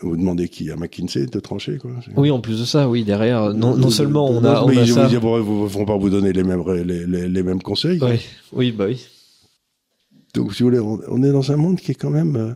vous 0.00 0.16
demandez 0.18 0.48
qui 0.48 0.70
à 0.70 0.76
McKinsey 0.76 1.24
de 1.26 1.40
trancher, 1.40 1.78
quoi. 1.78 1.90
Oui, 2.14 2.30
en 2.30 2.40
plus 2.40 2.60
de 2.60 2.66
ça, 2.66 2.90
oui, 2.90 3.04
derrière, 3.04 3.54
non, 3.54 3.74
non 3.74 3.88
seulement 3.88 4.30
on 4.30 4.44
a, 4.44 4.62
on 4.62 4.68
mais 4.68 4.78
a 4.78 4.82
ils 4.82 4.92
ça. 4.92 5.08
Vont 5.08 5.84
pas 5.86 5.96
vous 5.96 6.10
donner 6.10 6.34
les 6.34 6.42
mêmes, 6.44 6.62
les, 6.84 7.06
les, 7.06 7.26
les 7.28 7.42
mêmes 7.42 7.62
conseils. 7.62 7.98
Ouais, 8.00 8.20
oui, 8.52 8.70
bah 8.70 8.84
oui. 8.86 9.02
Donc, 10.34 10.52
si 10.54 10.62
vous 10.62 10.68
voulez, 10.68 10.78
on, 10.78 11.00
on 11.08 11.22
est 11.22 11.32
dans 11.32 11.50
un 11.52 11.56
monde 11.56 11.80
qui 11.80 11.92
est 11.92 11.94
quand 11.94 12.10
même. 12.10 12.54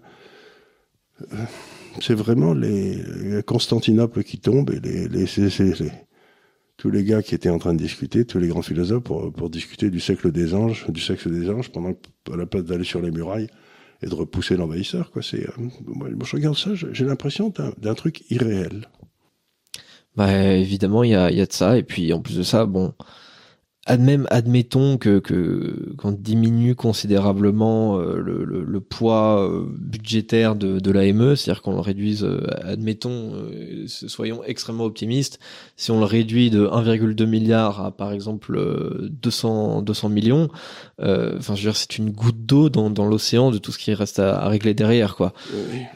euh, 1.23 1.37
c'est 2.01 2.15
vraiment 2.15 2.55
les, 2.55 3.43
Constantinople 3.47 4.23
qui 4.25 4.39
tombe 4.39 4.71
et 4.71 4.81
les, 4.81 5.27
tous 6.77 6.91
les 6.91 7.05
gars 7.05 7.23
qui 7.23 7.35
étaient 7.35 7.51
en 7.51 7.59
train 7.59 7.75
de 7.75 7.79
discuter, 7.79 8.25
tous 8.25 8.39
les 8.39 8.49
grands 8.49 8.63
philosophes, 8.63 9.03
pour, 9.03 9.51
discuter 9.51 9.91
du 9.91 10.01
siècle 10.01 10.33
des 10.33 10.55
anges, 10.55 10.87
du 10.89 11.01
sexe 11.01 11.29
des 11.29 11.49
anges, 11.51 11.71
pendant 11.71 11.95
à 12.33 12.37
la 12.37 12.47
place 12.47 12.65
d'aller 12.65 12.85
sur 12.85 13.01
les 13.01 13.11
murailles 13.11 13.49
et 14.03 14.07
de 14.07 14.15
repousser 14.15 14.57
l'envahisseur. 14.57 15.11
Quoi. 15.11 15.23
C'est, 15.23 15.49
euh, 15.49 15.53
moi, 15.87 16.09
je 16.25 16.37
regarde 16.37 16.57
ça, 16.57 16.71
j'ai 16.75 17.05
l'impression 17.05 17.53
d'un, 17.79 17.95
truc 17.95 18.25
irréel. 18.31 18.89
Bah 20.17 20.33
évidemment, 20.55 21.05
il 21.05 21.11
y 21.11 21.15
a, 21.15 21.31
y 21.31 21.41
a 21.41 21.47
de 21.47 21.53
ça. 21.53 21.79
Et 21.79 21.83
puis 21.83 22.13
en 22.13 22.21
plus 22.21 22.37
de 22.37 22.43
ça, 22.43 22.67
bon, 22.67 22.95
même 23.99 24.27
admettons 24.31 24.97
que 24.97 25.19
qu'on 25.99 26.13
diminue 26.13 26.75
considérablement 26.75 27.99
euh, 27.99 28.17
le, 28.19 28.45
le, 28.45 28.63
le 28.63 28.81
poids 28.81 29.45
euh, 29.45 29.65
budgétaire 29.79 30.55
de, 30.55 30.79
de 30.79 30.91
l'AME, 30.91 31.35
c'est-à-dire 31.37 31.63
qu'on 31.63 31.73
le 31.75 31.81
réduise, 31.81 32.25
euh, 32.25 32.47
admettons, 32.63 33.33
soyons 33.87 34.43
extrêmement 34.45 34.85
optimistes, 34.85 35.41
si 35.77 35.91
on 35.91 35.99
le 35.99 36.05
réduit 36.05 36.51
de 36.51 36.67
1,2 36.67 37.27
milliard 37.27 37.85
à 37.85 37.91
par 37.91 38.13
exemple 38.13 38.57
euh, 38.57 39.09
200 39.23 39.83
200 39.83 40.09
millions, 40.09 40.49
euh, 41.01 41.37
enfin 41.39 41.55
je 41.55 41.63
veux 41.63 41.71
dire 41.71 41.77
c'est 41.77 41.99
une 41.99 42.11
goutte 42.11 42.47
d'eau 42.47 42.69
dans, 42.69 42.91
dans 42.91 43.07
l'océan 43.07 43.51
de 43.51 43.59
tout 43.59 43.73
ce 43.73 43.79
qui 43.79 43.93
reste 43.95 44.19
à, 44.19 44.39
à 44.39 44.49
régler 44.49 44.75
derrière 44.75 45.17
quoi. 45.17 45.33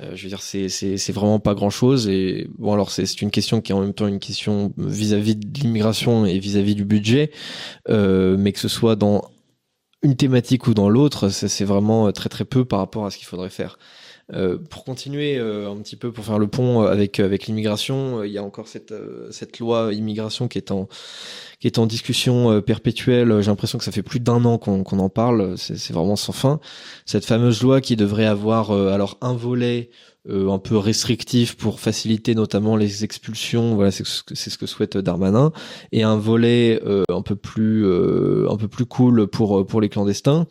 Euh, 0.02 0.12
je 0.14 0.22
veux 0.24 0.28
dire, 0.28 0.42
c'est 0.42 0.68
c'est 0.68 0.96
c'est 0.96 1.12
vraiment 1.12 1.38
pas 1.38 1.54
grand 1.54 1.70
chose. 1.70 2.08
Et 2.08 2.48
bon, 2.58 2.72
alors 2.72 2.90
c'est 2.90 3.06
c'est 3.06 3.22
une 3.22 3.30
question 3.30 3.60
qui 3.60 3.72
est 3.72 3.74
en 3.74 3.80
même 3.80 3.94
temps 3.94 4.06
une 4.06 4.18
question 4.18 4.72
vis-à-vis 4.76 5.36
de 5.36 5.60
l'immigration 5.60 6.26
et 6.26 6.38
vis-à-vis 6.38 6.74
du 6.74 6.84
budget, 6.84 7.30
euh, 7.88 8.36
mais 8.38 8.52
que 8.52 8.58
ce 8.60 8.68
soit 8.68 8.96
dans 8.96 9.30
une 10.02 10.16
thématique 10.16 10.66
ou 10.66 10.74
dans 10.74 10.88
l'autre, 10.88 11.28
c'est 11.30 11.64
vraiment 11.64 12.12
très 12.12 12.28
très 12.28 12.44
peu 12.44 12.64
par 12.64 12.78
rapport 12.80 13.06
à 13.06 13.10
ce 13.10 13.16
qu'il 13.18 13.26
faudrait 13.26 13.50
faire. 13.50 13.78
Euh, 14.32 14.58
pour 14.58 14.82
continuer 14.82 15.38
euh, 15.38 15.70
un 15.70 15.76
petit 15.76 15.94
peu 15.94 16.10
pour 16.10 16.24
faire 16.24 16.40
le 16.40 16.48
pont 16.48 16.80
avec 16.80 17.20
avec 17.20 17.46
l'immigration, 17.46 18.18
euh, 18.20 18.26
il 18.26 18.32
y 18.32 18.38
a 18.38 18.42
encore 18.42 18.66
cette 18.66 18.90
euh, 18.90 19.28
cette 19.30 19.60
loi 19.60 19.94
immigration 19.94 20.48
qui 20.48 20.58
est 20.58 20.72
en 20.72 20.88
qui 21.60 21.68
est 21.68 21.78
en 21.78 21.86
discussion 21.86 22.50
euh, 22.50 22.60
perpétuelle. 22.60 23.40
J'ai 23.40 23.50
l'impression 23.50 23.78
que 23.78 23.84
ça 23.84 23.92
fait 23.92 24.02
plus 24.02 24.18
d'un 24.18 24.44
an 24.44 24.58
qu'on 24.58 24.82
qu'on 24.82 24.98
en 24.98 25.08
parle. 25.08 25.56
C'est 25.56 25.92
vraiment 25.92 26.16
sans 26.16 26.32
fin. 26.32 26.58
Cette 27.04 27.24
fameuse 27.24 27.62
loi 27.62 27.80
qui 27.80 27.94
devrait 27.94 28.26
avoir 28.26 28.72
euh, 28.72 28.90
alors 28.92 29.16
un 29.20 29.34
volet 29.34 29.90
euh, 30.28 30.50
un 30.50 30.58
peu 30.58 30.76
restrictif 30.76 31.56
pour 31.56 31.80
faciliter 31.80 32.34
notamment 32.34 32.76
les 32.76 33.04
expulsions. 33.04 33.74
Voilà, 33.74 33.90
c'est 33.90 34.04
ce 34.04 34.58
que 34.58 34.66
souhaite 34.66 34.96
Darmanin, 34.96 35.52
et 35.92 36.02
un 36.02 36.16
volet 36.16 36.80
euh, 36.84 37.04
un 37.08 37.22
peu 37.22 37.36
plus 37.36 37.84
euh, 37.86 38.46
un 38.50 38.56
peu 38.56 38.68
plus 38.68 38.86
cool 38.86 39.26
pour 39.26 39.66
pour 39.66 39.80
les 39.80 39.88
clandestins, 39.88 40.46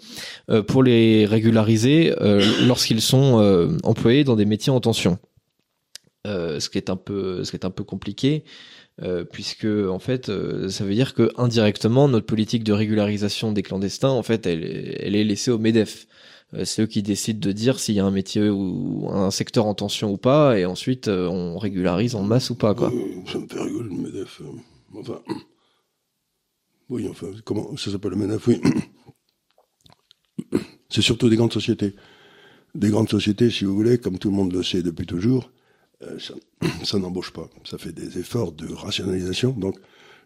euh, 0.49 0.61
pour 0.61 0.83
les 0.83 1.25
régulariser 1.25 2.13
euh, 2.21 2.43
lorsqu'ils 2.67 3.01
sont 3.01 3.39
euh, 3.39 3.77
employés 3.83 4.23
dans 4.23 4.35
des 4.35 4.45
métiers 4.45 4.71
en 4.71 4.79
tension. 4.79 5.17
Euh, 6.27 6.59
ce 6.59 6.69
qui 6.69 6.77
est 6.77 6.89
un 6.89 6.95
peu 6.95 7.43
ce 7.43 7.51
qui 7.51 7.57
est 7.57 7.65
un 7.65 7.71
peu 7.71 7.83
compliqué. 7.83 8.43
Euh, 9.03 9.25
puisque 9.25 9.65
en 9.65 9.99
fait, 9.99 10.29
euh, 10.29 10.69
ça 10.69 10.85
veut 10.85 10.93
dire 10.93 11.13
que 11.13 11.29
indirectement, 11.35 12.07
notre 12.07 12.25
politique 12.25 12.63
de 12.63 12.71
régularisation 12.71 13.51
des 13.51 13.61
clandestins, 13.61 14.07
en 14.07 14.23
fait, 14.23 14.47
elle, 14.47 14.63
elle 15.01 15.17
est 15.17 15.25
laissée 15.25 15.51
au 15.51 15.59
Medef. 15.59 16.07
Euh, 16.53 16.65
c'est 16.65 16.83
eux 16.83 16.87
qui 16.87 17.01
décident 17.01 17.39
de 17.39 17.51
dire 17.51 17.79
s'il 17.79 17.95
y 17.95 17.99
a 17.99 18.05
un 18.05 18.11
métier 18.11 18.49
ou 18.49 19.07
un 19.09 19.31
secteur 19.31 19.65
en 19.65 19.73
tension 19.73 20.11
ou 20.11 20.17
pas, 20.17 20.57
et 20.57 20.65
ensuite 20.65 21.07
euh, 21.07 21.27
on 21.27 21.57
régularise 21.57 22.15
en 22.15 22.23
masse 22.23 22.49
ou 22.49 22.55
pas, 22.55 22.75
quoi. 22.75 22.91
Euh, 22.93 23.25
ça 23.27 23.39
me 23.39 23.47
fait 23.47 23.59
rigoler 23.59 23.89
le 23.89 23.95
MEDEF. 23.95 24.41
Enfin. 24.93 25.21
Oui, 26.87 27.07
enfin, 27.09 27.31
comment 27.43 27.75
ça 27.77 27.89
s'appelle 27.89 28.11
le 28.11 28.17
MEDEF 28.17 28.45
Oui. 28.45 28.61
C'est 30.89 31.01
surtout 31.01 31.29
des 31.29 31.35
grandes 31.35 31.51
sociétés. 31.51 31.95
Des 32.75 32.91
grandes 32.91 33.09
sociétés, 33.09 33.49
si 33.49 33.65
vous 33.65 33.73
voulez, 33.73 33.97
comme 33.97 34.19
tout 34.19 34.29
le 34.29 34.35
monde 34.35 34.53
le 34.53 34.61
sait 34.61 34.83
depuis 34.83 35.07
toujours, 35.07 35.51
ça, 36.19 36.35
ça 36.83 36.99
n'embauche 36.99 37.33
pas. 37.33 37.49
Ça 37.63 37.79
fait 37.79 37.91
des 37.91 38.19
efforts 38.19 38.51
de 38.51 38.71
rationalisation. 38.71 39.49
Donc, 39.49 39.79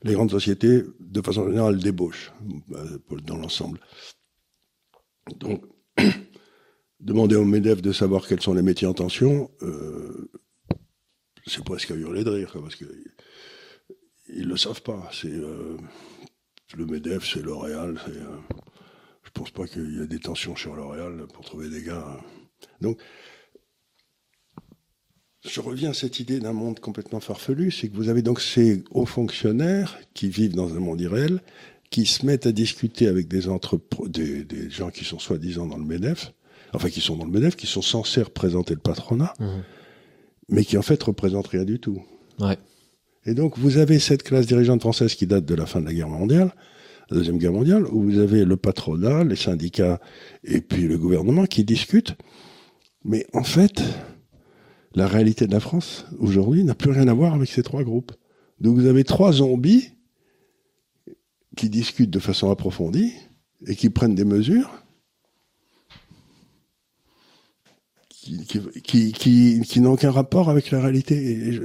les 0.03 0.15
grandes 0.15 0.31
sociétés, 0.31 0.83
de 0.99 1.21
façon 1.21 1.47
générale, 1.47 1.79
débauchent 1.79 2.33
dans 3.25 3.37
l'ensemble. 3.37 3.79
Donc, 5.37 5.63
demander 6.99 7.35
au 7.35 7.45
MEDEF 7.45 7.81
de 7.81 7.91
savoir 7.91 8.27
quels 8.27 8.41
sont 8.41 8.53
les 8.53 8.61
métiers 8.61 8.87
en 8.87 8.93
tension, 8.93 9.49
euh, 9.61 10.29
c'est 11.47 11.63
presque 11.63 11.91
à 11.91 11.95
hurler 11.95 12.23
de 12.23 12.29
rire, 12.29 12.55
parce 12.61 12.75
que 12.75 12.85
ils 14.29 14.47
le 14.47 14.57
savent 14.57 14.83
pas. 14.83 15.09
C'est 15.11 15.31
euh, 15.31 15.77
le 16.75 16.85
Medef, 16.85 17.25
c'est 17.25 17.41
L'Oréal. 17.41 17.99
c'est, 18.05 18.17
Euh, 18.17 18.37
je 19.23 19.29
pense 19.31 19.51
pas 19.51 19.67
qu'il 19.67 19.97
y 19.97 20.01
ait 20.01 20.07
des 20.07 20.19
tensions 20.19 20.55
sur 20.55 20.75
L'Oréal 20.75 21.25
pour 21.33 21.45
trouver 21.45 21.69
des 21.69 21.83
gars. 21.83 22.05
hein. 22.07 22.23
Donc, 22.81 22.99
je 25.45 25.61
reviens 25.61 25.91
à 25.91 25.93
cette 25.93 26.19
idée 26.19 26.39
d'un 26.39 26.53
monde 26.53 26.79
complètement 26.79 27.19
farfelu, 27.19 27.71
c'est 27.71 27.87
que 27.87 27.95
vous 27.95 28.09
avez 28.09 28.21
donc 28.21 28.41
ces 28.41 28.83
hauts 28.91 29.05
fonctionnaires 29.05 29.97
qui 30.13 30.29
vivent 30.29 30.55
dans 30.55 30.75
un 30.75 30.79
monde 30.79 30.99
irréel, 30.99 31.41
qui 31.89 32.05
se 32.05 32.25
mettent 32.25 32.45
à 32.45 32.51
discuter 32.51 33.07
avec 33.07 33.27
des, 33.27 33.41
des, 34.07 34.43
des 34.43 34.69
gens 34.69 34.89
qui 34.89 35.03
sont 35.05 35.19
soi-disant 35.19 35.65
dans 35.65 35.77
le 35.77 35.85
MEDEF, 35.85 36.33
enfin 36.73 36.89
qui 36.89 37.01
sont 37.01 37.15
dans 37.15 37.25
le 37.25 37.31
MEDEF, 37.31 37.55
qui 37.55 37.65
sont 37.67 37.81
censés 37.81 38.21
représenter 38.21 38.73
le 38.75 38.79
patronat, 38.79 39.33
Mhm. 39.39 39.63
mais 40.49 40.63
qui 40.65 40.77
en 40.77 40.81
fait 40.83 41.01
représentent 41.01 41.47
rien 41.47 41.65
du 41.65 41.79
tout. 41.79 42.01
Ouais. 42.39 42.57
Et 43.25 43.33
donc, 43.33 43.57
vous 43.57 43.77
avez 43.77 43.99
cette 43.99 44.23
classe 44.23 44.45
dirigeante 44.47 44.81
française 44.81 45.13
qui 45.15 45.27
date 45.27 45.45
de 45.45 45.55
la 45.55 45.65
fin 45.65 45.81
de 45.81 45.85
la 45.87 45.93
guerre 45.93 46.07
mondiale, 46.09 46.53
la 47.09 47.17
deuxième 47.17 47.37
guerre 47.37 47.51
mondiale, 47.53 47.85
où 47.87 48.03
vous 48.03 48.19
avez 48.19 48.45
le 48.45 48.55
patronat, 48.55 49.23
les 49.23 49.35
syndicats 49.35 49.99
et 50.43 50.61
puis 50.61 50.87
le 50.87 50.97
gouvernement 50.97 51.45
qui 51.45 51.63
discutent. 51.63 52.15
Mais 53.03 53.25
en 53.33 53.43
fait, 53.43 53.81
la 54.95 55.07
réalité 55.07 55.47
de 55.47 55.51
la 55.51 55.59
France 55.59 56.05
aujourd'hui 56.19 56.63
n'a 56.63 56.75
plus 56.75 56.91
rien 56.91 57.07
à 57.07 57.13
voir 57.13 57.33
avec 57.33 57.49
ces 57.49 57.63
trois 57.63 57.83
groupes. 57.83 58.11
Donc, 58.61 58.75
vous 58.77 58.85
avez 58.85 59.03
trois 59.03 59.31
zombies 59.33 59.89
qui 61.59 61.69
discutent 61.69 62.09
de 62.09 62.19
façon 62.19 62.49
approfondie 62.51 63.13
et 63.67 63.75
qui 63.75 63.89
prennent 63.89 64.15
des 64.15 64.23
mesures 64.23 64.71
qui, 68.85 69.11
qui, 69.11 69.81
n'ont 69.81 69.93
aucun 69.93 70.11
rapport 70.11 70.49
avec 70.49 70.71
la 70.71 70.79
réalité. 70.79 71.59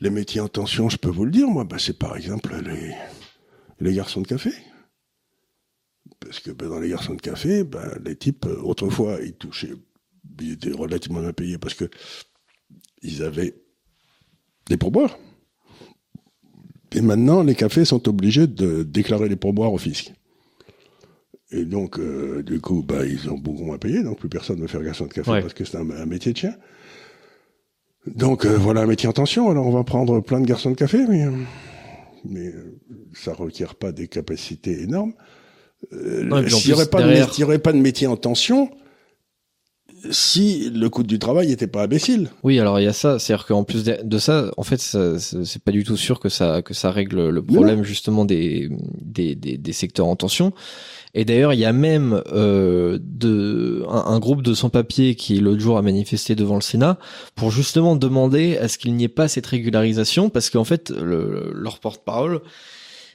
Les 0.00 0.10
métiers 0.10 0.40
en 0.40 0.48
tension, 0.48 0.88
je 0.88 0.96
peux 0.96 1.10
vous 1.10 1.26
le 1.26 1.30
dire, 1.30 1.46
moi, 1.46 1.64
bah, 1.64 1.76
c'est 1.78 1.98
par 1.98 2.16
exemple 2.16 2.54
les, 2.64 2.94
les 3.80 3.94
garçons 3.94 4.22
de 4.22 4.26
café. 4.26 4.52
Parce 6.20 6.40
que 6.40 6.50
bah, 6.50 6.66
dans 6.66 6.80
les 6.80 6.88
garçons 6.88 7.14
de 7.14 7.20
café, 7.20 7.64
bah, 7.64 7.98
les 8.02 8.16
types, 8.16 8.46
euh, 8.46 8.62
autrefois, 8.62 9.18
ils 9.22 9.34
touchaient, 9.34 9.74
ils 10.40 10.52
étaient 10.52 10.72
relativement 10.72 11.20
bien 11.20 11.34
payés 11.34 11.58
parce 11.58 11.74
que 11.74 11.90
ils 13.02 13.22
avaient 13.22 13.62
des 14.68 14.78
pourboires. 14.78 15.18
Et 16.96 17.00
maintenant, 17.02 17.42
les 17.42 17.54
cafés 17.54 17.84
sont 17.84 18.08
obligés 18.08 18.46
de 18.46 18.82
déclarer 18.82 19.28
les 19.28 19.36
pourboires 19.36 19.72
au 19.72 19.78
fisc. 19.78 20.12
Et 21.52 21.64
donc, 21.64 21.98
euh, 21.98 22.42
du 22.42 22.60
coup, 22.60 22.82
bah, 22.82 23.04
ils 23.06 23.30
ont 23.30 23.38
beaucoup 23.38 23.62
moins 23.64 23.78
payé, 23.78 24.02
donc 24.02 24.18
plus 24.18 24.28
personne 24.28 24.56
ne 24.56 24.62
veut 24.62 24.66
faire 24.66 24.82
garçon 24.82 25.06
de 25.06 25.12
café 25.12 25.30
Ouais. 25.30 25.40
parce 25.42 25.54
que 25.54 25.64
c'est 25.64 25.76
un, 25.76 25.88
un 25.90 26.06
métier 26.06 26.32
de 26.32 26.38
chien. 26.38 26.54
Donc, 28.06 28.44
euh, 28.46 28.56
voilà 28.56 28.80
un 28.82 28.86
métier 28.86 29.08
en 29.08 29.12
tension. 29.12 29.50
Alors, 29.50 29.66
on 29.66 29.70
va 29.72 29.84
prendre 29.84 30.20
plein 30.20 30.40
de 30.40 30.46
garçons 30.46 30.70
de 30.70 30.76
café, 30.76 31.06
mais, 31.08 31.24
euh, 31.24 31.30
mais 32.28 32.52
ça 33.14 33.32
requiert 33.34 33.74
pas 33.74 33.92
des 33.92 34.08
capacités 34.08 34.82
énormes. 34.82 35.12
Euh, 35.92 36.48
S'il 36.48 36.70
n'y 36.70 37.44
aurait 37.44 37.58
pas 37.58 37.72
de 37.72 37.78
métier 37.78 38.06
en 38.06 38.16
tension, 38.16 38.70
si 40.10 40.70
le 40.70 40.88
coût 40.88 41.02
du 41.02 41.18
travail 41.18 41.48
n'était 41.48 41.66
pas 41.66 41.84
imbécile. 41.84 42.30
Oui, 42.42 42.58
alors 42.58 42.80
il 42.80 42.84
y 42.84 42.88
a 42.88 42.92
ça, 42.92 43.18
c'est-à-dire 43.18 43.46
qu'en 43.46 43.64
plus 43.64 43.84
de, 43.84 44.18
ça, 44.18 44.50
en 44.56 44.62
fait, 44.62 44.80
c'est 44.80 45.62
pas 45.62 45.72
du 45.72 45.84
tout 45.84 45.96
sûr 45.96 46.20
que 46.20 46.28
ça 46.28 46.62
que 46.62 46.74
ça 46.74 46.90
règle 46.90 47.28
le 47.28 47.42
problème 47.42 47.82
justement 47.84 48.24
des, 48.24 48.68
des, 49.00 49.34
des, 49.34 49.56
des 49.56 49.72
secteurs 49.72 50.06
en 50.06 50.16
tension. 50.16 50.52
Et 51.18 51.24
d'ailleurs, 51.24 51.54
il 51.54 51.60
y 51.60 51.64
a 51.64 51.72
même 51.72 52.22
euh, 52.30 52.98
de, 53.00 53.84
un, 53.88 54.18
groupe 54.18 54.42
de 54.42 54.52
sans-papiers 54.52 55.14
qui 55.14 55.38
l'autre 55.40 55.60
jour 55.60 55.78
a 55.78 55.82
manifesté 55.82 56.34
devant 56.34 56.56
le 56.56 56.60
Sénat 56.60 56.98
pour 57.34 57.50
justement 57.50 57.96
demander 57.96 58.58
à 58.58 58.68
ce 58.68 58.76
qu'il 58.76 58.94
n'y 58.94 59.04
ait 59.04 59.08
pas 59.08 59.26
cette 59.26 59.46
régularisation, 59.46 60.28
parce 60.28 60.50
qu'en 60.50 60.64
fait, 60.64 60.90
le, 60.90 61.52
leur 61.54 61.78
porte-parole 61.78 62.42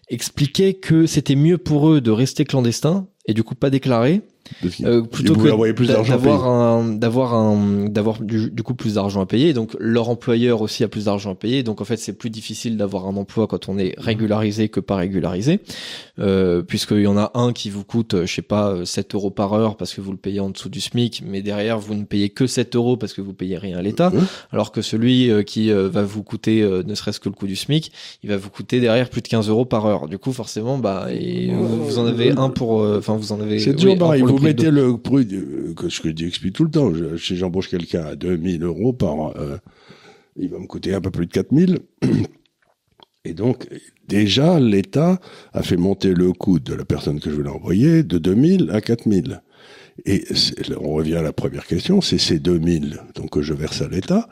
expliquait 0.10 0.74
que 0.74 1.06
c'était 1.06 1.36
mieux 1.36 1.60
pour 1.60 1.90
eux 1.90 2.02
de 2.02 2.10
rester 2.10 2.44
clandestins 2.44 3.08
et 3.28 3.36
du 3.36 3.44
coup 3.44 3.54
pas 3.54 3.70
déclarés 3.70 4.22
euh, 4.84 5.02
plutôt 5.02 5.36
que 5.36 6.08
d'avoir 6.08 6.48
un 6.48 6.94
d'avoir 6.94 7.34
un 7.34 7.86
d'avoir 7.90 8.22
du, 8.22 8.52
coup 8.64 8.74
plus 8.74 8.96
d'argent 8.96 9.22
à 9.22 9.26
payer. 9.26 9.54
Donc 9.54 9.76
leur 9.80 10.10
employeur 10.10 10.62
aussi 10.62 10.84
a 10.84 10.88
plus 10.88 11.06
d'argent 11.06 11.32
à 11.32 11.36
payer. 11.36 11.64
Donc 11.64 11.82
en 11.82 11.86
fait 11.86 11.98
c'est 11.98 12.14
plus 12.14 12.30
difficile 12.30 12.78
d'avoir 12.78 13.08
un 13.08 13.16
emploi 13.16 13.48
quand 13.48 13.70
on 13.70 13.78
est 13.78 13.96
régularisé 13.98 14.70
que 14.70 14.80
pas 14.80 14.96
régularisé. 14.96 15.60
Euh, 16.20 16.62
puisqu'il 16.62 17.02
y 17.02 17.08
en 17.08 17.18
a 17.18 17.32
un 17.34 17.54
qui 17.54 17.70
vous 17.70 17.84
coûte 17.84 18.26
je 18.26 18.34
sais 18.34 18.42
pas 18.42 18.86
7 18.86 19.16
euros 19.16 19.32
par 19.32 19.54
heure 19.54 19.78
parce 19.78 19.94
que 19.94 20.02
vous 20.02 20.12
le 20.12 20.18
payez 20.18 20.40
en 20.40 20.50
dessous 20.50 20.70
du 20.70 20.82
SMIC 20.82 21.24
mais 21.26 21.42
derrière 21.42 21.80
vous 21.80 21.96
ne 21.96 22.04
payez 22.04 22.30
que 22.30 22.48
7 22.48 22.76
euros 22.76 22.98
parce 22.98 23.14
que 23.14 23.22
vous 23.22 23.34
payez 23.34 23.58
rien 23.58 23.78
à 23.78 23.82
l'État. 23.82 24.12
Alors 24.52 24.72
que 24.72 24.82
celui 24.82 25.32
euh, 25.32 25.44
qui 25.44 25.72
euh, 25.72 25.90
va 25.90 26.04
vous 26.04 26.24
coûter 26.24 26.62
ne 26.62 26.96
serait-ce 26.96 27.20
que 27.20 27.30
le 27.30 27.36
coût 27.36 27.48
du 27.48 27.56
SMIC 27.56 27.92
il 28.24 28.30
va 28.30 28.38
vous 28.38 28.50
coûter 28.50 28.80
derrière 28.80 29.10
plus 29.10 29.22
de 29.22 29.28
15 29.28 29.50
euros 29.50 29.66
par 29.66 29.86
heure. 29.86 30.08
Du 30.08 30.18
coup 30.18 30.34
forcément 30.34 30.78
bah 30.78 31.08
et 31.12 31.52
vous, 31.52 31.98
en 32.00 32.06
avez 32.06 32.32
un 32.32 32.50
pour 32.50 32.82
enfin 32.82 33.16
vous 33.16 33.32
en 33.32 33.42
avez 33.42 33.60
c'est 33.60 33.76
toujours 33.76 33.98
pareil 33.98 34.24
vous 34.32 34.44
mettez 34.44 34.72
le 34.72 34.98
prix 34.98 35.28
que 35.76 35.90
ce 35.90 36.02
que 36.02 36.10
je 36.10 36.14
dis 36.14 36.26
explique 36.26 36.56
tout 36.56 36.64
le 36.64 36.72
temps. 36.72 36.92
si 37.18 37.38
j'embauche 37.38 37.70
quelqu'un 37.70 38.06
à 38.06 38.16
2000 38.16 38.64
euros 38.64 38.94
par, 38.94 39.38
euh, 39.38 39.58
il 40.36 40.50
va 40.50 40.60
me 40.60 40.68
coûter 40.68 40.94
un 40.94 41.02
peu 41.02 41.12
plus 41.12 41.28
de 41.28 41.32
4000. 41.32 41.80
Et 43.24 43.34
donc, 43.34 43.68
déjà, 44.08 44.60
l'État 44.60 45.20
a 45.54 45.62
fait 45.62 45.78
monter 45.78 46.14
le 46.14 46.34
coût 46.34 46.60
de 46.60 46.74
la 46.74 46.86
personne 46.86 47.20
que 47.20 47.30
je 47.30 47.36
voulais 47.36 47.50
envoyer 47.50 48.02
de 48.04 48.18
2000 48.18 48.72
à 48.72 48.82
4000. 48.82 49.42
Et 50.06 50.24
on 50.80 50.94
revient 50.94 51.16
à 51.16 51.22
la 51.22 51.34
première 51.34 51.68
question, 51.68 52.02
c'est 52.02 52.18
ces 52.18 52.40
2000 52.40 53.00
donc, 53.14 53.30
que 53.30 53.42
je 53.42 53.54
verse 53.54 53.82
à 53.82 53.88
l'État. 53.88 54.28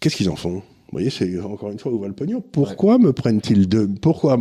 Qu'est-ce 0.00 0.16
qu'ils 0.16 0.30
en 0.30 0.36
font? 0.36 0.54
Vous 0.60 0.92
voyez, 0.92 1.10
c'est 1.10 1.38
encore 1.40 1.70
une 1.70 1.78
fois 1.78 1.92
où 1.92 1.98
va 1.98 2.08
le 2.08 2.14
pognon? 2.14 2.40
Pourquoi 2.40 2.98
me 2.98 3.12
prennent-ils 3.12 3.68
deux 3.68 3.86
Pourquoi 4.00 4.38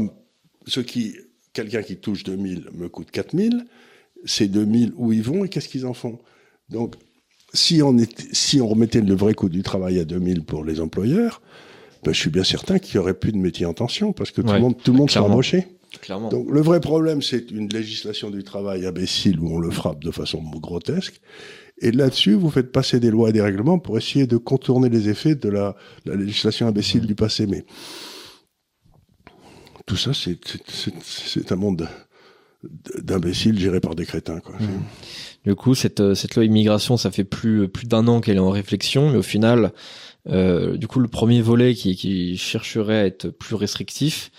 ceux 0.66 0.84
qui 0.84 1.16
quelqu'un 1.54 1.82
qui 1.82 1.98
touche 1.98 2.24
2000 2.24 2.70
me 2.74 2.90
coûte 2.90 3.12
4000, 3.12 3.66
ces 4.26 4.48
2000 4.48 4.94
où 4.96 5.14
ils 5.14 5.24
vont 5.24 5.46
et 5.46 5.50
qu'est-ce 5.50 5.70
qu'ils 5.70 5.86
en 5.86 5.94
font? 5.94 6.20
Donc, 6.70 6.96
si 7.54 7.82
on, 7.82 7.96
si 8.32 8.62
on 8.62 8.68
remettait 8.68 9.02
le 9.02 9.16
vrai 9.16 9.34
coût 9.34 9.50
du 9.50 9.64
travail 9.64 10.00
à 10.00 10.06
2000 10.06 10.44
pour 10.44 10.64
les 10.64 10.80
employeurs, 10.82 11.42
ben, 12.04 12.14
je 12.14 12.20
suis 12.20 12.30
bien 12.30 12.44
certain 12.44 12.80
qu'il 12.80 12.96
y 12.96 12.98
aurait 12.98 13.14
plus 13.14 13.32
de 13.32 13.38
métiers 13.38 13.66
en 13.66 13.74
tension 13.74 14.14
parce 14.14 14.32
que 14.32 14.42
tout 14.42 14.54
le 14.54 14.60
monde, 14.60 14.76
tout 14.78 14.92
le 14.92 14.98
monde 14.98 15.10
sera 15.10 15.26
embauché. 15.26 15.68
Clairement. 16.02 16.30
Donc 16.30 16.52
le 16.52 16.62
vrai 16.62 16.80
problème, 16.80 17.24
c'est 17.24 17.50
une 17.50 17.68
législation 17.68 18.30
du 18.30 18.44
travail 18.44 18.86
imbécile 18.86 19.40
où 19.40 19.56
on 19.56 19.58
le 19.58 19.72
frappe 19.72 20.04
de 20.04 20.12
façon 20.12 20.42
grotesque. 20.44 21.20
Et 21.82 21.92
là-dessus, 21.92 22.34
vous 22.34 22.52
faites 22.52 22.72
passer 22.72 23.00
des 23.00 23.10
lois 23.10 23.30
et 23.30 23.34
des 23.34 23.42
règlements 23.42 23.80
pour 23.80 23.98
essayer 23.98 24.28
de 24.28 24.38
contourner 24.38 24.90
les 24.90 25.10
effets 25.10 25.36
de 25.36 25.50
la, 25.50 25.76
la 26.06 26.16
législation 26.16 26.68
imbécile 26.68 27.08
du 27.08 27.16
passé. 27.16 27.48
Mais 27.48 27.66
tout 29.90 29.98
ça, 29.98 30.12
c'est 30.14 31.52
un 31.52 31.56
monde 31.56 31.90
d'imbéciles 33.02 33.58
gérés 33.58 33.80
par 33.80 33.96
des 33.96 34.06
crétins. 34.06 34.40
Quoi. 34.40 34.56
Mmh. 34.60 34.84
Du 35.46 35.56
coup, 35.56 35.74
cette, 35.74 36.00
euh, 36.00 36.14
cette 36.14 36.36
loi 36.36 36.46
immigration, 36.46 36.96
ça 36.96 37.10
fait 37.10 37.24
plus, 37.24 37.68
plus 37.68 37.88
d'un 37.88 38.08
an 38.08 38.22
qu'elle 38.22 38.36
est 38.36 38.42
en 38.42 38.52
réflexion, 38.52 39.10
mais 39.10 39.18
au 39.18 39.24
final, 39.24 39.72
euh, 40.28 40.78
du 40.78 40.88
coup, 40.88 41.00
le 41.00 41.08
premier 41.08 41.42
volet 41.42 41.74
qui, 41.74 41.96
qui 41.96 42.38
chercherait 42.38 43.00
à 43.00 43.06
être 43.08 43.30
plus 43.30 43.56
restrictif, 43.56 44.30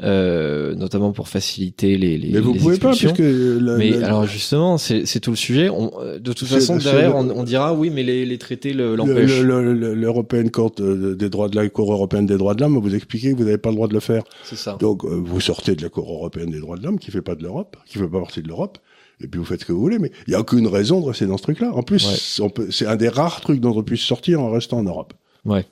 euh, 0.00 0.74
notamment 0.74 1.12
pour 1.12 1.28
faciliter 1.28 1.98
les 1.98 2.16
les 2.16 2.32
Mais 2.32 2.40
vous 2.40 2.54
pouvez 2.54 2.78
pas 2.78 2.92
puisque 2.92 3.20
mais 3.20 4.02
alors 4.02 4.26
justement 4.26 4.78
c'est 4.78 5.20
tout 5.20 5.30
le 5.30 5.36
sujet. 5.36 5.68
On, 5.68 5.92
de 6.18 6.32
toute 6.32 6.48
façon 6.48 6.76
derrière 6.76 7.14
on, 7.14 7.28
on, 7.30 7.42
dira 7.44 7.74
oui 7.74 7.90
mais 7.90 8.02
les, 8.02 8.24
les 8.24 8.38
traités 8.38 8.72
l'empêchent. 8.72 9.42
L'européenne 9.42 10.50
Cour 10.50 10.70
des 10.70 11.28
droits 11.28 11.48
de 11.48 11.56
la 11.56 11.68
Cour 11.68 11.92
européenne 11.92 12.26
des 12.26 12.38
droits 12.38 12.54
de 12.54 12.62
l'homme 12.62 12.78
vous 12.78 12.94
expliquez 12.94 13.32
que 13.32 13.36
vous 13.36 13.44
n'avez 13.44 13.58
pas 13.58 13.68
le 13.68 13.76
droit 13.76 13.88
de 13.88 13.94
le 13.94 14.00
faire. 14.00 14.22
C'est 14.44 14.56
ça. 14.56 14.76
Donc 14.80 15.04
euh, 15.04 15.08
vous 15.08 15.40
sortez 15.40 15.76
de 15.76 15.82
la 15.82 15.90
Cour 15.90 16.10
européenne 16.10 16.50
des 16.50 16.60
droits 16.60 16.78
de 16.78 16.84
l'homme 16.84 16.98
qui 16.98 17.10
fait 17.10 17.22
pas 17.22 17.34
de 17.34 17.42
l'Europe, 17.42 17.76
qui 17.86 17.98
fait 17.98 18.08
pas 18.08 18.20
partie 18.20 18.42
de 18.42 18.48
l'Europe. 18.48 18.78
Et 19.20 19.28
puis 19.28 19.38
vous 19.38 19.44
faites 19.44 19.60
ce 19.60 19.66
que 19.66 19.72
vous 19.72 19.80
voulez, 19.80 19.98
mais 19.98 20.10
il 20.26 20.32
y 20.32 20.34
a 20.34 20.40
aucune 20.40 20.66
raison 20.66 21.00
de 21.00 21.06
rester 21.06 21.26
dans 21.26 21.36
ce 21.36 21.42
truc-là. 21.44 21.70
En 21.72 21.82
plus, 21.82 22.40
c'est 22.70 22.86
un 22.86 22.96
des 22.96 23.08
rares 23.08 23.40
trucs 23.40 23.60
dont 23.60 23.76
on 23.76 23.82
puisse 23.82 24.00
sortir 24.00 24.40
en 24.40 24.50
restant 24.50 24.78
en 24.78 24.82
Europe. 24.82 25.14
Ouais. 25.44 25.64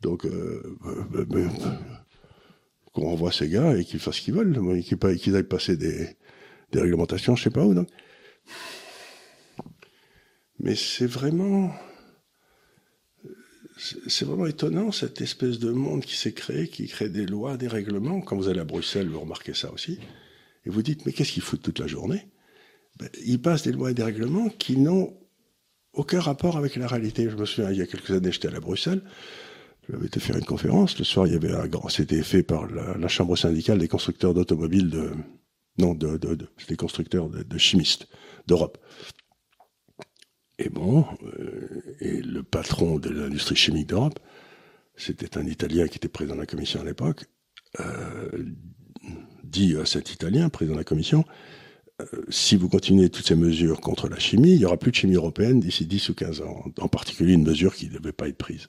Donc, 0.00 0.24
euh, 0.24 0.76
euh 1.14 1.24
qu'on 2.94 3.06
renvoie 3.06 3.32
ces 3.32 3.48
gars 3.48 3.76
et 3.76 3.84
qu'ils 3.84 4.00
fassent 4.00 4.16
ce 4.16 4.22
qu'ils 4.22 4.34
veulent, 4.34 4.82
qu'ils 5.18 5.36
aillent 5.36 5.42
passer 5.42 5.76
des, 5.76 6.16
réglementations, 6.72 7.36
je 7.36 7.44
sais 7.44 7.50
pas 7.50 7.64
où. 7.64 7.74
Mais 10.60 10.76
c'est 10.76 11.06
vraiment, 11.06 11.72
c'est 14.06 14.24
vraiment 14.24 14.46
étonnant 14.46 14.92
cette 14.92 15.20
espèce 15.20 15.58
de 15.58 15.70
monde 15.70 16.04
qui 16.04 16.16
s'est 16.16 16.32
créé, 16.32 16.68
qui 16.68 16.86
crée 16.86 17.08
des 17.08 17.26
lois, 17.26 17.56
des 17.56 17.68
règlements. 17.68 18.20
Quand 18.20 18.36
vous 18.36 18.48
allez 18.48 18.60
à 18.60 18.64
Bruxelles, 18.64 19.08
vous 19.08 19.20
remarquez 19.20 19.54
ça 19.54 19.72
aussi, 19.72 19.98
et 20.64 20.70
vous 20.70 20.82
dites 20.82 21.04
mais 21.04 21.12
qu'est-ce 21.12 21.32
qu'ils 21.32 21.42
foutent 21.42 21.62
toute 21.62 21.80
la 21.80 21.88
journée? 21.88 22.28
Ben, 22.98 23.08
Ils 23.26 23.42
passent 23.42 23.64
des 23.64 23.72
lois 23.72 23.90
et 23.90 23.94
des 23.94 24.04
règlements 24.04 24.48
qui 24.48 24.76
n'ont 24.76 25.16
aucun 25.92 26.20
rapport 26.20 26.56
avec 26.56 26.76
la 26.76 26.86
réalité. 26.86 27.28
Je 27.28 27.36
me 27.36 27.44
souviens, 27.44 27.70
il 27.72 27.78
y 27.78 27.82
a 27.82 27.86
quelques 27.86 28.10
années, 28.10 28.32
j'étais 28.32 28.54
à 28.54 28.60
Bruxelles. 28.60 29.02
J'avais 29.90 30.06
été 30.06 30.20
faire 30.20 30.36
une 30.36 30.44
conférence. 30.44 30.98
Le 30.98 31.04
soir, 31.04 31.26
il 31.26 31.32
y 31.32 31.36
avait 31.36 31.52
un 31.52 31.66
grand. 31.66 31.88
C'était 31.88 32.22
fait 32.22 32.42
par 32.42 32.66
la, 32.66 33.08
chambre 33.08 33.36
syndicale 33.36 33.78
des 33.78 33.88
constructeurs 33.88 34.34
d'automobiles 34.34 34.90
de. 34.90 35.10
Non, 35.76 35.94
de, 35.94 36.16
constructeurs 36.76 37.28
de, 37.28 37.58
chimistes 37.58 38.06
d'Europe. 38.46 38.78
Et 40.60 40.68
bon, 40.68 41.04
euh, 41.24 41.96
et 41.98 42.22
le 42.22 42.44
patron 42.44 43.00
de 43.00 43.08
l'industrie 43.10 43.56
chimique 43.56 43.88
d'Europe, 43.88 44.20
c'était 44.96 45.36
un 45.36 45.46
Italien 45.46 45.88
qui 45.88 45.96
était 45.96 46.06
président 46.06 46.36
de 46.36 46.40
la 46.40 46.46
commission 46.46 46.80
à 46.80 46.84
l'époque, 46.84 47.24
euh, 47.80 48.30
dit 49.42 49.76
à 49.76 49.84
cet 49.84 50.12
Italien, 50.12 50.48
président 50.48 50.74
de 50.74 50.80
la 50.80 50.84
commission, 50.84 51.24
euh, 52.00 52.06
si 52.28 52.56
vous 52.56 52.68
continuez 52.68 53.08
toutes 53.08 53.26
ces 53.26 53.36
mesures 53.36 53.80
contre 53.80 54.08
la 54.08 54.18
chimie, 54.18 54.52
il 54.52 54.58
n'y 54.58 54.64
aura 54.64 54.76
plus 54.76 54.90
de 54.90 54.96
chimie 54.96 55.14
européenne 55.14 55.60
d'ici 55.60 55.86
10 55.86 56.08
ou 56.08 56.14
15 56.14 56.40
ans, 56.42 56.64
en 56.78 56.88
particulier 56.88 57.34
une 57.34 57.44
mesure 57.44 57.74
qui 57.74 57.88
ne 57.88 57.98
devait 57.98 58.12
pas 58.12 58.28
être 58.28 58.36
prise. 58.36 58.68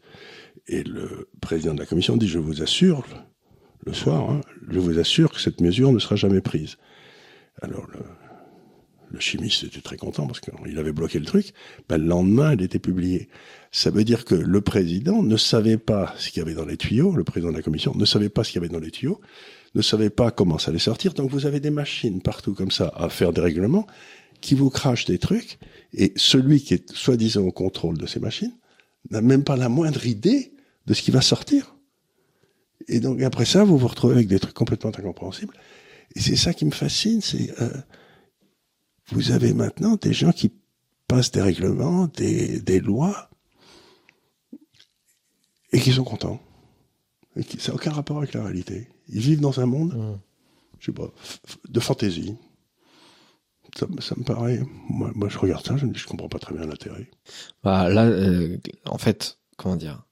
Et 0.68 0.84
le 0.84 1.30
président 1.42 1.74
de 1.74 1.80
la 1.80 1.86
commission 1.86 2.18
dit, 2.18 2.28
je 2.28 2.40
vous 2.40 2.62
assure, 2.62 3.06
le 3.86 3.94
soir, 3.94 4.30
hein, 4.30 4.42
je 4.70 4.80
vous 4.80 4.98
assure 5.00 5.32
que 5.32 5.40
cette 5.40 5.62
mesure 5.62 5.92
ne 5.92 6.00
sera 6.00 6.16
jamais 6.16 6.42
prise. 6.42 6.78
Alors 7.62 7.88
le, 7.88 8.00
le 9.12 9.20
chimiste 9.20 9.64
était 9.64 9.82
très 9.82 9.98
content 9.98 10.28
parce 10.28 10.40
qu'il 10.40 10.78
avait 10.78 10.92
bloqué 10.92 11.20
le 11.20 11.26
truc. 11.26 11.54
Ben, 11.88 11.98
le 11.98 12.08
lendemain, 12.08 12.52
elle 12.52 12.62
était 12.62 12.80
publiée. 12.80 13.30
Ça 13.72 13.90
veut 13.90 14.04
dire 14.04 14.26
que 14.26 14.36
le 14.36 14.62
président 14.62 15.24
ne 15.24 15.38
savait 15.38 15.78
pas 15.78 16.14
ce 16.18 16.30
qu'il 16.30 16.42
y 16.42 16.46
avait 16.46 16.56
dans 16.56 16.66
les 16.66 16.78
tuyaux, 16.78 17.16
le 17.16 17.24
président 17.24 17.52
de 17.52 17.58
la 17.58 17.62
commission 17.62 17.94
ne 17.96 18.06
savait 18.06 18.30
pas 18.30 18.44
ce 18.44 18.52
qu'il 18.52 18.62
y 18.62 18.66
avait 18.66 18.74
dans 18.74 18.80
les 18.80 18.92
tuyaux, 18.92 19.22
ne 19.74 19.82
savait 19.82 20.10
pas 20.10 20.32
comment 20.32 20.58
ça 20.58 20.72
allait 20.72 20.80
sortir. 20.80 21.14
Donc 21.14 21.32
vous 21.32 21.46
avez 21.46 21.60
des 21.60 21.70
machines 21.70 22.22
partout 22.22 22.54
comme 22.54 22.72
ça 22.72 22.92
à 22.96 23.10
faire 23.10 23.34
des 23.34 23.42
règlements 23.42 23.88
qui 24.42 24.56
vous 24.56 24.70
crachent 24.70 25.06
des 25.06 25.20
trucs. 25.20 25.60
Et 25.94 26.12
celui 26.16 26.62
qui 26.62 26.74
est 26.74 26.92
soi-disant 26.92 27.44
au 27.44 27.52
contrôle 27.52 27.98
de 27.98 28.06
ces 28.06 28.20
machines 28.20 28.54
n'a 29.12 29.22
même 29.22 29.44
pas 29.44 29.56
la 29.56 29.70
moindre 29.70 30.06
idée 30.08 30.52
de 30.86 30.94
ce 30.94 31.02
qui 31.02 31.12
va 31.12 31.22
sortir. 31.22 31.76
Et 32.88 33.00
donc 33.00 33.22
après 33.22 33.46
ça, 33.46 33.64
vous 33.64 33.78
vous 33.78 33.88
retrouvez 33.88 34.16
avec 34.16 34.28
des 34.28 34.40
trucs 34.40 34.54
complètement 34.54 34.92
incompréhensibles. 34.92 35.54
Et 36.16 36.20
c'est 36.20 36.36
ça 36.36 36.54
qui 36.54 36.66
me 36.66 36.72
fascine, 36.72 37.22
c'est 37.22 37.60
euh, 37.62 37.70
vous 39.12 39.32
avez 39.32 39.54
maintenant 39.54 39.96
des 39.96 40.14
gens 40.14 40.32
qui 40.32 40.52
passent 41.08 41.32
des 41.32 41.42
règlements, 41.42 42.08
des, 42.08 42.60
des 42.62 42.80
lois, 42.80 43.30
et 45.72 45.80
qui 45.80 45.92
sont 45.92 46.04
contents. 46.04 46.40
Et 47.36 47.44
qui, 47.44 47.60
ça 47.60 47.72
n'a 47.72 47.76
aucun 47.76 47.92
rapport 47.92 48.18
avec 48.18 48.34
la 48.34 48.44
réalité. 48.44 48.88
Ils 49.10 49.20
vivent 49.20 49.42
dans 49.42 49.60
un 49.60 49.66
monde, 49.66 49.94
mmh. 49.94 50.20
je 50.80 50.86
sais 50.86 50.92
pas, 50.92 51.12
de 51.68 51.80
fantaisie. 51.80 52.36
Ça, 53.76 53.88
ça, 54.00 54.16
me 54.18 54.24
paraît. 54.24 54.64
Moi, 54.90 55.12
moi, 55.16 55.28
je 55.28 55.38
regarde 55.38 55.66
ça, 55.66 55.76
je 55.76 55.86
me 55.86 55.92
dis, 55.92 56.00
je 56.00 56.08
comprends 56.08 56.30
pas 56.30 56.40
très 56.40 56.56
bien 56.56 56.66
l'intérêt. 56.66 57.10
Bah 57.62 57.90
là, 57.90 58.06
euh, 58.06 58.58
en 58.86 58.98
fait, 58.98 59.38
comment 59.58 59.76
dire 59.76 60.06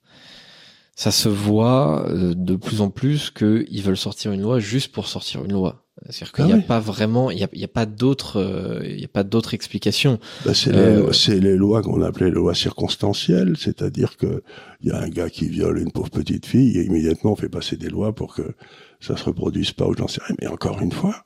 Ça 0.96 1.12
se 1.12 1.30
voit 1.30 2.08
euh, 2.10 2.34
de 2.36 2.56
plus 2.56 2.82
en 2.82 2.90
plus 2.90 3.32
qu'ils 3.32 3.82
veulent 3.82 3.98
sortir 3.98 4.32
une 4.32 4.42
loi 4.42 4.60
juste 4.60 4.92
pour 4.92 5.08
sortir 5.08 5.44
une 5.44 5.54
loi. 5.54 5.84
C'est-à-dire 6.10 6.32
qu'il 6.34 6.46
n'y 6.46 6.54
a 6.54 6.58
ah 6.58 6.68
pas 6.68 6.80
vraiment, 6.80 7.32
il 7.32 7.38
n'y 7.38 7.44
a, 7.64 7.66
a 7.66 7.68
pas 7.68 7.86
d'autres, 7.86 8.38
euh, 8.38 8.82
il 8.84 9.00
y 9.00 9.06
a 9.06 9.10
pas 9.10 9.24
d'autres 9.24 9.54
explications. 9.54 10.20
Bah 10.44 10.54
c'est 10.54 10.74
euh, 10.74 11.12
les, 11.28 11.40
les, 11.40 11.56
lois 11.56 11.82
qu'on 11.82 12.02
appelait 12.02 12.26
les 12.26 12.32
lois 12.32 12.56
circonstancielles, 12.56 13.56
c'est-à-dire 13.58 14.18
que 14.18 14.44
il 14.82 14.90
y 14.90 14.92
a 14.92 15.00
un 15.00 15.08
gars 15.08 15.30
qui 15.30 15.48
viole 15.48 15.80
une 15.80 15.92
pauvre 15.92 16.10
petite 16.10 16.46
fille 16.46 16.78
et 16.78 16.84
immédiatement 16.84 17.34
on 17.34 17.36
fait 17.36 17.50
passer 17.50 17.78
des 17.78 17.90
lois 17.90 18.14
pour 18.14 18.36
que 18.36 18.56
ça 19.00 19.16
se 19.16 19.24
reproduise 19.24 19.72
pas 19.72 19.88
ou 19.88 19.96
j'en 19.96 20.08
sais 20.08 20.22
rien. 20.26 20.36
Mais 20.42 20.48
encore 20.48 20.82
une 20.82 20.92
fois, 20.92 21.26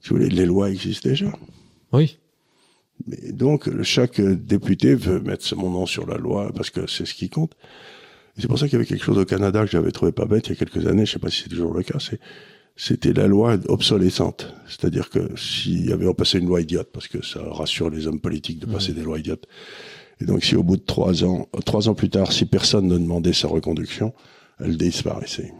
si 0.00 0.10
vous 0.10 0.16
voulez, 0.16 0.28
les 0.28 0.46
lois 0.46 0.70
existent 0.70 1.08
déjà. 1.08 1.32
Oui. 1.92 2.18
Mais 3.06 3.32
donc, 3.32 3.82
chaque 3.82 4.20
député 4.20 4.94
veut 4.94 5.20
mettre 5.20 5.54
mon 5.56 5.70
nom 5.70 5.86
sur 5.86 6.06
la 6.06 6.16
loi 6.16 6.50
parce 6.54 6.70
que 6.70 6.86
c'est 6.86 7.04
ce 7.04 7.14
qui 7.14 7.28
compte. 7.28 7.54
C'est 8.38 8.48
pour 8.48 8.58
ça 8.58 8.66
qu'il 8.66 8.74
y 8.74 8.76
avait 8.76 8.86
quelque 8.86 9.04
chose 9.04 9.18
au 9.18 9.24
Canada 9.24 9.64
que 9.64 9.70
j'avais 9.70 9.92
trouvé 9.92 10.12
pas 10.12 10.26
bête 10.26 10.46
il 10.46 10.50
y 10.50 10.52
a 10.52 10.56
quelques 10.56 10.86
années, 10.86 11.06
je 11.06 11.12
sais 11.12 11.18
pas 11.18 11.30
si 11.30 11.42
c'est 11.42 11.48
toujours 11.48 11.72
le 11.72 11.82
cas, 11.82 11.98
c'est 11.98 12.20
c'était 12.76 13.14
la 13.14 13.26
loi 13.26 13.56
obsolescente. 13.68 14.54
C'est-à-dire 14.66 15.08
que 15.08 15.34
s'il 15.36 15.86
y 15.86 15.92
avait 15.92 16.12
passé 16.12 16.38
une 16.38 16.46
loi 16.46 16.60
idiote, 16.60 16.90
parce 16.92 17.08
que 17.08 17.24
ça 17.24 17.40
rassure 17.42 17.88
les 17.88 18.06
hommes 18.06 18.20
politiques 18.20 18.58
de 18.58 18.66
passer 18.66 18.92
des 18.92 19.02
lois 19.02 19.18
idiotes, 19.18 19.46
et 20.20 20.26
donc 20.26 20.44
si 20.44 20.56
au 20.56 20.62
bout 20.62 20.76
de 20.76 20.84
trois 20.84 21.24
ans, 21.24 21.48
trois 21.64 21.88
ans 21.88 21.94
plus 21.94 22.10
tard, 22.10 22.32
si 22.32 22.44
personne 22.44 22.86
ne 22.86 22.98
demandait 22.98 23.32
sa 23.32 23.48
reconduction, 23.48 24.12
elle 24.60 24.76
disparaissait. 24.76 25.52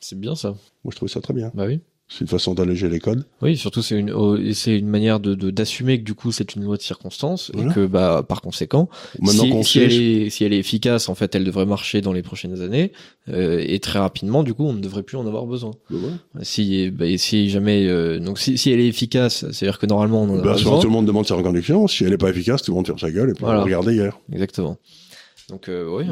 C'est 0.00 0.18
bien 0.18 0.34
ça. 0.34 0.50
Moi 0.82 0.92
je 0.92 0.96
trouve 0.96 1.10
ça 1.10 1.20
très 1.20 1.34
bien. 1.34 1.50
Bah 1.54 1.66
oui. 1.66 1.80
C'est 2.12 2.22
une 2.22 2.26
façon 2.26 2.54
d'alléger 2.54 2.88
les 2.88 2.98
codes. 2.98 3.24
Oui, 3.40 3.56
surtout 3.56 3.82
c'est 3.82 3.96
une 3.96 4.10
oh, 4.10 4.36
c'est 4.52 4.76
une 4.76 4.88
manière 4.88 5.20
de 5.20 5.34
d'assumer 5.52 6.00
que 6.00 6.04
du 6.04 6.14
coup 6.14 6.32
c'est 6.32 6.56
une 6.56 6.64
loi 6.64 6.76
de 6.76 6.82
circonstance 6.82 7.52
Voilà. 7.54 7.70
et 7.70 7.74
que 7.74 7.86
bah 7.86 8.24
par 8.28 8.40
conséquent 8.40 8.88
Maintenant 9.20 9.44
si, 9.44 9.50
qu'on 9.50 9.62
si 9.62 9.72
sait- 9.78 9.84
elle 9.84 9.92
est 9.92 10.30
si 10.30 10.42
elle 10.44 10.52
est 10.52 10.58
efficace 10.58 11.08
en 11.08 11.14
fait 11.14 11.32
elle 11.36 11.44
devrait 11.44 11.66
marcher 11.66 12.00
dans 12.00 12.12
les 12.12 12.22
prochaines 12.22 12.62
années 12.62 12.90
euh, 13.28 13.62
et 13.64 13.78
très 13.78 14.00
rapidement 14.00 14.42
du 14.42 14.54
coup 14.54 14.64
on 14.64 14.72
ne 14.72 14.80
devrait 14.80 15.04
plus 15.04 15.16
en 15.18 15.26
avoir 15.26 15.46
besoin. 15.46 15.70
Voilà. 15.88 16.16
Si 16.42 16.90
bah, 16.90 17.04
si 17.16 17.48
jamais 17.48 17.86
euh, 17.86 18.18
donc 18.18 18.40
si, 18.40 18.58
si 18.58 18.72
elle 18.72 18.80
est 18.80 18.88
efficace 18.88 19.44
c'est 19.52 19.66
à 19.66 19.68
dire 19.70 19.78
que 19.78 19.86
normalement 19.86 20.22
on 20.24 20.30
en 20.30 20.38
a 20.40 20.42
besoin. 20.42 20.80
tout 20.80 20.88
le 20.88 20.92
monde 20.92 21.06
demande 21.06 21.26
sa 21.28 21.36
reconduction. 21.36 21.86
Si 21.86 22.02
elle 22.02 22.10
n'est 22.10 22.18
pas 22.18 22.30
efficace, 22.30 22.62
tout 22.62 22.72
le 22.72 22.76
monde 22.76 22.86
ferme 22.86 22.98
sa 22.98 23.12
gueule 23.12 23.30
et 23.30 23.34
puis 23.34 23.44
Voilà. 23.44 23.62
regardez 23.62 23.94
hier. 23.94 24.18
Exactement. 24.32 24.78
Donc 25.50 25.68
euh, 25.68 25.88
oui, 25.88 26.06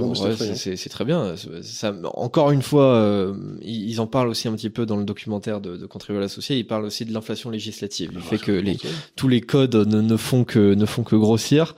c'est 0.57 0.89
très 0.89 1.05
bien. 1.05 1.35
Ça, 1.63 1.95
encore 2.15 2.51
une 2.51 2.63
fois, 2.63 2.95
euh, 2.95 3.35
ils 3.63 3.89
ils 3.89 4.01
en 4.01 4.07
parlent 4.07 4.29
aussi 4.29 4.49
un 4.49 4.53
petit 4.53 4.71
peu 4.71 4.85
dans 4.87 4.97
le 4.97 5.05
documentaire 5.05 5.61
de, 5.61 5.77
de 5.77 5.87
Contribuable 5.87 6.25
associé. 6.25 6.59
Ils 6.59 6.67
parlent 6.67 6.85
aussi 6.85 7.05
de 7.05 7.13
l'inflation 7.13 7.51
législative, 7.51 8.11
Ah, 8.15 8.19
du 8.19 8.23
fait 8.25 8.39
que 8.39 8.53
les, 8.53 8.77
tous 9.17 9.29
les 9.29 9.41
codes 9.41 9.75
ne, 9.75 10.01
ne 10.01 10.17
font 10.17 10.45
que 10.45 10.75
ne 10.75 10.87
font 10.87 11.03
que 11.05 11.17
grossir. 11.17 11.75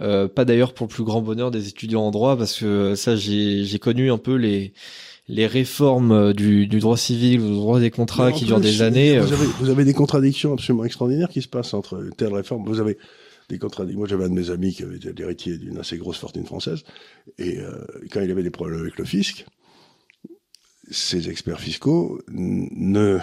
Euh, 0.00 0.28
pas 0.28 0.44
d'ailleurs 0.44 0.72
pour 0.72 0.86
le 0.86 0.92
plus 0.92 1.04
grand 1.04 1.20
bonheur 1.20 1.50
des 1.50 1.68
étudiants 1.68 2.02
en 2.02 2.10
droit, 2.10 2.36
parce 2.36 2.58
que 2.58 2.94
ça, 2.94 3.16
j'ai 3.16 3.78
connu 3.80 4.10
un 4.10 4.18
peu 4.18 4.34
les 4.34 4.72
les 5.28 5.46
réformes 5.46 6.12
euh, 6.12 6.32
du, 6.32 6.66
du 6.66 6.80
droit 6.80 6.96
civil 6.96 7.40
ou 7.40 7.48
du 7.48 7.54
droit 7.54 7.78
des 7.78 7.90
contrats 7.90 8.32
qui 8.32 8.44
durent 8.44 8.60
des 8.60 8.82
années. 8.82 9.18
Vous 9.18 9.32
euh, 9.32 9.36
avez, 9.36 9.46
vous 9.60 9.68
avez 9.70 9.84
des 9.84 9.94
contradictions 9.94 10.52
absolument 10.52 10.84
extraordinaires 10.84 11.28
qui 11.28 11.40
se 11.40 11.48
passent 11.48 11.72
entre 11.72 12.02
telle 12.16 12.34
réforme. 12.34 12.64
Vous 12.66 12.80
avez 12.80 12.98
Moi, 13.58 14.06
j'avais 14.06 14.24
un 14.24 14.28
de 14.28 14.34
mes 14.34 14.50
amis 14.50 14.74
qui 14.74 14.82
avait 14.82 14.98
l'héritier 15.16 15.58
d'une 15.58 15.78
assez 15.78 15.96
grosse 15.98 16.18
fortune 16.18 16.44
française. 16.46 16.82
Et 17.38 17.58
euh, 17.58 17.84
quand 18.10 18.20
il 18.20 18.30
avait 18.30 18.42
des 18.42 18.50
problèmes 18.50 18.80
avec 18.80 18.98
le 18.98 19.04
fisc, 19.04 19.46
ces 20.90 21.28
experts 21.28 21.60
fiscaux 21.60 22.20
ne 22.28 23.18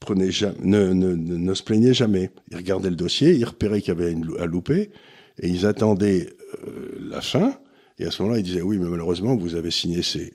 prenaient 0.00 0.30
ne, 0.62 0.92
ne, 0.92 1.14
ne, 1.14 1.36
ne 1.36 1.54
se 1.54 1.62
plaignaient 1.62 1.94
jamais. 1.94 2.30
Ils 2.50 2.56
regardaient 2.56 2.90
le 2.90 2.96
dossier, 2.96 3.32
ils 3.32 3.44
repéraient 3.44 3.80
qu'il 3.80 3.94
y 3.94 3.96
avait 3.96 4.12
une, 4.12 4.28
à 4.38 4.46
louper, 4.46 4.90
et 5.38 5.48
ils 5.48 5.66
attendaient 5.66 6.28
euh, 6.66 6.98
la 7.00 7.20
fin. 7.20 7.58
Et 7.98 8.06
à 8.06 8.10
ce 8.10 8.22
moment-là, 8.22 8.40
ils 8.40 8.44
disaient 8.44 8.62
oui, 8.62 8.78
mais 8.78 8.88
malheureusement, 8.88 9.36
vous 9.36 9.54
avez 9.54 9.70
signé 9.70 10.02
ces, 10.02 10.34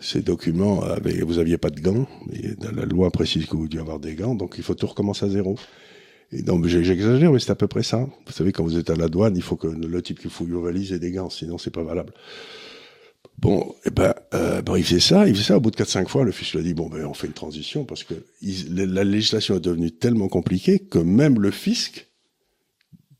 ces 0.00 0.22
documents, 0.22 0.82
vous 1.22 1.38
aviez 1.38 1.58
pas 1.58 1.70
de 1.70 1.80
gants, 1.80 2.06
et 2.32 2.54
la 2.74 2.84
loi 2.84 3.10
précise 3.10 3.46
que 3.46 3.56
vous 3.56 3.68
deviez 3.68 3.80
avoir 3.80 4.00
des 4.00 4.14
gants, 4.14 4.34
donc 4.34 4.54
il 4.56 4.64
faut 4.64 4.74
tout 4.74 4.86
recommencer 4.86 5.26
à 5.26 5.28
zéro. 5.28 5.56
Et 6.32 6.42
donc 6.42 6.66
j'exagère, 6.66 7.32
mais 7.32 7.40
c'est 7.40 7.50
à 7.50 7.56
peu 7.56 7.66
près 7.66 7.82
ça. 7.82 8.08
Vous 8.26 8.32
savez, 8.32 8.52
quand 8.52 8.62
vous 8.62 8.78
êtes 8.78 8.90
à 8.90 8.94
la 8.94 9.08
douane, 9.08 9.36
il 9.36 9.42
faut 9.42 9.56
que 9.56 9.66
le 9.66 10.02
type 10.02 10.20
qui 10.20 10.28
fouille 10.28 10.50
vos 10.50 10.62
valises 10.62 10.92
ait 10.92 10.98
des 10.98 11.10
gants, 11.10 11.30
sinon 11.30 11.58
c'est 11.58 11.70
pas 11.70 11.82
valable. 11.82 12.12
Bon, 13.38 13.74
eh 13.86 13.90
ben, 13.90 14.14
euh, 14.34 14.60
il 14.76 14.84
faisait 14.84 15.00
ça, 15.00 15.26
il 15.26 15.34
faisait 15.34 15.46
ça 15.46 15.56
au 15.56 15.60
bout 15.60 15.70
de 15.70 15.76
4-5 15.76 16.08
fois, 16.08 16.24
le 16.24 16.30
fisc 16.30 16.52
lui 16.52 16.60
a 16.60 16.62
dit, 16.62 16.74
bon, 16.74 16.88
ben, 16.88 17.06
on 17.06 17.14
fait 17.14 17.26
une 17.26 17.32
transition, 17.32 17.84
parce 17.84 18.04
que 18.04 18.14
la 18.68 19.02
législation 19.02 19.56
est 19.56 19.60
devenue 19.60 19.90
tellement 19.90 20.28
compliquée 20.28 20.78
que 20.78 20.98
même 20.98 21.40
le 21.40 21.50
fisc 21.50 22.09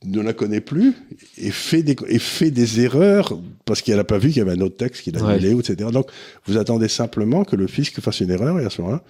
ne 0.05 0.21
la 0.23 0.33
connaît 0.33 0.61
plus 0.63 0.95
et 1.37 1.51
fait 1.51 1.83
des, 1.83 1.95
et 2.09 2.19
fait 2.19 2.51
des 2.51 2.81
erreurs 2.81 3.39
parce 3.67 3.83
qu'elle 3.83 3.97
n'a 3.97 4.05
pas 4.05 4.19
vu 4.19 4.29
qu'il 4.29 4.39
y 4.39 4.41
avait 4.41 4.53
un 4.59 4.61
autre 4.63 4.77
texte 4.77 5.03
qui 5.03 5.11
l'a 5.11 5.23
Ouais. 5.23 5.35
annulé, 5.35 5.51
etc. 5.59 5.91
Donc, 5.93 6.09
vous 6.47 6.57
attendez 6.57 6.89
simplement 6.89 7.45
que 7.45 7.55
le 7.57 7.67
fisc 7.67 8.01
fasse 8.01 8.21
une 8.21 8.31
erreur 8.31 8.59
et 8.59 8.65
à 8.65 8.71
ce 8.71 8.81
moment-là, 8.81 9.03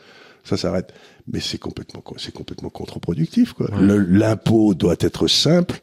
ça 0.42 0.56
s'arrête. 0.56 0.92
Mais 1.32 1.38
c'est 1.40 1.58
complètement, 1.58 2.00
co- 2.00 2.16
c'est 2.18 2.32
complètement 2.34 2.70
contre-productif, 2.70 3.52
quoi. 3.52 3.70
Ouais. 3.70 3.98
L'impôt 4.08 4.74
doit 4.74 4.96
être 4.98 5.28
simple, 5.28 5.80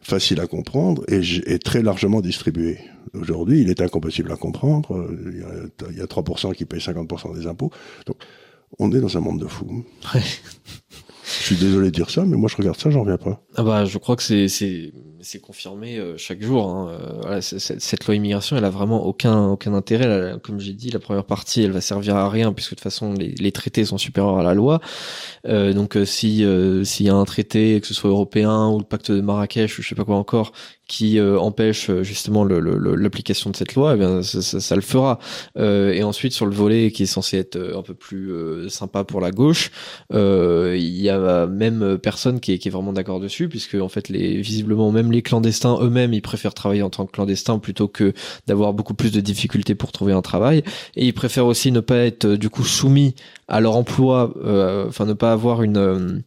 facile 0.00 0.40
à 0.40 0.46
comprendre 0.46 1.02
et, 1.08 1.58
très 1.58 1.82
largement 1.82 2.20
distribué. 2.20 2.78
Aujourd'hui, 3.14 3.60
il 3.62 3.70
est 3.70 3.80
incompatible 3.80 4.30
à 4.30 4.36
comprendre. 4.36 5.08
Il 5.32 5.38
y 5.40 5.42
a, 5.42 5.90
il 5.90 5.98
y 5.98 6.00
a 6.00 6.06
3% 6.06 6.54
qui 6.54 6.64
payent 6.64 6.80
50% 6.80 7.34
des 7.38 7.46
impôts. 7.48 7.70
Donc, 8.06 8.16
on 8.78 8.90
est 8.92 9.00
dans 9.00 9.16
un 9.18 9.20
monde 9.20 9.40
de 9.40 9.46
fous. 9.48 9.84
Ouais. 10.14 10.22
Je 11.38 11.44
suis 11.46 11.56
désolé 11.56 11.86
de 11.86 11.94
dire 11.94 12.10
ça, 12.10 12.24
mais 12.24 12.36
moi, 12.36 12.48
je 12.48 12.56
regarde 12.56 12.78
ça, 12.78 12.90
j'en 12.90 13.00
reviens 13.00 13.16
pas. 13.18 13.42
Ah 13.56 13.62
bah, 13.62 13.84
je 13.84 13.98
crois 13.98 14.16
que 14.16 14.22
c'est 14.22 14.92
c'est 15.22 15.40
confirmé 15.40 15.98
euh, 15.98 16.16
chaque 16.18 16.42
jour. 16.42 16.68
Hein. 16.68 16.88
Euh, 16.90 17.12
voilà, 17.22 17.40
cette 17.42 18.06
loi 18.06 18.14
immigration, 18.14 18.56
elle 18.56 18.64
a 18.64 18.70
vraiment 18.70 19.06
aucun 19.06 19.46
aucun 19.48 19.72
intérêt. 19.74 20.34
Comme 20.42 20.60
j'ai 20.60 20.72
dit, 20.72 20.90
la 20.90 20.98
première 20.98 21.24
partie, 21.24 21.62
elle 21.62 21.70
va 21.72 21.80
servir 21.80 22.16
à 22.16 22.28
rien 22.28 22.52
puisque 22.52 22.70
de 22.72 22.74
toute 22.76 22.82
façon 22.82 23.14
les, 23.14 23.28
les 23.30 23.52
traités 23.52 23.84
sont 23.84 23.98
supérieurs 23.98 24.38
à 24.38 24.42
la 24.42 24.54
loi. 24.54 24.80
Euh, 25.46 25.72
donc 25.72 25.96
euh, 25.96 26.04
si 26.04 26.44
s'il 26.84 27.06
y 27.06 27.08
a 27.10 27.14
un 27.14 27.24
traité, 27.24 27.80
que 27.80 27.86
ce 27.86 27.94
soit 27.94 28.10
européen 28.10 28.68
ou 28.68 28.78
le 28.78 28.84
pacte 28.84 29.10
de 29.12 29.20
Marrakech 29.20 29.78
ou 29.78 29.82
je 29.82 29.88
sais 29.88 29.94
pas 29.94 30.04
quoi 30.04 30.16
encore, 30.16 30.52
qui 30.88 31.18
empêche 31.20 31.90
justement 32.02 32.44
l'application 32.44 33.48
de 33.50 33.56
cette 33.56 33.74
loi, 33.74 33.94
eh 33.94 33.98
bien 33.98 34.22
ça, 34.22 34.42
ça- 34.42 34.60
ça 34.60 34.74
le 34.76 34.82
fera. 34.82 35.18
Et 35.56 36.02
ensuite 36.02 36.32
sur 36.34 36.44
le 36.46 36.52
volet 36.52 36.90
qui 36.90 37.04
est 37.04 37.06
censé 37.06 37.38
être 37.38 37.56
un 37.74 37.82
peu 37.82 37.94
plus 37.94 38.68
sympa 38.68 39.04
pour 39.04 39.20
la 39.20 39.30
gauche, 39.30 39.70
il 40.12 40.76
y 41.00 41.08
a 41.08 41.46
même 41.46 41.98
personne 41.98 42.40
qui 42.40 42.52
est, 42.52 42.58
qui 42.58 42.68
est 42.68 42.70
vraiment 42.70 42.92
d'accord 42.92 43.20
dessus, 43.20 43.48
puisque 43.48 43.74
en 43.76 43.88
fait 43.88 44.08
les 44.10 44.40
visiblement 44.42 44.90
même 44.92 45.11
les 45.12 45.22
clandestins 45.22 45.78
eux-mêmes 45.80 46.12
ils 46.12 46.22
préfèrent 46.22 46.54
travailler 46.54 46.82
en 46.82 46.90
tant 46.90 47.06
que 47.06 47.12
clandestins 47.12 47.58
plutôt 47.58 47.88
que 47.88 48.12
d'avoir 48.46 48.72
beaucoup 48.72 48.94
plus 48.94 49.12
de 49.12 49.20
difficultés 49.20 49.74
pour 49.74 49.92
trouver 49.92 50.12
un 50.12 50.22
travail, 50.22 50.62
et 50.96 51.06
ils 51.06 51.14
préfèrent 51.14 51.46
aussi 51.46 51.72
ne 51.72 51.80
pas 51.80 51.98
être 51.98 52.24
euh, 52.24 52.38
du 52.38 52.50
coup 52.50 52.64
soumis 52.64 53.14
à 53.52 53.60
leur 53.60 53.76
emploi, 53.76 54.32
euh, 54.44 54.88
enfin 54.88 55.04
ne 55.04 55.12
pas 55.12 55.30
avoir 55.30 55.62
une 55.62 55.76
euh, 55.76 56.18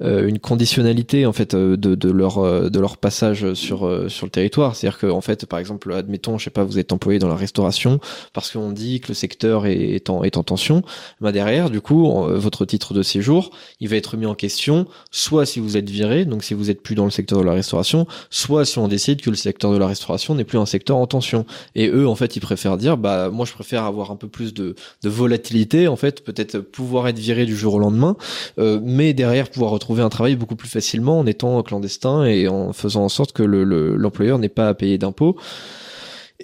euh, 0.00 0.28
une 0.28 0.38
conditionnalité 0.38 1.26
en 1.26 1.32
fait 1.32 1.56
de, 1.56 1.74
de 1.74 2.10
leur 2.10 2.70
de 2.70 2.78
leur 2.78 2.98
passage 2.98 3.52
sur 3.54 3.78
sur 4.08 4.26
le 4.26 4.30
territoire. 4.30 4.76
C'est-à-dire 4.76 4.98
que 4.98 5.06
en 5.08 5.20
fait, 5.20 5.44
par 5.46 5.58
exemple, 5.58 5.92
admettons, 5.92 6.38
je 6.38 6.44
sais 6.44 6.50
pas, 6.50 6.62
vous 6.62 6.78
êtes 6.78 6.92
employé 6.92 7.18
dans 7.18 7.26
la 7.26 7.34
restauration 7.34 7.98
parce 8.32 8.52
qu'on 8.52 8.70
dit 8.70 9.00
que 9.00 9.08
le 9.08 9.14
secteur 9.14 9.66
est, 9.66 9.76
est 9.76 10.08
en 10.08 10.22
est 10.22 10.36
en 10.36 10.44
tension. 10.44 10.82
Bah 11.20 11.32
derrière, 11.32 11.68
du 11.68 11.80
coup, 11.80 12.22
votre 12.28 12.64
titre 12.64 12.94
de 12.94 13.02
séjour, 13.02 13.50
il 13.80 13.88
va 13.88 13.96
être 13.96 14.16
mis 14.16 14.26
en 14.26 14.36
question, 14.36 14.86
soit 15.10 15.46
si 15.46 15.58
vous 15.58 15.76
êtes 15.76 15.90
viré, 15.90 16.26
donc 16.26 16.44
si 16.44 16.54
vous 16.54 16.70
êtes 16.70 16.82
plus 16.82 16.94
dans 16.94 17.04
le 17.04 17.10
secteur 17.10 17.40
de 17.40 17.44
la 17.44 17.52
restauration, 17.52 18.06
soit 18.30 18.64
si 18.64 18.78
on 18.78 18.88
décide 18.88 19.20
que 19.20 19.30
le 19.30 19.36
secteur 19.36 19.72
de 19.72 19.78
la 19.78 19.86
restauration 19.86 20.34
n'est 20.34 20.44
plus 20.44 20.58
un 20.58 20.66
secteur 20.66 20.96
en 20.96 21.06
tension. 21.06 21.46
Et 21.74 21.88
eux, 21.88 22.06
en 22.08 22.14
fait, 22.14 22.36
ils 22.36 22.40
préfèrent 22.40 22.76
dire, 22.76 22.96
bah 22.96 23.30
moi, 23.30 23.46
je 23.46 23.52
préfère 23.52 23.84
avoir 23.84 24.10
un 24.10 24.16
peu 24.16 24.28
plus 24.28 24.54
de 24.54 24.74
volatilité, 25.02 25.88
en 25.88 25.96
fait, 25.96 26.22
peut-être 26.24 26.58
pouvoir 26.58 27.08
être 27.08 27.18
viré 27.18 27.46
du 27.46 27.56
jour 27.56 27.74
au 27.74 27.78
lendemain, 27.78 28.16
euh, 28.58 28.80
mais 28.82 29.12
derrière 29.14 29.48
pouvoir 29.50 29.70
retrouver 29.70 30.02
un 30.02 30.08
travail 30.08 30.36
beaucoup 30.36 30.56
plus 30.56 30.68
facilement 30.68 31.18
en 31.18 31.26
étant 31.26 31.62
clandestin 31.62 32.24
et 32.24 32.48
en 32.48 32.72
faisant 32.72 33.04
en 33.04 33.08
sorte 33.08 33.32
que 33.32 33.42
le- 33.42 33.64
le- 33.64 33.96
l'employeur 33.96 34.38
n'ait 34.38 34.48
pas 34.48 34.68
à 34.68 34.74
payer 34.74 34.98
d'impôts. 34.98 35.36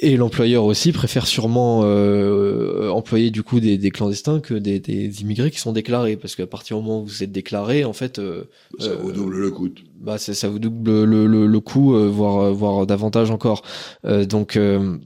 Et 0.01 0.16
l'employeur 0.16 0.64
aussi 0.64 0.90
préfère 0.90 1.24
sûrement 1.26 1.82
euh, 1.84 2.88
employer 2.90 3.30
du 3.30 3.45
coup 3.45 3.61
des, 3.61 3.78
des 3.78 3.90
clandestins 3.92 4.40
que 4.40 4.55
des, 4.55 4.80
des 4.80 5.20
immigrés 5.22 5.53
qui 5.53 5.61
sont 5.61 5.72
déclarés, 5.72 6.16
parce 6.16 6.34
qu'à 6.34 6.49
partir 6.49 6.76
du 6.78 6.82
moment 6.82 7.03
où 7.03 7.07
vous 7.07 7.22
êtes 7.22 7.30
déclaré, 7.30 7.84
en 7.84 7.92
fait, 7.92 8.18
euh, 8.18 8.45
Ça 8.80 8.88
Euh, 8.90 8.97
vous 9.01 9.12
double 9.12 9.36
le 9.38 9.51
coût. 9.53 9.68
bah 10.01 10.18
ça 10.18 10.49
vous 10.49 10.59
double 10.59 11.05
le, 11.05 11.26
le, 11.28 11.47
le 11.47 11.61
coût, 11.61 11.95
euh, 11.95 12.09
voire 12.09 12.53
voire 12.53 12.86
davantage 12.86 13.30
encore. 13.30 13.62
Euh, 14.05 14.24
donc 14.24 14.57
euh, 14.57 14.99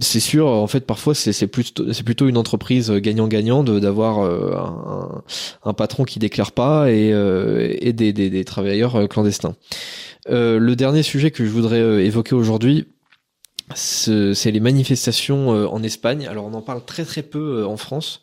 c'est 0.00 0.20
sûr, 0.20 0.46
en 0.48 0.66
fait, 0.66 0.80
parfois 0.84 1.14
c'est 1.14 1.32
c'est 1.32 1.46
plutôt 1.46 1.90
c'est 1.94 2.02
plutôt 2.04 2.28
une 2.28 2.36
entreprise 2.36 2.90
gagnant-gagnant 2.90 3.64
de 3.64 3.78
d'avoir 3.80 4.18
euh, 4.18 4.52
un, 4.54 5.22
un 5.64 5.72
patron 5.72 6.04
qui 6.04 6.18
déclare 6.18 6.52
pas 6.52 6.90
et 6.92 7.10
euh, 7.14 7.74
et 7.80 7.94
des, 7.94 8.12
des 8.12 8.28
des 8.28 8.44
travailleurs 8.44 8.96
euh, 8.96 9.06
clandestins. 9.06 9.54
Euh, 10.28 10.58
le 10.58 10.76
dernier 10.76 11.02
sujet 11.02 11.30
que 11.30 11.44
je 11.46 11.50
voudrais 11.50 11.80
euh, 11.80 12.04
évoquer 12.04 12.34
aujourd'hui, 12.34 12.86
c'est 13.74 14.50
les 14.50 14.60
manifestations 14.60 15.52
euh, 15.54 15.66
en 15.66 15.82
Espagne. 15.82 16.26
Alors 16.26 16.44
on 16.46 16.54
en 16.54 16.62
parle 16.62 16.84
très 16.84 17.04
très 17.04 17.22
peu 17.22 17.60
euh, 17.60 17.66
en 17.66 17.76
France. 17.76 18.22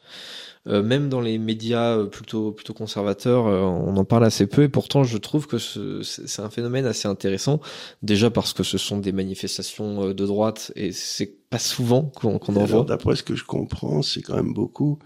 Euh, 0.66 0.82
même 0.82 1.10
dans 1.10 1.20
les 1.20 1.40
médias 1.40 2.06
plutôt 2.06 2.54
plutôt 2.54 2.74
conservateurs, 2.74 3.48
euh, 3.48 3.60
on 3.64 3.98
en 3.98 4.06
parle 4.06 4.24
assez 4.24 4.48
peu 4.48 4.64
et 4.64 4.70
pourtant 4.70 5.04
je 5.04 5.18
trouve 5.18 5.46
que 5.46 5.58
ce- 5.58 6.02
c'est 6.04 6.42
un 6.42 6.50
phénomène 6.50 6.86
assez 6.86 7.06
intéressant. 7.10 7.60
Déjà 8.02 8.30
parce 8.30 8.54
que 8.54 8.64
ce 8.64 8.78
sont 8.78 8.98
des 8.98 9.12
manifestations 9.12 10.14
de 10.14 10.26
droite 10.26 10.72
et 10.78 10.94
c'est 10.94 11.36
pas 11.50 11.60
souvent 11.60 12.04
qu'on 12.04 12.36
en 12.38 12.56
Alors, 12.56 12.68
voit. 12.68 12.84
D'après 12.86 13.18
ce 13.18 13.24
que 13.24 13.36
je 13.36 13.44
comprends, 13.44 14.02
c'est 14.02 14.22
quand 14.22 14.36
même 14.38 14.54
beaucoup. 14.54 15.00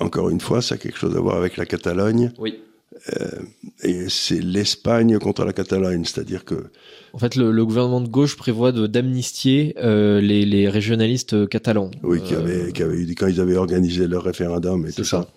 Encore 0.00 0.28
une 0.30 0.40
fois, 0.40 0.60
ça 0.60 0.74
a 0.74 0.78
quelque 0.78 0.98
chose 0.98 1.16
à 1.16 1.20
voir 1.20 1.36
avec 1.36 1.56
la 1.56 1.64
Catalogne. 1.66 2.32
Oui. 2.38 2.60
Et 3.82 4.08
c'est 4.08 4.40
l'Espagne 4.40 5.18
contre 5.18 5.44
la 5.44 5.52
Catalogne. 5.52 6.04
C'est-à-dire 6.04 6.44
que 6.44 6.70
En 7.12 7.18
fait, 7.18 7.34
le, 7.36 7.50
le 7.52 7.66
gouvernement 7.66 8.00
de 8.00 8.08
gauche 8.08 8.36
prévoit 8.36 8.72
d'amnistier 8.72 9.74
euh, 9.78 10.20
les, 10.20 10.46
les 10.46 10.68
régionalistes 10.68 11.34
euh, 11.34 11.46
catalans. 11.46 11.90
Oui, 12.02 12.22
qui 12.22 12.34
Euh, 12.34 12.38
avait, 12.40 12.72
qui 12.72 12.82
avait 12.82 12.96
eu, 12.96 13.14
quand 13.14 13.26
ils 13.26 13.40
avaient 13.40 13.56
organisé 13.56 14.06
leur 14.06 14.22
référendum 14.24 14.86
et 14.86 14.92
tout 14.92 15.04
ça. 15.04 15.28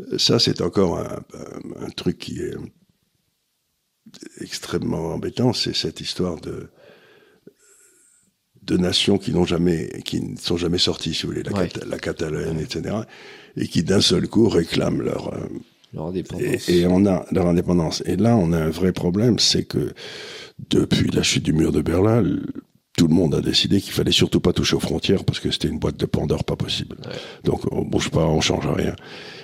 Euh, 0.00 0.16
Ça, 0.18 0.38
c'est 0.38 0.60
encore 0.62 0.98
un, 1.00 1.90
truc 1.96 2.18
qui 2.18 2.40
est 2.40 2.54
extrêmement 4.40 5.12
embêtant, 5.12 5.52
c'est 5.52 5.74
cette 5.74 6.00
histoire 6.00 6.40
de 6.40 6.68
de 8.62 8.76
nations 8.76 9.16
qui 9.16 9.32
n'ont 9.32 9.46
jamais, 9.46 9.88
qui 10.04 10.20
ne 10.20 10.36
sont 10.36 10.58
jamais 10.58 10.76
sorties, 10.76 11.14
si 11.14 11.22
vous 11.22 11.28
voulez, 11.32 11.42
la, 11.42 11.52
Ouais. 11.52 11.68
Cata- 11.68 11.86
la 11.86 11.98
Catalogne, 11.98 12.58
etc., 12.60 12.96
et 13.56 13.66
qui 13.66 13.82
d'un 13.82 14.02
seul 14.02 14.28
coup 14.28 14.46
réclament 14.48 15.00
leur 15.00 15.32
euh, 15.32 15.46
Et, 16.68 16.80
et 16.80 16.86
on 16.86 17.06
a 17.06 17.24
leur 17.32 17.46
indépendance. 17.46 18.02
Et 18.06 18.16
là, 18.16 18.36
on 18.36 18.52
a 18.52 18.58
un 18.58 18.70
vrai 18.70 18.92
problème, 18.92 19.38
c'est 19.38 19.64
que 19.64 19.94
depuis 20.70 21.10
la 21.10 21.22
chute 21.22 21.44
du 21.44 21.52
mur 21.52 21.72
de 21.72 21.80
Berlin, 21.80 22.24
tout 22.98 23.06
le 23.06 23.14
monde 23.14 23.36
a 23.36 23.40
décidé 23.40 23.80
qu'il 23.80 23.92
fallait 23.92 24.10
surtout 24.10 24.40
pas 24.40 24.52
toucher 24.52 24.74
aux 24.74 24.80
frontières 24.80 25.24
parce 25.24 25.38
que 25.38 25.52
c'était 25.52 25.68
une 25.68 25.78
boîte 25.78 25.96
de 25.96 26.04
Pandore 26.04 26.42
pas 26.42 26.56
possible. 26.56 26.96
Ouais. 27.06 27.12
Donc 27.44 27.60
on 27.72 27.82
bouge 27.82 28.10
pas, 28.10 28.24
on 28.24 28.40
change 28.40 28.66
rien. 28.66 28.96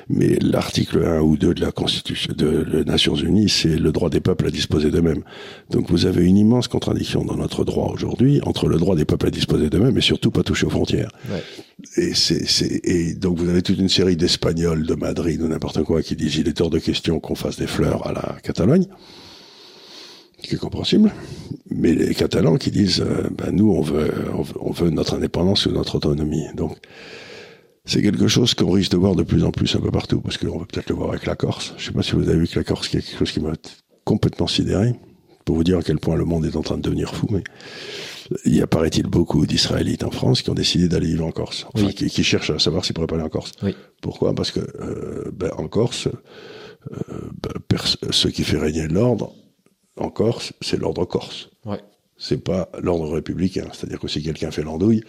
Mais 0.09 0.37
l'article 0.41 1.05
1 1.05 1.21
ou 1.21 1.37
2 1.37 1.55
de 1.55 1.61
la 1.61 1.71
Constitution 1.71 2.35
de 2.37 2.67
les 2.71 2.85
Nations 2.85 3.15
Unies, 3.15 3.49
c'est 3.49 3.77
le 3.77 3.93
droit 3.93 4.11
des 4.11 4.21
peuples 4.21 4.49
à 4.49 4.51
disposer 4.51 4.91
d'eux-mêmes. 4.91 5.23
Donc 5.71 5.89
vous 5.89 6.05
avez 6.05 6.25
une 6.25 6.37
immense 6.37 6.67
contradiction 6.67 7.25
dans 7.25 7.37
notre 7.37 7.65
droit 7.65 7.93
aujourd'hui 7.93 8.41
entre 8.45 8.67
le 8.67 8.77
droit 8.77 8.97
des 8.97 9.05
peuples 9.05 9.29
à 9.29 9.31
disposer 9.31 9.71
d'eux-mêmes 9.71 9.97
et 9.97 10.03
surtout 10.03 10.33
pas 10.33 10.43
toucher 10.43 10.67
aux 10.67 10.71
frontières. 10.71 11.13
Ouais. 11.31 11.43
Et 11.97 12.13
c'est, 12.15 12.85
et 12.85 13.15
donc 13.15 13.39
vous 13.39 13.49
avez 13.49 13.63
toute 13.63 13.79
une 13.79 13.89
série 13.89 14.17
d'Espagnols 14.17 14.85
de 14.85 14.95
Madrid 14.95 15.41
ou 15.41 15.47
n'importe 15.47 15.85
quoi 15.85 16.03
qui 16.03 16.17
disent 16.17 16.37
il 16.37 16.49
est 16.49 16.61
hors 16.61 16.71
de 16.71 16.81
question 16.81 17.21
qu'on 17.21 17.37
fasse 17.37 17.57
des 17.57 17.69
fleurs 17.69 18.05
à 18.05 18.13
la 18.13 18.37
Catalogne, 18.43 18.87
qui 20.49 20.55
est 20.55 20.59
compréhensible. 20.59 21.13
Mais 21.71 21.95
les 21.95 22.15
Catalans 22.15 22.57
qui 22.57 22.71
disent 22.71 23.01
euh, 23.01 23.29
ben 23.31 23.51
nous 23.53 23.71
on 23.71 23.81
veut, 23.81 24.13
on 24.35 24.43
veut 24.43 24.55
on 24.61 24.71
veut 24.71 24.91
notre 24.91 25.15
indépendance 25.15 25.67
ou 25.67 25.73
notre 25.73 25.97
autonomie. 25.97 26.47
Donc 26.57 26.79
c'est 27.85 28.01
quelque 28.03 28.29
chose 28.29 28.55
qu'on 28.55 28.71
risque 28.71 28.93
de 28.93 28.97
voir 28.97 29.15
de 29.15 29.23
plus 29.23 29.45
en 29.45 29.51
plus 29.51 29.75
un 29.77 29.81
peu 29.81 29.91
partout, 29.91 30.21
parce 30.21 30.39
qu'on 30.39 30.59
va 30.59 30.65
peut-être 30.65 30.89
le 30.89 30.97
voir 30.97 31.11
avec 31.11 31.27
la 31.27 31.37
Corse. 31.37 31.75
Je 31.77 31.85
sais 31.87 31.93
pas 31.93 32.03
si 32.03 32.13
vous 32.13 32.29
avez 32.29 32.39
vu 32.39 32.49
que 32.49 32.59
la 32.59 32.65
Corse, 32.65 32.89
c'est 32.91 33.01
quelque 33.03 33.19
chose 33.19 33.31
qui 33.31 33.41
m'a 33.41 33.53
complètement 34.05 34.47
sidéré, 34.47 34.95
pour 35.45 35.57
vous 35.57 35.65
dire 35.65 35.79
à 35.79 35.83
quel 35.83 35.99
point 35.99 36.17
le 36.17 36.25
monde 36.25 36.47
est 36.47 36.57
en 36.57 36.63
train 36.63 36.77
de 36.79 36.83
devenir 36.83 37.15
fou. 37.15 37.27
Mais 37.31 37.45
il 38.47 38.57
y 38.57 38.63
a, 38.63 38.67
paraît-il, 38.67 39.03
beaucoup 39.07 39.45
d'Israélites 39.45 40.03
en 40.03 40.11
France 40.11 40.41
qui 40.41 40.49
ont 40.49 40.55
décidé 40.55 40.89
d'aller 40.89 41.09
vivre 41.09 41.27
en 41.27 41.31
Corse, 41.31 41.67
enfin, 41.75 41.89
Oui. 41.89 41.95
qui, 41.95 42.07
qui 42.09 42.25
cherchent 42.25 42.49
à 42.49 42.59
savoir 42.59 42.87
s'ils 42.87 42.95
pourraient 42.95 43.07
pas 43.07 43.17
aller 43.17 43.25
en 43.25 43.29
Corse. 43.29 43.53
Oui. 43.63 43.77
Pourquoi? 44.01 44.35
Parce 44.35 44.51
que 44.51 44.61
euh, 44.61 45.31
ben, 45.35 45.51
en 45.59 45.69
Corse, 45.69 46.09
euh, 46.09 47.21
ben, 47.43 47.79
ce 48.11 48.29
qui 48.29 48.45
fait 48.45 48.57
régner 48.59 48.89
l'ordre 48.89 49.35
en 49.97 50.11
Corse, 50.11 50.53
c'est 50.61 50.77
l'ordre 50.77 51.05
corse. 51.05 51.49
Ouais. 51.65 51.81
C'est 52.17 52.43
pas 52.43 52.69
l'ordre 52.81 53.09
républicain. 53.13 53.69
C'est-à-dire 53.73 53.99
que 54.01 54.09
si 54.09 54.23
quelqu'un 54.23 54.51
fait 54.51 54.63
l'andouille, 54.63 55.03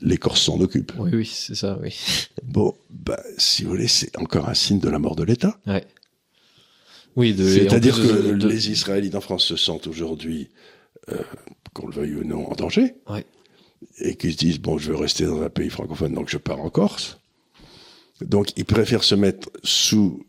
les 0.00 0.16
Corses 0.16 0.42
s'en 0.42 0.60
occupent. 0.60 0.92
Oui, 0.98 1.10
oui, 1.12 1.26
c'est 1.26 1.54
ça, 1.54 1.78
oui. 1.82 1.94
Bon, 2.42 2.74
bah, 2.90 3.20
si 3.38 3.64
vous 3.64 3.70
voulez, 3.70 3.88
c'est 3.88 4.16
encore 4.18 4.48
un 4.48 4.54
signe 4.54 4.78
de 4.80 4.88
la 4.88 4.98
mort 4.98 5.16
de 5.16 5.22
l'État. 5.24 5.58
Ouais. 5.66 5.84
Oui, 7.14 7.34
C'est-à-dire 7.36 7.96
que 7.96 8.28
de- 8.30 8.34
de- 8.36 8.48
les 8.48 8.70
Israélites 8.70 9.14
en 9.14 9.20
France 9.20 9.44
se 9.44 9.56
sentent 9.56 9.86
aujourd'hui, 9.86 10.48
euh, 11.10 11.18
qu'on 11.74 11.86
le 11.88 11.92
veuille 11.92 12.14
ou 12.14 12.24
non, 12.24 12.50
en 12.50 12.54
danger. 12.54 12.94
Ouais. 13.08 13.26
Et 13.98 14.14
qu'ils 14.16 14.32
se 14.32 14.38
disent, 14.38 14.60
bon, 14.60 14.78
je 14.78 14.90
veux 14.92 14.96
rester 14.96 15.26
dans 15.26 15.42
un 15.42 15.50
pays 15.50 15.68
francophone, 15.68 16.14
donc 16.14 16.30
je 16.30 16.38
pars 16.38 16.60
en 16.60 16.70
Corse. 16.70 17.18
Donc, 18.22 18.52
ils 18.56 18.64
préfèrent 18.64 19.04
se 19.04 19.14
mettre 19.14 19.50
sous 19.62 20.24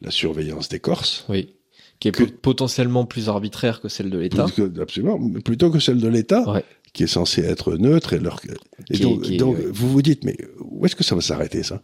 la 0.00 0.10
surveillance 0.10 0.68
des 0.68 0.78
Corses. 0.80 1.24
Oui. 1.28 1.55
Qui 2.00 2.08
est 2.08 2.12
Que- 2.12 2.24
potentiellement 2.24 3.06
plus 3.06 3.28
arbitraire 3.28 3.80
que 3.80 3.88
celle 3.88 4.10
de 4.10 4.18
l'État. 4.18 4.46
Absolument, 4.80 5.18
plutôt 5.40 5.70
que 5.70 5.78
celle 5.80 5.98
de 6.00 6.08
l'État, 6.08 6.46
Ouais. 6.50 6.64
qui 6.92 7.04
est 7.04 7.06
censé 7.06 7.42
être 7.42 7.76
neutre 7.76 8.12
et 8.12 8.18
leur. 8.18 8.40
Et 8.90 8.96
est- 8.96 9.00
donc, 9.38 9.58
est- 9.58 9.66
vous 9.66 9.88
vous 9.90 10.02
dites, 10.02 10.22
mais 10.24 10.36
où 10.60 10.84
est-ce 10.84 10.94
que 10.96 11.04
ça 11.04 11.14
va 11.14 11.20
s'arrêter 11.22 11.62
ça? 11.62 11.80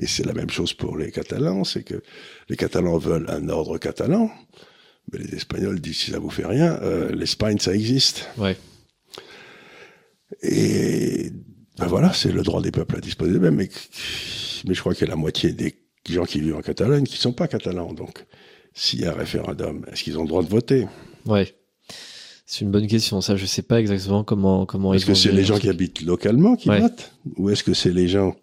Et 0.00 0.06
c'est 0.06 0.26
la 0.26 0.32
même 0.34 0.50
chose 0.50 0.72
pour 0.72 0.96
les 0.96 1.12
Catalans, 1.12 1.62
c'est 1.64 1.84
que 1.84 2.02
les 2.48 2.56
Catalans 2.56 2.98
veulent 2.98 3.26
un 3.28 3.48
ordre 3.48 3.78
catalan, 3.78 4.30
mais 5.12 5.18
les 5.20 5.34
Espagnols 5.36 5.80
disent 5.80 5.98
si 5.98 6.10
ça 6.10 6.18
vous 6.18 6.30
fait 6.30 6.46
rien, 6.46 6.78
euh, 6.82 7.12
l'Espagne 7.12 7.58
ça 7.60 7.72
existe. 7.74 8.28
Ouais. 8.38 8.56
Et 10.42 11.30
ben 11.78 11.86
voilà, 11.86 12.12
c'est 12.12 12.32
le 12.32 12.42
droit 12.42 12.62
des 12.62 12.70
peuples 12.72 12.96
à 12.96 13.00
disposer 13.00 13.32
d'eux-mêmes. 13.32 13.56
Mais, 13.56 13.68
mais 14.66 14.74
je 14.74 14.80
crois 14.80 14.94
qu'il 14.94 15.06
y 15.06 15.08
a 15.08 15.10
la 15.10 15.16
moitié 15.20 15.52
des 15.52 15.74
gens 16.08 16.24
qui 16.24 16.40
vivent 16.40 16.56
en 16.56 16.62
Catalogne 16.62 17.04
qui 17.04 17.16
sont 17.16 17.32
pas 17.32 17.48
catalans. 17.48 17.92
Donc, 17.92 18.24
s'il 18.74 19.00
y 19.00 19.04
a 19.04 19.10
un 19.12 19.16
référendum, 19.16 19.84
est-ce 19.92 20.02
qu'ils 20.02 20.18
ont 20.18 20.22
le 20.22 20.28
droit 20.28 20.42
de 20.42 20.48
voter? 20.48 20.86
Ouais. 21.26 21.54
C'est 22.46 22.64
une 22.64 22.70
bonne 22.70 22.86
question. 22.86 23.20
Ça, 23.20 23.36
je 23.36 23.46
sais 23.46 23.62
pas 23.62 23.80
exactement 23.80 24.24
comment 24.24 24.66
comment 24.66 24.92
Est-ce 24.94 25.06
que 25.06 25.14
c'est 25.14 25.32
les 25.32 25.44
gens 25.44 25.58
qui 25.58 25.68
habitent 25.68 26.02
localement 26.02 26.56
qui 26.56 26.68
Ouais. 26.68 26.80
votent? 26.80 27.12
Ou 27.36 27.50
est-ce 27.50 27.64
que 27.64 27.72
c'est 27.74 27.92
les 27.92 28.08
gens 28.08 28.34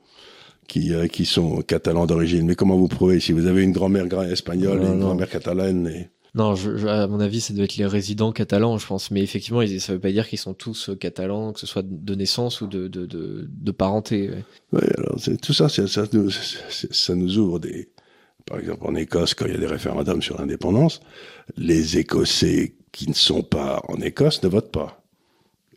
qui, 0.67 0.93
euh, 0.93 1.07
qui 1.07 1.25
sont 1.25 1.61
catalans 1.61 2.05
d'origine? 2.07 2.45
Mais 2.45 2.55
comment 2.55 2.77
vous 2.77 2.87
prouvez? 2.87 3.19
Si 3.19 3.33
vous 3.33 3.45
avez 3.45 3.63
une 3.63 3.71
grand-mère 3.71 4.07
gra- 4.07 4.31
espagnole 4.31 4.79
Non, 4.79 4.87
et 4.87 4.93
une 4.93 4.99
grand-mère 4.99 5.29
catalane 5.29 5.87
et... 5.87 6.09
Non, 6.35 6.53
je, 6.55 6.77
je- 6.77 6.85
à 6.87 7.07
mon 7.07 7.19
avis, 7.19 7.41
ça 7.41 7.53
doit 7.55 7.63
être 7.65 7.77
les 7.77 7.87
résidents 7.87 8.31
catalans, 8.31 8.77
je 8.77 8.85
pense. 8.85 9.09
Mais 9.11 9.21
effectivement, 9.23 9.61
ça 9.79 9.93
veut 9.93 9.99
pas 9.99 10.11
dire 10.11 10.27
qu'ils 10.29 10.37
sont 10.39 10.53
tous 10.53 10.89
euh, 10.89 10.95
catalans, 10.95 11.53
que 11.53 11.59
ce 11.59 11.65
soit 11.67 11.83
de 11.85 12.15
naissance 12.15 12.61
ou 12.61 12.67
de 12.67 12.87
de, 12.87 13.05
de, 13.07 13.47
de 13.49 13.71
parenté. 13.71 14.29
ouais. 14.29 14.43
Ouais, 14.73 14.89
alors 14.97 15.17
tout 15.41 15.53
ça, 15.53 15.67
nous, 16.13 16.29
ça 16.29 17.15
nous 17.15 17.37
ouvre 17.39 17.59
des... 17.59 17.89
Par 18.49 18.59
exemple, 18.59 18.81
en 18.87 18.95
Écosse, 18.95 19.35
quand 19.35 19.45
il 19.45 19.51
y 19.51 19.55
a 19.55 19.59
des 19.59 19.67
référendums 19.67 20.21
sur 20.23 20.39
l'indépendance, 20.39 21.01
les 21.55 21.97
Écossais 21.99 22.73
qui 22.91 23.07
ne 23.07 23.13
sont 23.13 23.43
pas 23.43 23.81
en 23.87 24.01
Écosse 24.01 24.41
ne 24.41 24.49
votent 24.49 24.71
pas. 24.71 25.03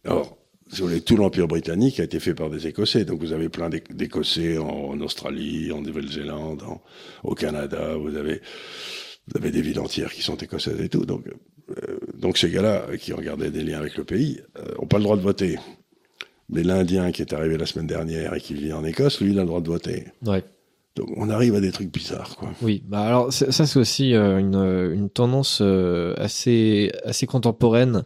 Or, 0.06 0.38
si 0.72 0.80
vous 0.80 0.88
voulez, 0.88 1.02
tout 1.02 1.16
l'Empire 1.16 1.46
britannique 1.46 2.00
a 2.00 2.04
été 2.04 2.18
fait 2.18 2.34
par 2.34 2.48
des 2.48 2.66
Écossais. 2.66 3.04
Donc 3.04 3.20
vous 3.20 3.32
avez 3.32 3.50
plein 3.50 3.68
d'Éc- 3.68 3.94
d'Écossais 3.94 4.56
en, 4.56 4.98
Australie, 5.00 5.70
en 5.70 5.82
Nouvelle-Zélande, 5.82 6.62
au 7.22 7.34
Canada. 7.34 7.94
Vous 7.96 8.16
avez, 8.16 8.40
vous 9.28 9.36
avez 9.38 9.50
des 9.50 9.60
villes 9.60 9.78
entières 9.78 10.10
qui 10.12 10.22
sont 10.22 10.36
écossaises 10.36 10.80
et 10.80 10.88
tout. 10.88 11.04
Donc, 11.04 11.26
euh, 11.28 11.98
donc 12.14 12.38
ces 12.38 12.50
gars-là, 12.50 12.86
qui 12.98 13.12
ont 13.12 13.20
gardé 13.20 13.50
des 13.50 13.62
liens 13.62 13.80
avec 13.80 13.96
le 13.98 14.04
pays, 14.04 14.40
euh, 14.58 14.86
pas 14.86 14.96
le 14.96 15.04
droit 15.04 15.18
de 15.18 15.22
voter. 15.22 15.58
Mais 16.48 16.62
l'Indien 16.62 17.12
qui 17.12 17.20
est 17.20 17.34
arrivé 17.34 17.58
la 17.58 17.66
semaine 17.66 17.86
dernière 17.86 18.32
et 18.34 18.40
qui 18.40 18.54
vit 18.54 18.72
en 18.72 18.82
Écosse, 18.84 19.20
lui, 19.20 19.32
il 19.32 19.38
a 19.38 19.42
le 19.42 19.48
droit 19.48 19.60
de 19.60 19.68
voter. 19.68 20.06
Ouais. 20.24 20.42
Donc 20.94 21.08
on 21.16 21.30
arrive 21.30 21.54
à 21.54 21.60
des 21.60 21.72
trucs 21.72 21.90
bizarres, 21.92 22.36
quoi. 22.36 22.50
Oui, 22.60 22.82
bah 22.86 23.00
alors 23.00 23.32
c'est- 23.32 23.50
ça 23.50 23.66
c'est 23.66 23.78
aussi 23.78 24.12
euh, 24.14 24.38
une, 24.38 24.56
euh, 24.56 24.92
une 24.94 25.08
tendance 25.08 25.60
euh, 25.62 26.14
assez 26.18 26.92
assez 27.04 27.26
contemporaine. 27.26 28.04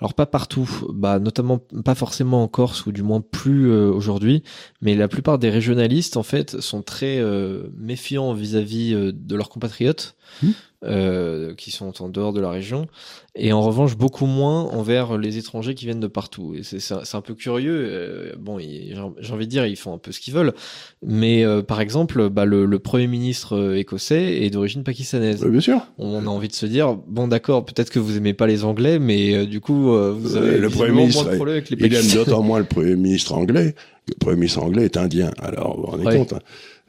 Alors 0.00 0.14
pas 0.14 0.26
partout, 0.26 0.68
bah 0.94 1.18
notamment 1.18 1.58
pas 1.84 1.94
forcément 1.96 2.42
en 2.44 2.48
Corse 2.48 2.86
ou 2.86 2.92
du 2.92 3.02
moins 3.02 3.20
plus 3.20 3.70
euh, 3.70 3.90
aujourd'hui, 3.90 4.42
mais 4.80 4.94
la 4.94 5.08
plupart 5.08 5.38
des 5.38 5.50
régionalistes 5.50 6.16
en 6.16 6.22
fait 6.22 6.60
sont 6.60 6.82
très 6.82 7.18
euh, 7.18 7.64
méfiants 7.76 8.32
vis-à-vis 8.32 8.94
euh, 8.94 9.12
de 9.12 9.34
leurs 9.36 9.48
compatriotes 9.50 10.14
Hmm. 10.42 10.50
Euh, 10.84 11.54
qui 11.54 11.70
sont 11.70 12.02
en 12.02 12.08
dehors 12.08 12.32
de 12.32 12.40
la 12.40 12.50
région, 12.50 12.86
et 13.34 13.52
en 13.52 13.60
revanche 13.60 13.96
beaucoup 13.96 14.26
moins 14.26 14.62
envers 14.64 15.18
les 15.18 15.36
étrangers 15.36 15.74
qui 15.74 15.84
viennent 15.84 16.00
de 16.00 16.06
partout. 16.06 16.54
Et 16.56 16.62
c'est 16.62 16.80
c'est 16.80 17.14
un 17.16 17.20
peu 17.20 17.34
curieux. 17.34 17.84
euh, 17.90 18.32
bon, 18.38 18.58
ils- 18.58 18.96
j'ai 19.20 19.32
envie 19.32 19.46
de 19.46 19.50
dire 19.50 19.66
ils 19.66 19.76
font 19.76 19.92
un 19.94 19.98
peu 19.98 20.10
ce 20.12 20.20
qu'ils 20.20 20.32
veulent, 20.34 20.54
mais 21.02 21.44
euh, 21.44 21.62
par 21.62 21.80
exemple, 21.80 22.28
bah, 22.30 22.44
le, 22.44 22.64
le 22.64 22.78
premier 22.78 23.06
ministre 23.06 23.74
écossais 23.76 24.42
est 24.42 24.50
d'origine 24.50 24.82
pakistanaise. 24.82 25.44
Bien 25.44 25.60
sûr. 25.60 25.80
On 25.98 26.26
a 26.26 26.30
envie 26.30 26.48
de 26.48 26.54
se 26.54 26.66
dire, 26.66 26.94
bon 26.94 27.28
d'accord, 27.28 27.64
peut-être 27.64 27.90
que 27.90 27.98
vous 27.98 28.16
aimez 28.16 28.32
pas 28.34 28.46
les 28.46 28.64
Anglais, 28.64 28.98
mais 28.98 29.46
du 29.46 29.60
coup, 29.60 29.92
vous 29.92 30.36
avez 30.36 30.58
le 30.58 30.70
Premier 30.70 30.92
moins 30.92 31.00
ministre, 31.02 31.28
de 31.30 31.36
problèmes 31.36 31.56
avec 31.56 31.70
les 31.70 31.76
Il 31.76 31.84
aime 31.84 31.90
Pakistanais. 31.90 32.24
d'autant 32.24 32.42
moins 32.42 32.58
le 32.58 32.64
Premier 32.64 32.96
ministre 32.96 33.32
anglais. 33.34 33.74
que 34.06 34.12
Le 34.12 34.18
Premier 34.18 34.36
ministre 34.36 34.62
anglais 34.62 34.84
est 34.86 34.96
indien. 34.96 35.30
Alors, 35.38 35.76
vous 35.76 35.82
vous 35.82 35.88
rendez 35.88 36.04
Ouais. 36.06 36.16
compte 36.16 36.32
hein. 36.32 36.38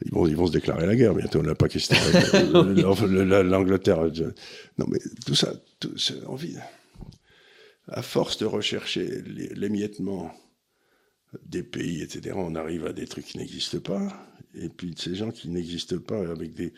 Ils, 0.05 0.11
vont, 0.11 0.27
ils 0.27 0.35
vont 0.35 0.47
se 0.47 0.51
déclarer 0.51 0.85
la 0.85 0.95
guerre 0.95 1.13
bientôt, 1.15 1.41
le 1.41 1.55
Pakistan, 1.55 1.95
le- 2.53 2.73
le- 2.73 3.07
le- 3.07 3.23
le- 3.25 3.41
l'Angleterre. 3.43 4.13
je- 4.13 4.23
Non, 4.77 4.85
mais 4.87 4.99
tout 5.25 5.35
ça, 5.35 5.53
tout, 5.79 5.97
c'est 5.97 6.23
envie. 6.25 6.55
À 7.87 8.01
force 8.01 8.37
de 8.37 8.45
rechercher 8.45 9.21
l'émiettement 9.55 10.31
des 11.45 11.63
pays, 11.63 12.01
etc., 12.01 12.35
on 12.37 12.55
arrive 12.55 12.85
à 12.85 12.93
des 12.93 13.07
trucs 13.07 13.25
qui 13.25 13.37
n'existent 13.37 13.79
pas. 13.79 14.27
Et 14.53 14.69
puis, 14.69 14.93
ces 14.97 15.15
gens 15.15 15.31
qui 15.31 15.49
n'existent 15.49 15.97
pas 15.99 16.19
avec 16.29 16.53
des 16.53 16.73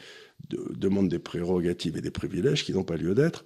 de- 0.49 0.73
demandent 0.75 1.09
des 1.09 1.19
prérogatives 1.19 1.97
et 1.97 2.01
des 2.01 2.11
privilèges 2.11 2.63
qui 2.65 2.73
n'ont 2.73 2.83
pas 2.83 2.97
lieu 2.97 3.15
d'être. 3.15 3.45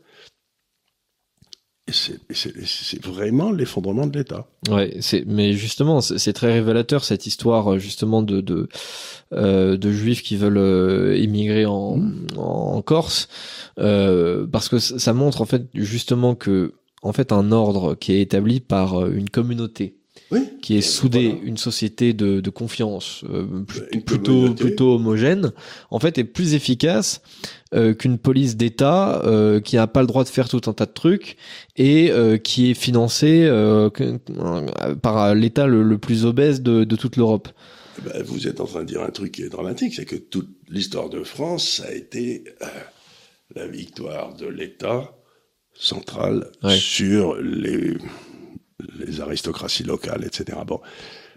C'est- 1.90 3.06
vraiment 3.06 3.52
l'effondrement 3.52 4.08
de 4.08 4.18
l'État. 4.18 4.46
Ouais, 4.70 4.98
c'est 5.00 5.24
mais 5.26 5.54
justement, 5.54 6.02
c'est 6.02 6.34
très 6.34 6.52
révélateur 6.54 7.04
cette 7.06 7.26
histoire 7.28 7.74
euh, 7.74 7.80
justement 7.80 8.22
de 8.22 8.42
de 8.42 8.68
euh, 9.34 9.78
de 9.78 9.92
juifs 9.92 10.22
qui 10.24 10.36
veulent 10.36 10.58
euh, 10.58 11.18
immigrer 11.18 11.66
en 11.66 12.02
en 12.38 12.82
Corse 12.82 13.30
euh, 13.80 14.46
parce 14.52 14.68
que 14.70 14.80
ça 14.80 15.00
ça 15.00 15.14
montre 15.14 15.42
en 15.42 15.46
fait 15.46 15.64
justement 15.74 16.36
que 16.36 16.74
en 17.04 17.14
fait 17.14 17.32
un 17.32 17.52
ordre 17.52 17.96
qui 17.96 18.12
est 18.14 18.22
établi 18.22 18.60
par 18.60 19.02
euh, 19.02 19.12
une 19.14 19.30
communauté 19.30 19.96
Oui. 20.30 20.40
qui 20.62 20.76
est 20.78 20.82
soudée, 20.82 21.30
Voilà. 21.30 21.44
une 21.46 21.56
société 21.58 22.14
de, 22.14 22.42
de 22.42 22.50
confiance 22.50 23.24
euh, 23.30 23.46
plus- 23.66 23.82
Une 23.94 24.02
plutôt 24.04 24.54
plutôt 24.54 24.96
homogène, 24.96 25.54
en 25.90 26.00
fait 26.00 26.18
est 26.18 26.26
plus 26.26 26.54
efficace 26.54 27.22
euh, 27.74 27.94
qu'une 27.94 28.18
police 28.18 28.58
d'État 28.58 29.22
euh, 29.26 29.62
qui 29.62 29.78
n'a 29.78 29.88
pas 29.88 30.02
le 30.02 30.08
droit 30.08 30.26
de 30.26 30.30
faire 30.30 30.50
tout 30.50 30.62
un 30.68 30.74
tas 30.74 30.86
de 30.86 30.92
trucs 30.92 31.38
et 31.78 32.12
euh, 32.12 32.38
qui 32.38 32.72
est 32.72 32.74
financée 32.74 33.46
euh, 33.46 33.90
que- 33.90 34.20
euh, 34.38 34.96
par 34.96 35.34
l'État 35.34 35.66
le, 35.66 35.82
le 35.84 35.98
plus 35.98 36.26
obèse 36.26 36.62
de, 36.62 36.84
de 36.84 36.96
toute 36.98 37.16
l'Europe. 37.16 37.48
Eh 38.00 38.02
ben, 38.10 38.22
vous 38.24 38.48
êtes 38.50 38.60
en 38.60 38.66
train 38.66 38.82
de 38.82 38.88
dire 38.88 39.02
un 39.04 39.10
truc 39.12 39.32
qui 39.32 39.44
est 39.44 39.50
dramatique, 39.50 39.94
c'est 39.96 40.06
que 40.06 40.18
toute 40.18 40.50
l'histoire 40.70 41.10
de 41.10 41.24
France, 41.24 41.82
a 41.88 41.94
été 41.94 42.44
euh, 42.62 42.66
la 43.56 43.66
victoire 43.68 44.36
de 44.36 44.46
l'État 44.48 45.14
centrale 45.74 46.48
Ouais. 46.64 46.76
sur 46.76 47.36
les, 47.36 47.94
les 49.00 49.22
aristocraties 49.22 49.84
locales, 49.84 50.24
etc. 50.26 50.58
Bon, 50.66 50.80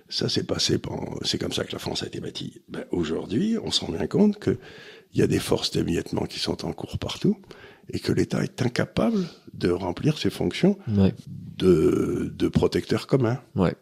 ça 0.09 0.29
s'est 0.29 0.45
passé, 0.45 0.79
pendant- 0.79 1.15
c'est 1.23 1.39
comme 1.39 1.53
ça 1.53 1.65
que 1.65 1.73
la 1.73 1.79
France 1.79 2.03
a 2.03 2.07
été 2.07 2.21
bâtie. 2.21 2.61
Ben, 2.69 2.85
Aujourd'hui, 2.91 3.57
on 3.63 3.71
se 3.71 3.85
rend 3.85 3.93
bien 3.93 4.07
compte 4.07 4.39
qu'il 4.43 4.59
y 5.15 5.23
a 5.23 5.27
des 5.27 5.39
forces 5.39 5.71
d'émiettement 5.71 6.27
qui 6.27 6.39
sont 6.39 6.65
en 6.65 6.73
cours 6.73 6.99
partout 6.99 7.37
et 7.93 7.99
que 7.99 8.13
l'État 8.13 8.43
est 8.43 8.61
incapable 8.63 9.27
de 9.55 9.71
remplir 9.71 10.19
ses 10.19 10.31
fonctions 10.31 10.79
Ouais. 10.97 11.15
de, 11.57 12.33
de 12.37 12.49
protecteur 12.49 13.07
commun. 13.07 13.41
Ouais. 13.57 13.75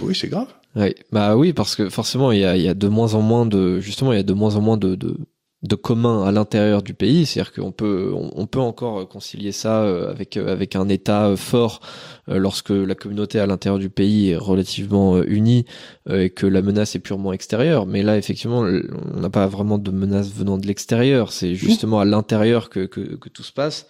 Oui, 0.00 0.14
c'est 0.14 0.28
grave. 0.28 0.48
Ouais, 0.76 0.94
bah 1.10 1.36
oui, 1.36 1.52
parce 1.52 1.74
que 1.76 1.88
forcément, 1.88 2.30
il 2.32 2.40
y 2.40 2.44
a, 2.44 2.56
il 2.56 2.62
y 2.62 2.68
a 2.68 2.74
de 2.74 2.88
moins 2.88 3.14
en 3.14 3.22
moins 3.22 3.46
de, 3.46 3.80
justement, 3.80 4.12
il 4.12 4.16
y 4.16 4.20
a 4.20 4.24
de 4.24 4.32
moins 4.32 4.54
en 4.56 4.60
moins 4.60 4.76
de, 4.76 4.94
de, 4.94 5.16
de 5.64 5.74
communs 5.76 6.24
à 6.24 6.30
l'intérieur 6.30 6.82
du 6.82 6.92
pays. 6.92 7.24
C'est-à-dire 7.24 7.52
qu'on 7.52 7.72
peut, 7.72 8.12
on, 8.14 8.30
on 8.36 8.46
peut 8.46 8.60
encore 8.60 9.08
concilier 9.08 9.50
ça 9.50 9.82
euh, 9.82 10.10
avec, 10.10 10.36
euh, 10.36 10.52
avec 10.52 10.76
un 10.76 10.88
État 10.88 11.28
euh, 11.28 11.36
fort 11.36 11.80
lorsque 12.26 12.70
la 12.70 12.94
communauté 12.94 13.38
à 13.38 13.46
l'intérieur 13.46 13.78
du 13.78 13.90
pays 13.90 14.30
est 14.30 14.36
relativement 14.36 15.22
unie 15.22 15.66
et 16.10 16.30
que 16.30 16.46
la 16.46 16.62
menace 16.62 16.94
est 16.94 17.00
purement 17.00 17.34
extérieure. 17.34 17.84
Mais 17.84 18.02
là, 18.02 18.16
effectivement, 18.16 18.60
on 18.60 19.20
n'a 19.20 19.28
pas 19.28 19.46
vraiment 19.46 19.76
de 19.76 19.90
menace 19.90 20.32
venant 20.32 20.56
de 20.56 20.66
l'extérieur. 20.66 21.32
C'est 21.32 21.54
justement 21.54 22.00
à 22.00 22.06
l'intérieur 22.06 22.70
que, 22.70 22.86
que, 22.86 23.00
que 23.16 23.28
tout 23.28 23.42
se 23.42 23.52
passe. 23.52 23.86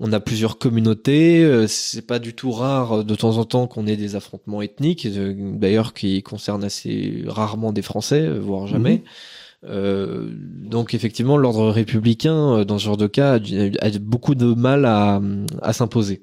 On 0.00 0.12
a 0.12 0.18
plusieurs 0.18 0.58
communautés. 0.58 1.66
C'est 1.68 2.04
pas 2.04 2.18
du 2.18 2.34
tout 2.34 2.50
rare 2.50 3.04
de 3.04 3.14
temps 3.14 3.38
en 3.38 3.44
temps 3.44 3.68
qu'on 3.68 3.86
ait 3.86 3.96
des 3.96 4.16
affrontements 4.16 4.62
ethniques, 4.62 5.06
d'ailleurs 5.14 5.94
qui 5.94 6.24
concernent 6.24 6.64
assez 6.64 7.22
rarement 7.28 7.72
des 7.72 7.82
Français, 7.82 8.28
voire 8.28 8.66
jamais. 8.66 9.04
Euh, 9.04 9.39
donc 9.62 10.94
effectivement, 10.94 11.36
l'ordre 11.36 11.68
républicain 11.68 12.58
euh, 12.58 12.64
dans 12.64 12.78
ce 12.78 12.84
genre 12.84 12.96
de 12.96 13.06
cas 13.06 13.34
a, 13.34 13.98
beaucoup 13.98 14.34
de 14.34 14.54
mal 14.54 14.84
à, 14.84 15.20
à 15.62 15.72
s'imposer. 15.72 16.22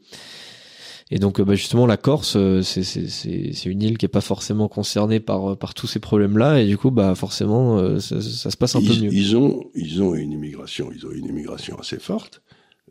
Et 1.10 1.20
donc 1.20 1.40
euh, 1.40 1.46
bah, 1.46 1.56
justement, 1.56 1.86
la 1.86 1.98
Corse, 1.98 2.36
euh, 2.36 2.62
c'est 2.62 3.66
une 3.66 3.82
île 3.82 3.98
qui 3.98 4.06
est 4.06 4.10
pas 4.10 4.22
forcément 4.22 4.68
concernée 4.68 5.20
par 5.20 5.58
par 5.58 5.74
tous 5.74 5.88
ces 5.88 6.00
problèmes-là, 6.00 6.62
et 6.62 6.68
du 6.68 6.78
coup, 6.78 6.92
bah 6.92 7.16
forcément, 7.16 7.78
euh, 7.78 8.00
ça, 8.00 8.22
ça 8.22 8.52
se 8.52 8.58
passe 8.58 8.76
un 8.76 8.82
peu 8.82 8.88
mieux. 8.88 9.14
ils 9.14 9.38
ont, 9.38 9.70
ils 9.74 10.02
ont 10.02 10.16
une 10.16 10.32
immigration, 10.32 10.90
ils 10.94 11.06
ont 11.06 11.12
une 11.12 11.26
immigration 11.26 11.78
assez 11.80 12.00
forte 12.00 12.42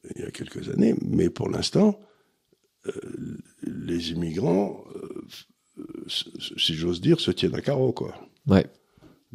euh, 0.05 0.11
il 0.17 0.23
y 0.23 0.25
a 0.25 0.31
quelques 0.31 0.71
années, 0.71 0.95
mais 1.03 1.29
pour 1.29 1.51
l'instant, 1.51 2.01
euh, 2.87 2.93
les 3.63 4.13
immigrants, 4.13 4.85
euh, 4.95 5.25
euh, 5.79 6.05
si 6.09 6.75
j'ose 6.75 7.01
dire, 7.01 7.21
se 7.21 7.31
tiennent 7.31 7.55
à 7.55 7.61
carreau, 7.61 7.93
quoi. 7.93 8.15
Ouais. 8.47 8.67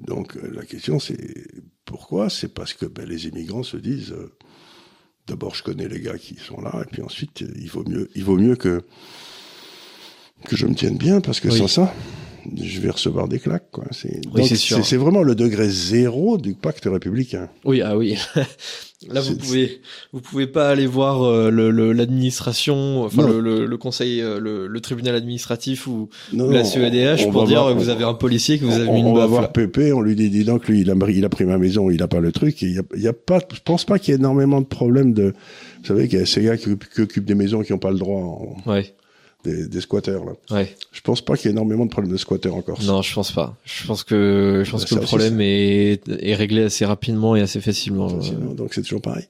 Donc 0.06 0.36
euh, 0.38 0.52
la 0.54 0.66
question 0.66 0.99
c'est 0.99 1.18
pourquoi? 1.86 2.30
C'est 2.30 2.54
parce 2.54 2.74
que 2.74 2.86
ben, 2.86 3.08
les 3.08 3.28
immigrants 3.28 3.64
se 3.64 3.78
disent 3.78 4.12
euh, 4.12 4.32
d'abord 5.28 5.56
je 5.56 5.64
connais 5.64 5.88
les 5.88 5.99
gars 6.02 6.18
qui 6.18 6.36
sont 6.36 6.62
là 6.62 6.84
et 6.84 6.89
puis 6.91 7.02
ensuite 7.02 7.41
euh, 7.41 7.54
il 7.60 7.70
vaut 7.70 7.84
mieux 7.88 8.10
il 8.16 8.24
vaut 8.24 8.38
mieux 8.38 8.56
que 8.56 8.82
que 10.47 10.56
je 10.56 10.66
me 10.66 10.74
tienne 10.74 10.97
bien 10.97 11.22
parce 11.22 11.39
que 11.39 11.49
Oui. 11.49 11.58
sans 11.58 11.68
ça 11.68 11.93
je 12.56 12.82
vais 12.82 12.89
recevoir 12.89 13.28
des 13.28 13.39
claques 13.39 13.70
quoi. 13.72 13.86
C'est 13.91 14.22
Oui, 14.34 14.47
c'est 14.47 14.97
vraiment 14.97 15.22
le 15.22 15.36
degré 15.36 15.70
zéro 15.70 16.38
du 16.39 16.56
pacte 16.56 16.86
républicain. 16.86 17.49
Oui, 17.66 17.82
ah 17.82 17.95
oui. 17.95 18.18
Là, 19.10 19.20
vous 19.22 19.36
pouvez, 19.36 19.82
vous 20.14 20.22
pouvez 20.22 20.45
pas 20.45 20.70
aller 20.70 20.86
voir 20.86 21.24
euh, 21.24 21.49
le- 21.49 21.72
le- 21.72 21.91
l'administration, 21.91 23.04
enfin 23.04 23.28
le, 23.28 23.39
le, 23.39 23.66
le 23.66 23.78
conseil, 23.78 24.22
euh, 24.22 24.39
le, 24.39 24.68
le 24.68 24.80
tribunal 24.80 25.16
administratif 25.16 25.88
ou, 25.88 26.10
Non, 26.34 26.45
ou 26.47 26.52
la 26.52 26.64
CEDH 26.64 27.24
pour 27.32 27.41
va 27.41 27.47
dire 27.47 27.62
voir- 27.64 27.74
que 27.74 27.80
vous 27.80 27.89
avez 27.89 28.04
un 28.04 28.14
policier 28.14 28.60
que 28.60 28.66
vous 28.66 28.74
avez 28.76 28.88
on, 28.88 28.93
mis 28.93 28.99
une 28.99 29.08
on 29.08 29.14
va 29.14 29.22
baffe. 29.22 29.30
voir 29.30 29.41
là. 29.41 29.47
Pépé, 29.47 29.91
on 29.91 30.02
lui 30.02 30.16
dit, 30.16 30.30
dis 30.30 30.43
donc, 30.43 30.68
lui, 30.68 30.82
il 30.82 30.91
a, 30.91 30.95
il 31.10 31.26
a 31.26 31.30
pris 31.30 31.45
ma 31.45 31.58
maison, 31.58 31.89
il 31.89 32.02
a 32.04 32.08
pas 32.08 32.20
le 32.20 32.32
truc. 32.32 32.62
Il 32.62 32.74
y 32.76 32.80
a, 32.80 32.84
il 32.95 33.02
y 33.02 33.08
a 33.08 33.14
pas, 33.14 33.39
je 33.52 33.60
pense 33.66 33.86
pas 33.86 33.97
qu'il 33.97 34.12
y 34.12 34.16
ait 34.16 34.20
énormément 34.20 34.62
de 34.62 34.68
problèmes 34.68 35.14
de, 35.14 35.34
vous 35.82 35.86
savez 35.88 36.08
qu'il 36.08 36.20
y 36.20 36.22
a 36.22 36.26
ces 36.28 36.43
gars 36.43 36.58
qui, 36.58 36.70
qui 36.93 37.02
occupent 37.02 37.26
des 37.26 37.34
maisons 37.36 37.62
qui 37.64 37.72
n'ont 37.74 37.80
pas 37.80 37.91
le 37.91 37.97
droit, 37.97 38.22
en- 38.22 38.70
Ouais, 38.72 38.93
des, 39.44 39.68
des 39.68 39.82
squatteurs, 39.82 40.24
là. 40.26 40.34
ouais. 40.52 40.76
Je 40.92 41.02
pense 41.02 41.22
pas 41.22 41.36
qu'il 41.36 41.46
y 41.46 41.48
ait 41.50 41.52
énormément 41.54 41.86
de 41.86 41.89
problèmes 41.89 42.12
de 42.12 42.18
squatteurs 42.18 42.56
en 42.56 42.62
Corse. 42.62 42.86
Non, 42.86 43.02
je 43.02 43.14
pense 43.14 43.32
pas. 43.32 43.58
Je 43.66 43.86
pense 43.88 44.04
que, 44.04 44.64
je 44.66 44.72
pense 44.72 44.84
Bah, 44.84 44.89
que 44.89 44.96
le 44.96 45.02
problème 45.02 45.42
est, 45.42 46.02
est 46.08 46.36
réglé 46.36 46.64
assez 46.64 46.86
rapidement 46.86 47.36
et 47.36 47.42
assez 47.42 47.62
facilement. 47.62 48.10
Facilement, 48.10 48.54
donc 48.54 48.74
c'est 48.74 48.82
toujours 48.84 49.02
pareil. 49.02 49.28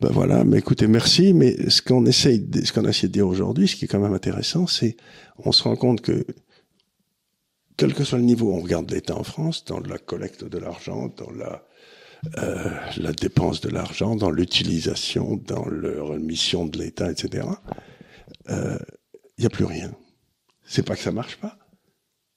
Ben 0.00 0.10
voilà, 0.10 0.44
mais 0.44 0.58
écoutez, 0.58 0.86
merci. 0.88 1.32
Mais 1.32 1.70
ce 1.70 1.80
qu'on 1.80 2.04
essaye, 2.06 2.40
de- 2.40 2.64
ce 2.64 2.72
qu'on 2.72 2.84
a 2.84 2.90
essayé 2.90 3.08
de 3.08 3.12
dire 3.14 3.26
aujourd'hui, 3.26 3.66
ce 3.68 3.76
qui 3.76 3.86
est 3.86 3.88
quand 3.88 4.00
même 4.00 4.12
intéressant, 4.14 4.66
c'est, 4.66 4.96
on 5.38 5.52
se 5.52 5.62
rend 5.62 5.76
compte 5.76 6.02
que, 6.02 6.26
quel 7.76 7.94
que 7.94 8.04
soit 8.04 8.18
le 8.18 8.24
niveau, 8.24 8.52
on 8.52 8.60
regarde 8.60 8.90
l'État 8.90 9.16
en 9.16 9.22
France, 9.24 9.64
dans 9.64 9.80
la 9.80 9.98
collecte 9.98 10.44
de 10.44 10.58
l'argent, 10.58 11.12
dans 11.16 11.30
la, 11.30 11.62
euh, 12.38 12.70
la 12.98 13.12
dépense 13.12 13.60
de 13.60 13.68
l'argent, 13.68 14.16
dans 14.16 14.30
l'utilisation, 14.30 15.40
dans 15.46 15.64
la 15.66 16.18
mission 16.18 16.66
de 16.66 16.78
l'État, 16.78 17.10
etc. 17.10 17.46
euh, 18.50 18.78
Il 19.38 19.42
n'y 19.42 19.46
a 19.46 19.50
plus 19.50 19.64
rien. 19.64 19.92
C'est 20.64 20.84
pas 20.84 20.96
que 20.96 21.02
ça 21.02 21.12
marche 21.12 21.36
pas, 21.36 21.58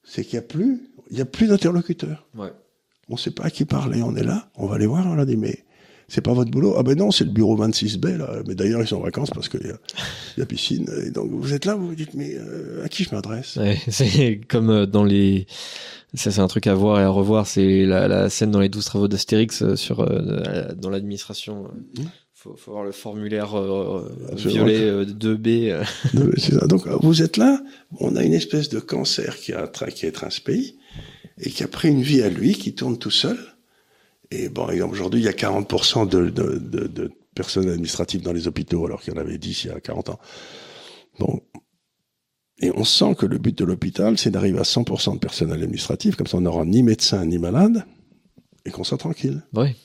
c'est 0.04 0.24
qu'il 0.24 0.36
y 0.36 0.38
a 0.38 0.42
plus, 0.44 0.92
il 1.10 1.18
y 1.18 1.22
a 1.22 1.26
plus 1.26 1.48
d'interlocuteurs. 1.48 2.28
Ouais. 2.36 2.52
On 3.08 3.18
sait 3.18 3.32
pas 3.32 3.46
à 3.46 3.50
qui 3.50 3.66
parler, 3.66 4.04
on 4.04 4.16
est 4.16 4.24
là, 4.24 4.50
on 4.56 4.68
va 4.68 4.78
les 4.78 4.86
voir, 4.86 5.08
on 5.08 5.16
leur 5.16 5.26
dit, 5.26 5.38
mais 5.38 5.66
c'est 6.08 6.22
pas 6.22 6.34
votre 6.34 6.52
boulot. 6.52 6.76
Ah 6.78 6.84
ben 6.84 6.98
non, 6.98 7.12
c'est 7.12 7.24
le 7.24 7.30
bureau 7.32 7.56
26B, 7.56 8.18
là. 8.18 8.42
Mais 8.48 8.56
d'ailleurs, 8.56 8.82
ils 8.82 8.88
sont 8.88 8.98
en 8.98 9.02
vacances 9.02 9.30
parce 9.30 9.48
qu'il 9.48 9.62
y 9.62 10.40
y 10.40 10.42
a 10.42 10.46
piscine. 10.46 10.88
Et 11.06 11.12
donc, 11.12 11.30
vous 11.32 11.54
êtes 11.54 11.66
là, 11.66 11.76
vous 11.76 11.88
vous 11.88 11.96
dites, 11.96 12.16
mais 12.16 12.36
euh, 12.36 12.84
à 12.84 12.90
qui 12.90 13.04
je 13.04 13.14
m'adresse? 13.14 13.56
Ouais, 13.58 13.80
c'est 13.88 14.42
comme 14.48 14.70
euh, 14.72 14.86
dans 14.86 15.04
les. 15.04 15.46
Ça, 16.16 16.32
c'est 16.32 16.42
un 16.42 16.48
truc 16.48 16.66
à 16.66 16.74
voir 16.74 17.00
et 17.00 17.04
à 17.04 17.10
revoir. 17.10 17.46
C'est 17.46 17.86
la, 17.86 18.08
la 18.08 18.30
scène 18.30 18.50
dans 18.50 18.60
les 18.60 18.70
12 18.70 18.84
travaux 18.86 19.08
d'Astérix 19.08 19.62
euh, 19.62 19.76
sur 19.76 20.00
euh, 20.00 20.74
dans 20.76 20.90
l'administration. 20.90 21.72
Mhm. 21.98 22.10
Faut, 22.42 22.56
faut 22.56 22.72
voir 22.72 22.86
le 22.86 22.94
formulaire 22.94 23.54
euh, 23.54 24.16
Absolument. 24.32 24.64
violet 24.64 24.80
euh, 24.80 25.04
2B. 25.04 25.72
euh. 26.56 26.68
Donc, 26.68 26.88
vous 26.88 27.22
êtes 27.22 27.36
là, 27.36 27.62
on 28.00 28.16
a 28.16 28.24
une 28.24 28.32
espèce 28.32 28.70
de 28.70 28.80
cancer 28.80 29.36
qui 29.36 29.52
a, 29.52 29.68
qui 29.68 30.06
a 30.06 30.12
pays 30.46 30.78
et 31.38 31.50
qui 31.50 31.64
a 31.64 31.68
pris 31.68 31.90
une 31.90 32.02
vie 32.02 32.22
à 32.22 32.30
lui, 32.30 32.54
qui 32.54 32.74
tourne 32.74 32.98
tout 32.98 33.12
seul. 33.12 33.38
Et 34.32 34.48
bon, 34.48 34.68
aujourd'hui, 34.90 35.20
il 35.20 35.26
y 35.26 35.28
a 35.28 35.34
40% 35.34 36.08
de, 36.08 36.30
de, 36.30 36.60
de, 36.60 36.88
de 36.88 37.12
personnes 37.36 37.68
administratives 37.68 38.22
dans 38.22 38.32
les 38.32 38.48
hôpitaux, 38.48 38.86
alors 38.86 39.02
qu'il 39.02 39.14
y 39.14 39.18
en 39.18 39.20
avait 39.20 39.38
10 39.38 39.66
il 39.66 39.68
y 39.68 39.72
a 39.72 39.82
40 39.82 40.12
ans. 40.12 40.20
Bon. 41.20 41.42
Et 42.62 42.72
on 42.74 42.86
sent 42.86 43.16
que 43.16 43.26
le 43.26 43.38
but 43.38 43.58
de 43.58 43.66
l'hôpital, 43.66 44.18
c'est 44.18 44.32
d'arriver 44.32 44.60
à 44.60 44.64
100% 44.64 45.16
de 45.16 45.20
personnel 45.20 45.62
administratif, 45.62 46.16
comme 46.16 46.28
ça 46.28 46.38
on 46.38 46.42
n'aura 46.42 46.64
ni 46.64 46.84
médecin 46.84 47.26
ni 47.26 47.38
malade, 47.38 47.84
et 48.64 48.72
qu'on 48.72 48.86
soit 48.86 48.98
tranquille. 48.98 49.44
Ouais. 49.54 49.76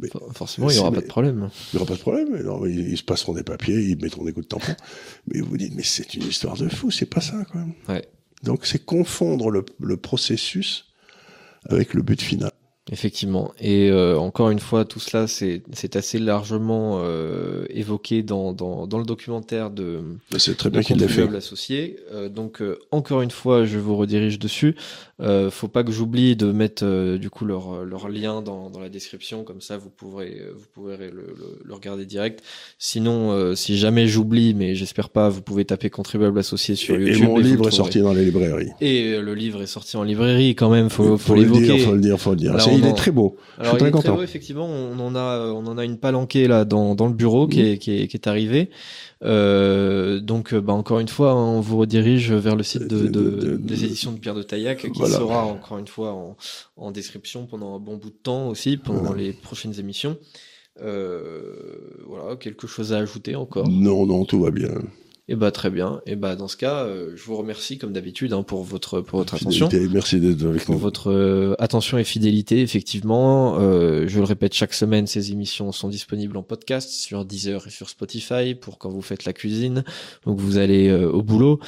Mais- 0.00 0.08
Forcément, 0.34 0.70
il 0.70 0.76
y 0.76 0.78
aura 0.78 0.92
pas 0.92 1.00
de 1.00 1.06
problème. 1.06 1.50
Il 1.72 1.76
n'y 1.76 1.82
aura 1.82 1.88
pas 1.90 1.96
de 1.96 2.00
problème. 2.02 2.34
Alors, 2.34 2.66
ils, 2.66 2.90
ils 2.90 2.96
se 2.98 3.02
passeront 3.04 3.34
des 3.34 3.42
papiers, 3.42 3.74
ils 3.80 3.98
mettront 4.00 4.24
des 4.24 4.32
coups 4.32 4.46
de 4.46 4.48
tampon. 4.48 4.72
mais 5.26 5.40
vous 5.40 5.56
dites, 5.56 5.74
mais 5.76 5.82
c'est 5.82 6.14
une 6.14 6.22
histoire 6.24 6.56
de 6.56 6.68
fou, 6.68 6.90
c'est 6.90 7.06
pas 7.06 7.20
ça, 7.20 7.44
quand 7.52 7.58
même. 7.58 7.72
Ouais. 7.88 8.04
Donc, 8.42 8.64
c'est 8.66 8.84
confondre 8.84 9.50
le, 9.50 9.64
le 9.80 9.96
processus 9.96 10.86
avec 11.68 11.92
le 11.94 12.02
but 12.02 12.20
final. 12.22 12.50
Effectivement. 12.92 13.52
Et 13.60 13.88
euh, 13.90 14.18
encore 14.18 14.50
une 14.50 14.58
fois, 14.58 14.84
tout 14.84 14.98
cela, 14.98 15.28
c'est 15.28 15.62
assez 15.94 16.18
largement 16.18 16.98
euh, 17.04 17.64
évoqué 17.68 18.24
dans, 18.24 18.52
dans, 18.52 18.88
dans 18.88 18.98
le 18.98 19.04
documentaire 19.04 19.70
de, 19.70 20.00
C'est 20.38 20.56
très 20.56 20.70
bien 20.70 20.82
qu'il 20.82 20.96
l'ait 20.96 21.06
fait. 21.06 21.28
associés. 21.36 22.00
Euh, 22.10 22.28
donc 22.28 22.60
encore 22.90 23.22
une 23.22 23.30
fois, 23.30 23.64
je 23.64 23.78
vous 23.78 23.96
redirige 23.96 24.40
dessus. 24.40 24.74
Euh, 25.20 25.50
faut 25.50 25.68
pas 25.68 25.84
que 25.84 25.92
j'oublie 25.92 26.34
de 26.34 26.50
mettre 26.50 26.82
euh, 26.84 27.18
du 27.18 27.28
coup 27.30 27.44
leur, 27.44 27.84
leur 27.84 28.08
lien 28.08 28.40
dans, 28.42 28.70
dans 28.70 28.80
la 28.80 28.88
description, 28.88 29.44
comme 29.44 29.60
ça 29.60 29.76
vous 29.76 29.90
pourrez 29.90 30.40
vous 30.54 30.64
pourrez 30.72 30.96
le, 30.96 31.10
le, 31.10 31.58
le 31.62 31.74
regarder 31.74 32.06
direct. 32.06 32.42
Sinon, 32.78 33.32
euh, 33.32 33.54
si 33.54 33.76
jamais 33.76 34.06
j'oublie, 34.06 34.54
mais 34.54 34.74
j'espère 34.74 35.10
pas, 35.10 35.28
vous 35.28 35.42
pouvez 35.42 35.64
taper 35.66 35.90
contribuables 35.90 36.38
associés 36.38 36.74
sur 36.74 36.94
Et, 36.96 37.02
et 37.02 37.06
YouTube. 37.08 37.24
mon 37.24 37.30
vous 37.34 37.36
le 37.38 37.42
livre 37.42 37.68
est 37.68 37.72
sorti 37.72 38.00
dans 38.00 38.12
les 38.14 38.24
librairies. 38.24 38.70
Et 38.80 39.12
euh, 39.12 39.20
le 39.20 39.34
livre 39.34 39.60
est 39.62 39.66
sorti 39.66 39.96
en 39.96 40.02
librairie 40.04 40.54
quand 40.54 40.70
même. 40.70 40.88
Faut, 40.88 41.18
faut 41.18 41.34
le 41.34 41.42
l'évoquer. 41.42 41.66
dire, 41.76 41.78
faut 41.86 41.94
le 41.94 42.00
dire, 42.00 42.18
faut 42.18 42.30
le 42.30 42.36
dire. 42.36 42.56
Il 42.72 42.84
en- 42.84 42.88
est 42.88 42.94
très 42.94 43.10
beau. 43.10 43.36
Je 43.58 43.62
Alors 43.64 43.76
suis 43.76 43.86
il 43.86 43.92
très 43.92 44.10
beau, 44.10 44.22
effectivement. 44.22 44.66
On 44.66 44.98
en 45.00 45.14
a, 45.14 45.48
on 45.52 45.66
en 45.66 45.76
a 45.76 45.84
une 45.84 45.98
palanquée 45.98 46.48
là 46.48 46.64
dans, 46.64 46.94
dans 46.94 47.08
le 47.08 47.14
bureau 47.14 47.46
qui, 47.46 47.60
est, 47.60 47.78
qui, 47.78 48.00
est, 48.00 48.08
qui 48.08 48.16
est 48.16 48.26
arrivée. 48.26 48.70
Euh, 49.22 50.18
donc, 50.20 50.54
euh, 50.54 50.60
bah, 50.60 50.72
encore 50.72 50.98
une 50.98 51.08
fois, 51.08 51.32
hein, 51.32 51.34
on 51.56 51.60
vous 51.60 51.76
redirige 51.76 52.32
vers 52.32 52.56
le 52.56 52.62
site 52.62 52.86
de, 52.86 53.00
De- 53.02 53.08
de- 53.08 53.30
de- 53.30 53.46
de- 53.52 53.56
des 53.56 53.84
éditions 53.84 54.12
de 54.12 54.18
Pierre 54.18 54.34
de 54.34 54.42
Taillac, 54.42 54.78
qui 54.78 54.88
Voilà. 54.94 55.09
Sera 55.18 55.44
encore 55.44 55.78
une 55.78 55.88
fois 55.88 56.12
en, 56.12 56.36
en 56.76 56.90
description 56.92 57.46
pendant 57.46 57.74
un 57.74 57.78
bon 57.78 57.96
bout 57.96 58.10
de 58.10 58.14
temps 58.16 58.48
aussi, 58.48 58.76
pendant 58.76 59.00
Voilà. 59.02 59.22
les 59.22 59.32
prochaines 59.32 59.78
émissions. 59.78 60.18
Euh, 60.80 62.02
voilà, 62.06 62.36
quelque 62.36 62.66
chose 62.66 62.92
à 62.92 62.98
ajouter 62.98 63.34
encore? 63.36 63.68
Non, 63.68 64.06
non, 64.06 64.24
tout 64.24 64.40
va 64.40 64.50
bien. 64.50 64.70
Et 65.32 65.36
bah 65.36 65.52
très 65.52 65.70
bien. 65.70 66.00
Et 66.06 66.16
bah 66.16 66.34
dans 66.34 66.48
ce 66.48 66.56
cas, 66.56 66.84
euh, 66.84 67.12
je 67.14 67.22
vous 67.22 67.36
remercie 67.36 67.78
comme 67.78 67.92
d'habitude 67.92 68.32
hein, 68.32 68.42
pour 68.42 68.64
votre 68.64 69.00
pour 69.00 69.20
votre 69.20 69.34
attention. 69.36 69.68
Merci 69.92 70.18
d'être 70.18 70.44
avec 70.44 70.64
Pour 70.64 70.74
nous. 70.74 70.80
votre 70.80 71.12
euh, 71.12 71.54
attention 71.60 71.98
et 71.98 72.04
fidélité, 72.04 72.60
effectivement, 72.62 73.56
euh, 73.60 74.06
je 74.08 74.18
le 74.18 74.24
répète 74.24 74.54
chaque 74.54 74.74
semaine, 74.74 75.06
ces 75.06 75.30
émissions 75.30 75.70
sont 75.70 75.88
disponibles 75.88 76.36
en 76.36 76.42
podcast 76.42 76.90
sur 76.90 77.24
Deezer 77.24 77.64
et 77.68 77.70
sur 77.70 77.88
Spotify 77.88 78.56
pour 78.56 78.78
quand 78.78 78.90
vous 78.90 79.02
faites 79.02 79.24
la 79.24 79.32
cuisine, 79.32 79.84
donc 80.26 80.40
vous 80.40 80.58
allez 80.58 80.92
au 80.92 81.22
boulot. 81.22 81.60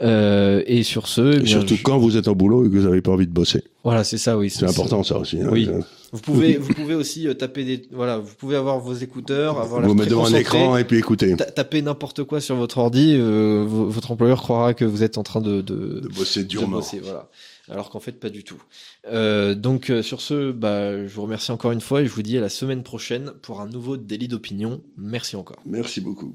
Et 0.00 0.82
sur 0.82 1.06
ce, 1.06 1.20
eh 1.20 1.36
Et 1.36 1.40
bien, 1.40 1.46
surtout 1.58 1.76
je- 1.76 1.82
quand 1.82 1.98
vous 1.98 2.16
êtes 2.16 2.26
au 2.28 2.34
boulot 2.34 2.64
et 2.66 2.70
que 2.70 2.76
vous 2.78 2.84
n'avez 2.88 3.02
pas 3.02 3.12
envie 3.12 3.26
de 3.26 3.32
bosser. 3.32 3.62
voilà, 3.84 4.02
c'est 4.02 4.16
ça, 4.18 4.38
oui. 4.38 4.48
C'est 4.48 4.64
important 4.64 5.02
ça 5.02 5.18
aussi. 5.18 5.38
hein. 5.42 5.48
Oui. 5.52 5.68
Vous 6.12 6.20
pouvez, 6.20 6.56
vous 6.58 6.74
pouvez 6.74 6.94
aussi 6.94 7.28
euh, 7.28 7.34
taper 7.34 7.64
des, 7.64 7.82
voilà, 7.92 8.18
vous 8.18 8.34
pouvez 8.34 8.56
avoir 8.56 8.78
vos 8.80 8.94
écouteurs, 8.94 9.60
avoir 9.60 9.80
la 9.80 9.88
Vous 9.88 9.94
mettez 9.94 10.10
devant 10.10 10.26
un 10.26 10.34
écran 10.34 10.76
et 10.76 10.84
puis 10.84 10.98
écouter. 10.98 11.36
Taper 11.36 11.82
n'importe 11.82 12.24
quoi 12.24 12.40
sur 12.40 12.56
votre 12.56 12.78
ordi, 12.78 13.14
euh, 13.16 13.64
votre 13.66 14.10
employeur 14.10 14.40
croira 14.42 14.74
que 14.74 14.84
vous 14.84 15.02
êtes 15.02 15.18
en 15.18 15.22
train 15.22 15.40
de 15.40 15.60
de, 15.60 16.00
de 16.00 16.08
bosser 16.08 16.44
durement. 16.44 16.68
De 16.68 16.72
bosser, 16.82 17.00
voilà. 17.00 17.28
Alors 17.70 17.90
qu'en 17.90 18.00
fait 18.00 18.12
pas 18.12 18.30
du 18.30 18.42
tout. 18.42 18.60
Euh, 19.06 19.54
donc 19.54 19.90
euh, 19.90 20.02
sur 20.02 20.20
ce, 20.20 20.50
bah, 20.50 21.06
je 21.06 21.12
vous 21.14 21.22
remercie 21.22 21.52
encore 21.52 21.70
une 21.70 21.80
fois 21.80 22.02
et 22.02 22.06
je 22.06 22.10
vous 22.10 22.22
dis 22.22 22.36
à 22.36 22.40
la 22.40 22.48
semaine 22.48 22.82
prochaine 22.82 23.32
pour 23.42 23.60
un 23.60 23.68
nouveau 23.68 23.96
délit 23.96 24.28
d'opinion. 24.28 24.80
Merci 24.98 25.36
encore. 25.36 25.58
Merci 25.64 26.00
beaucoup. 26.00 26.34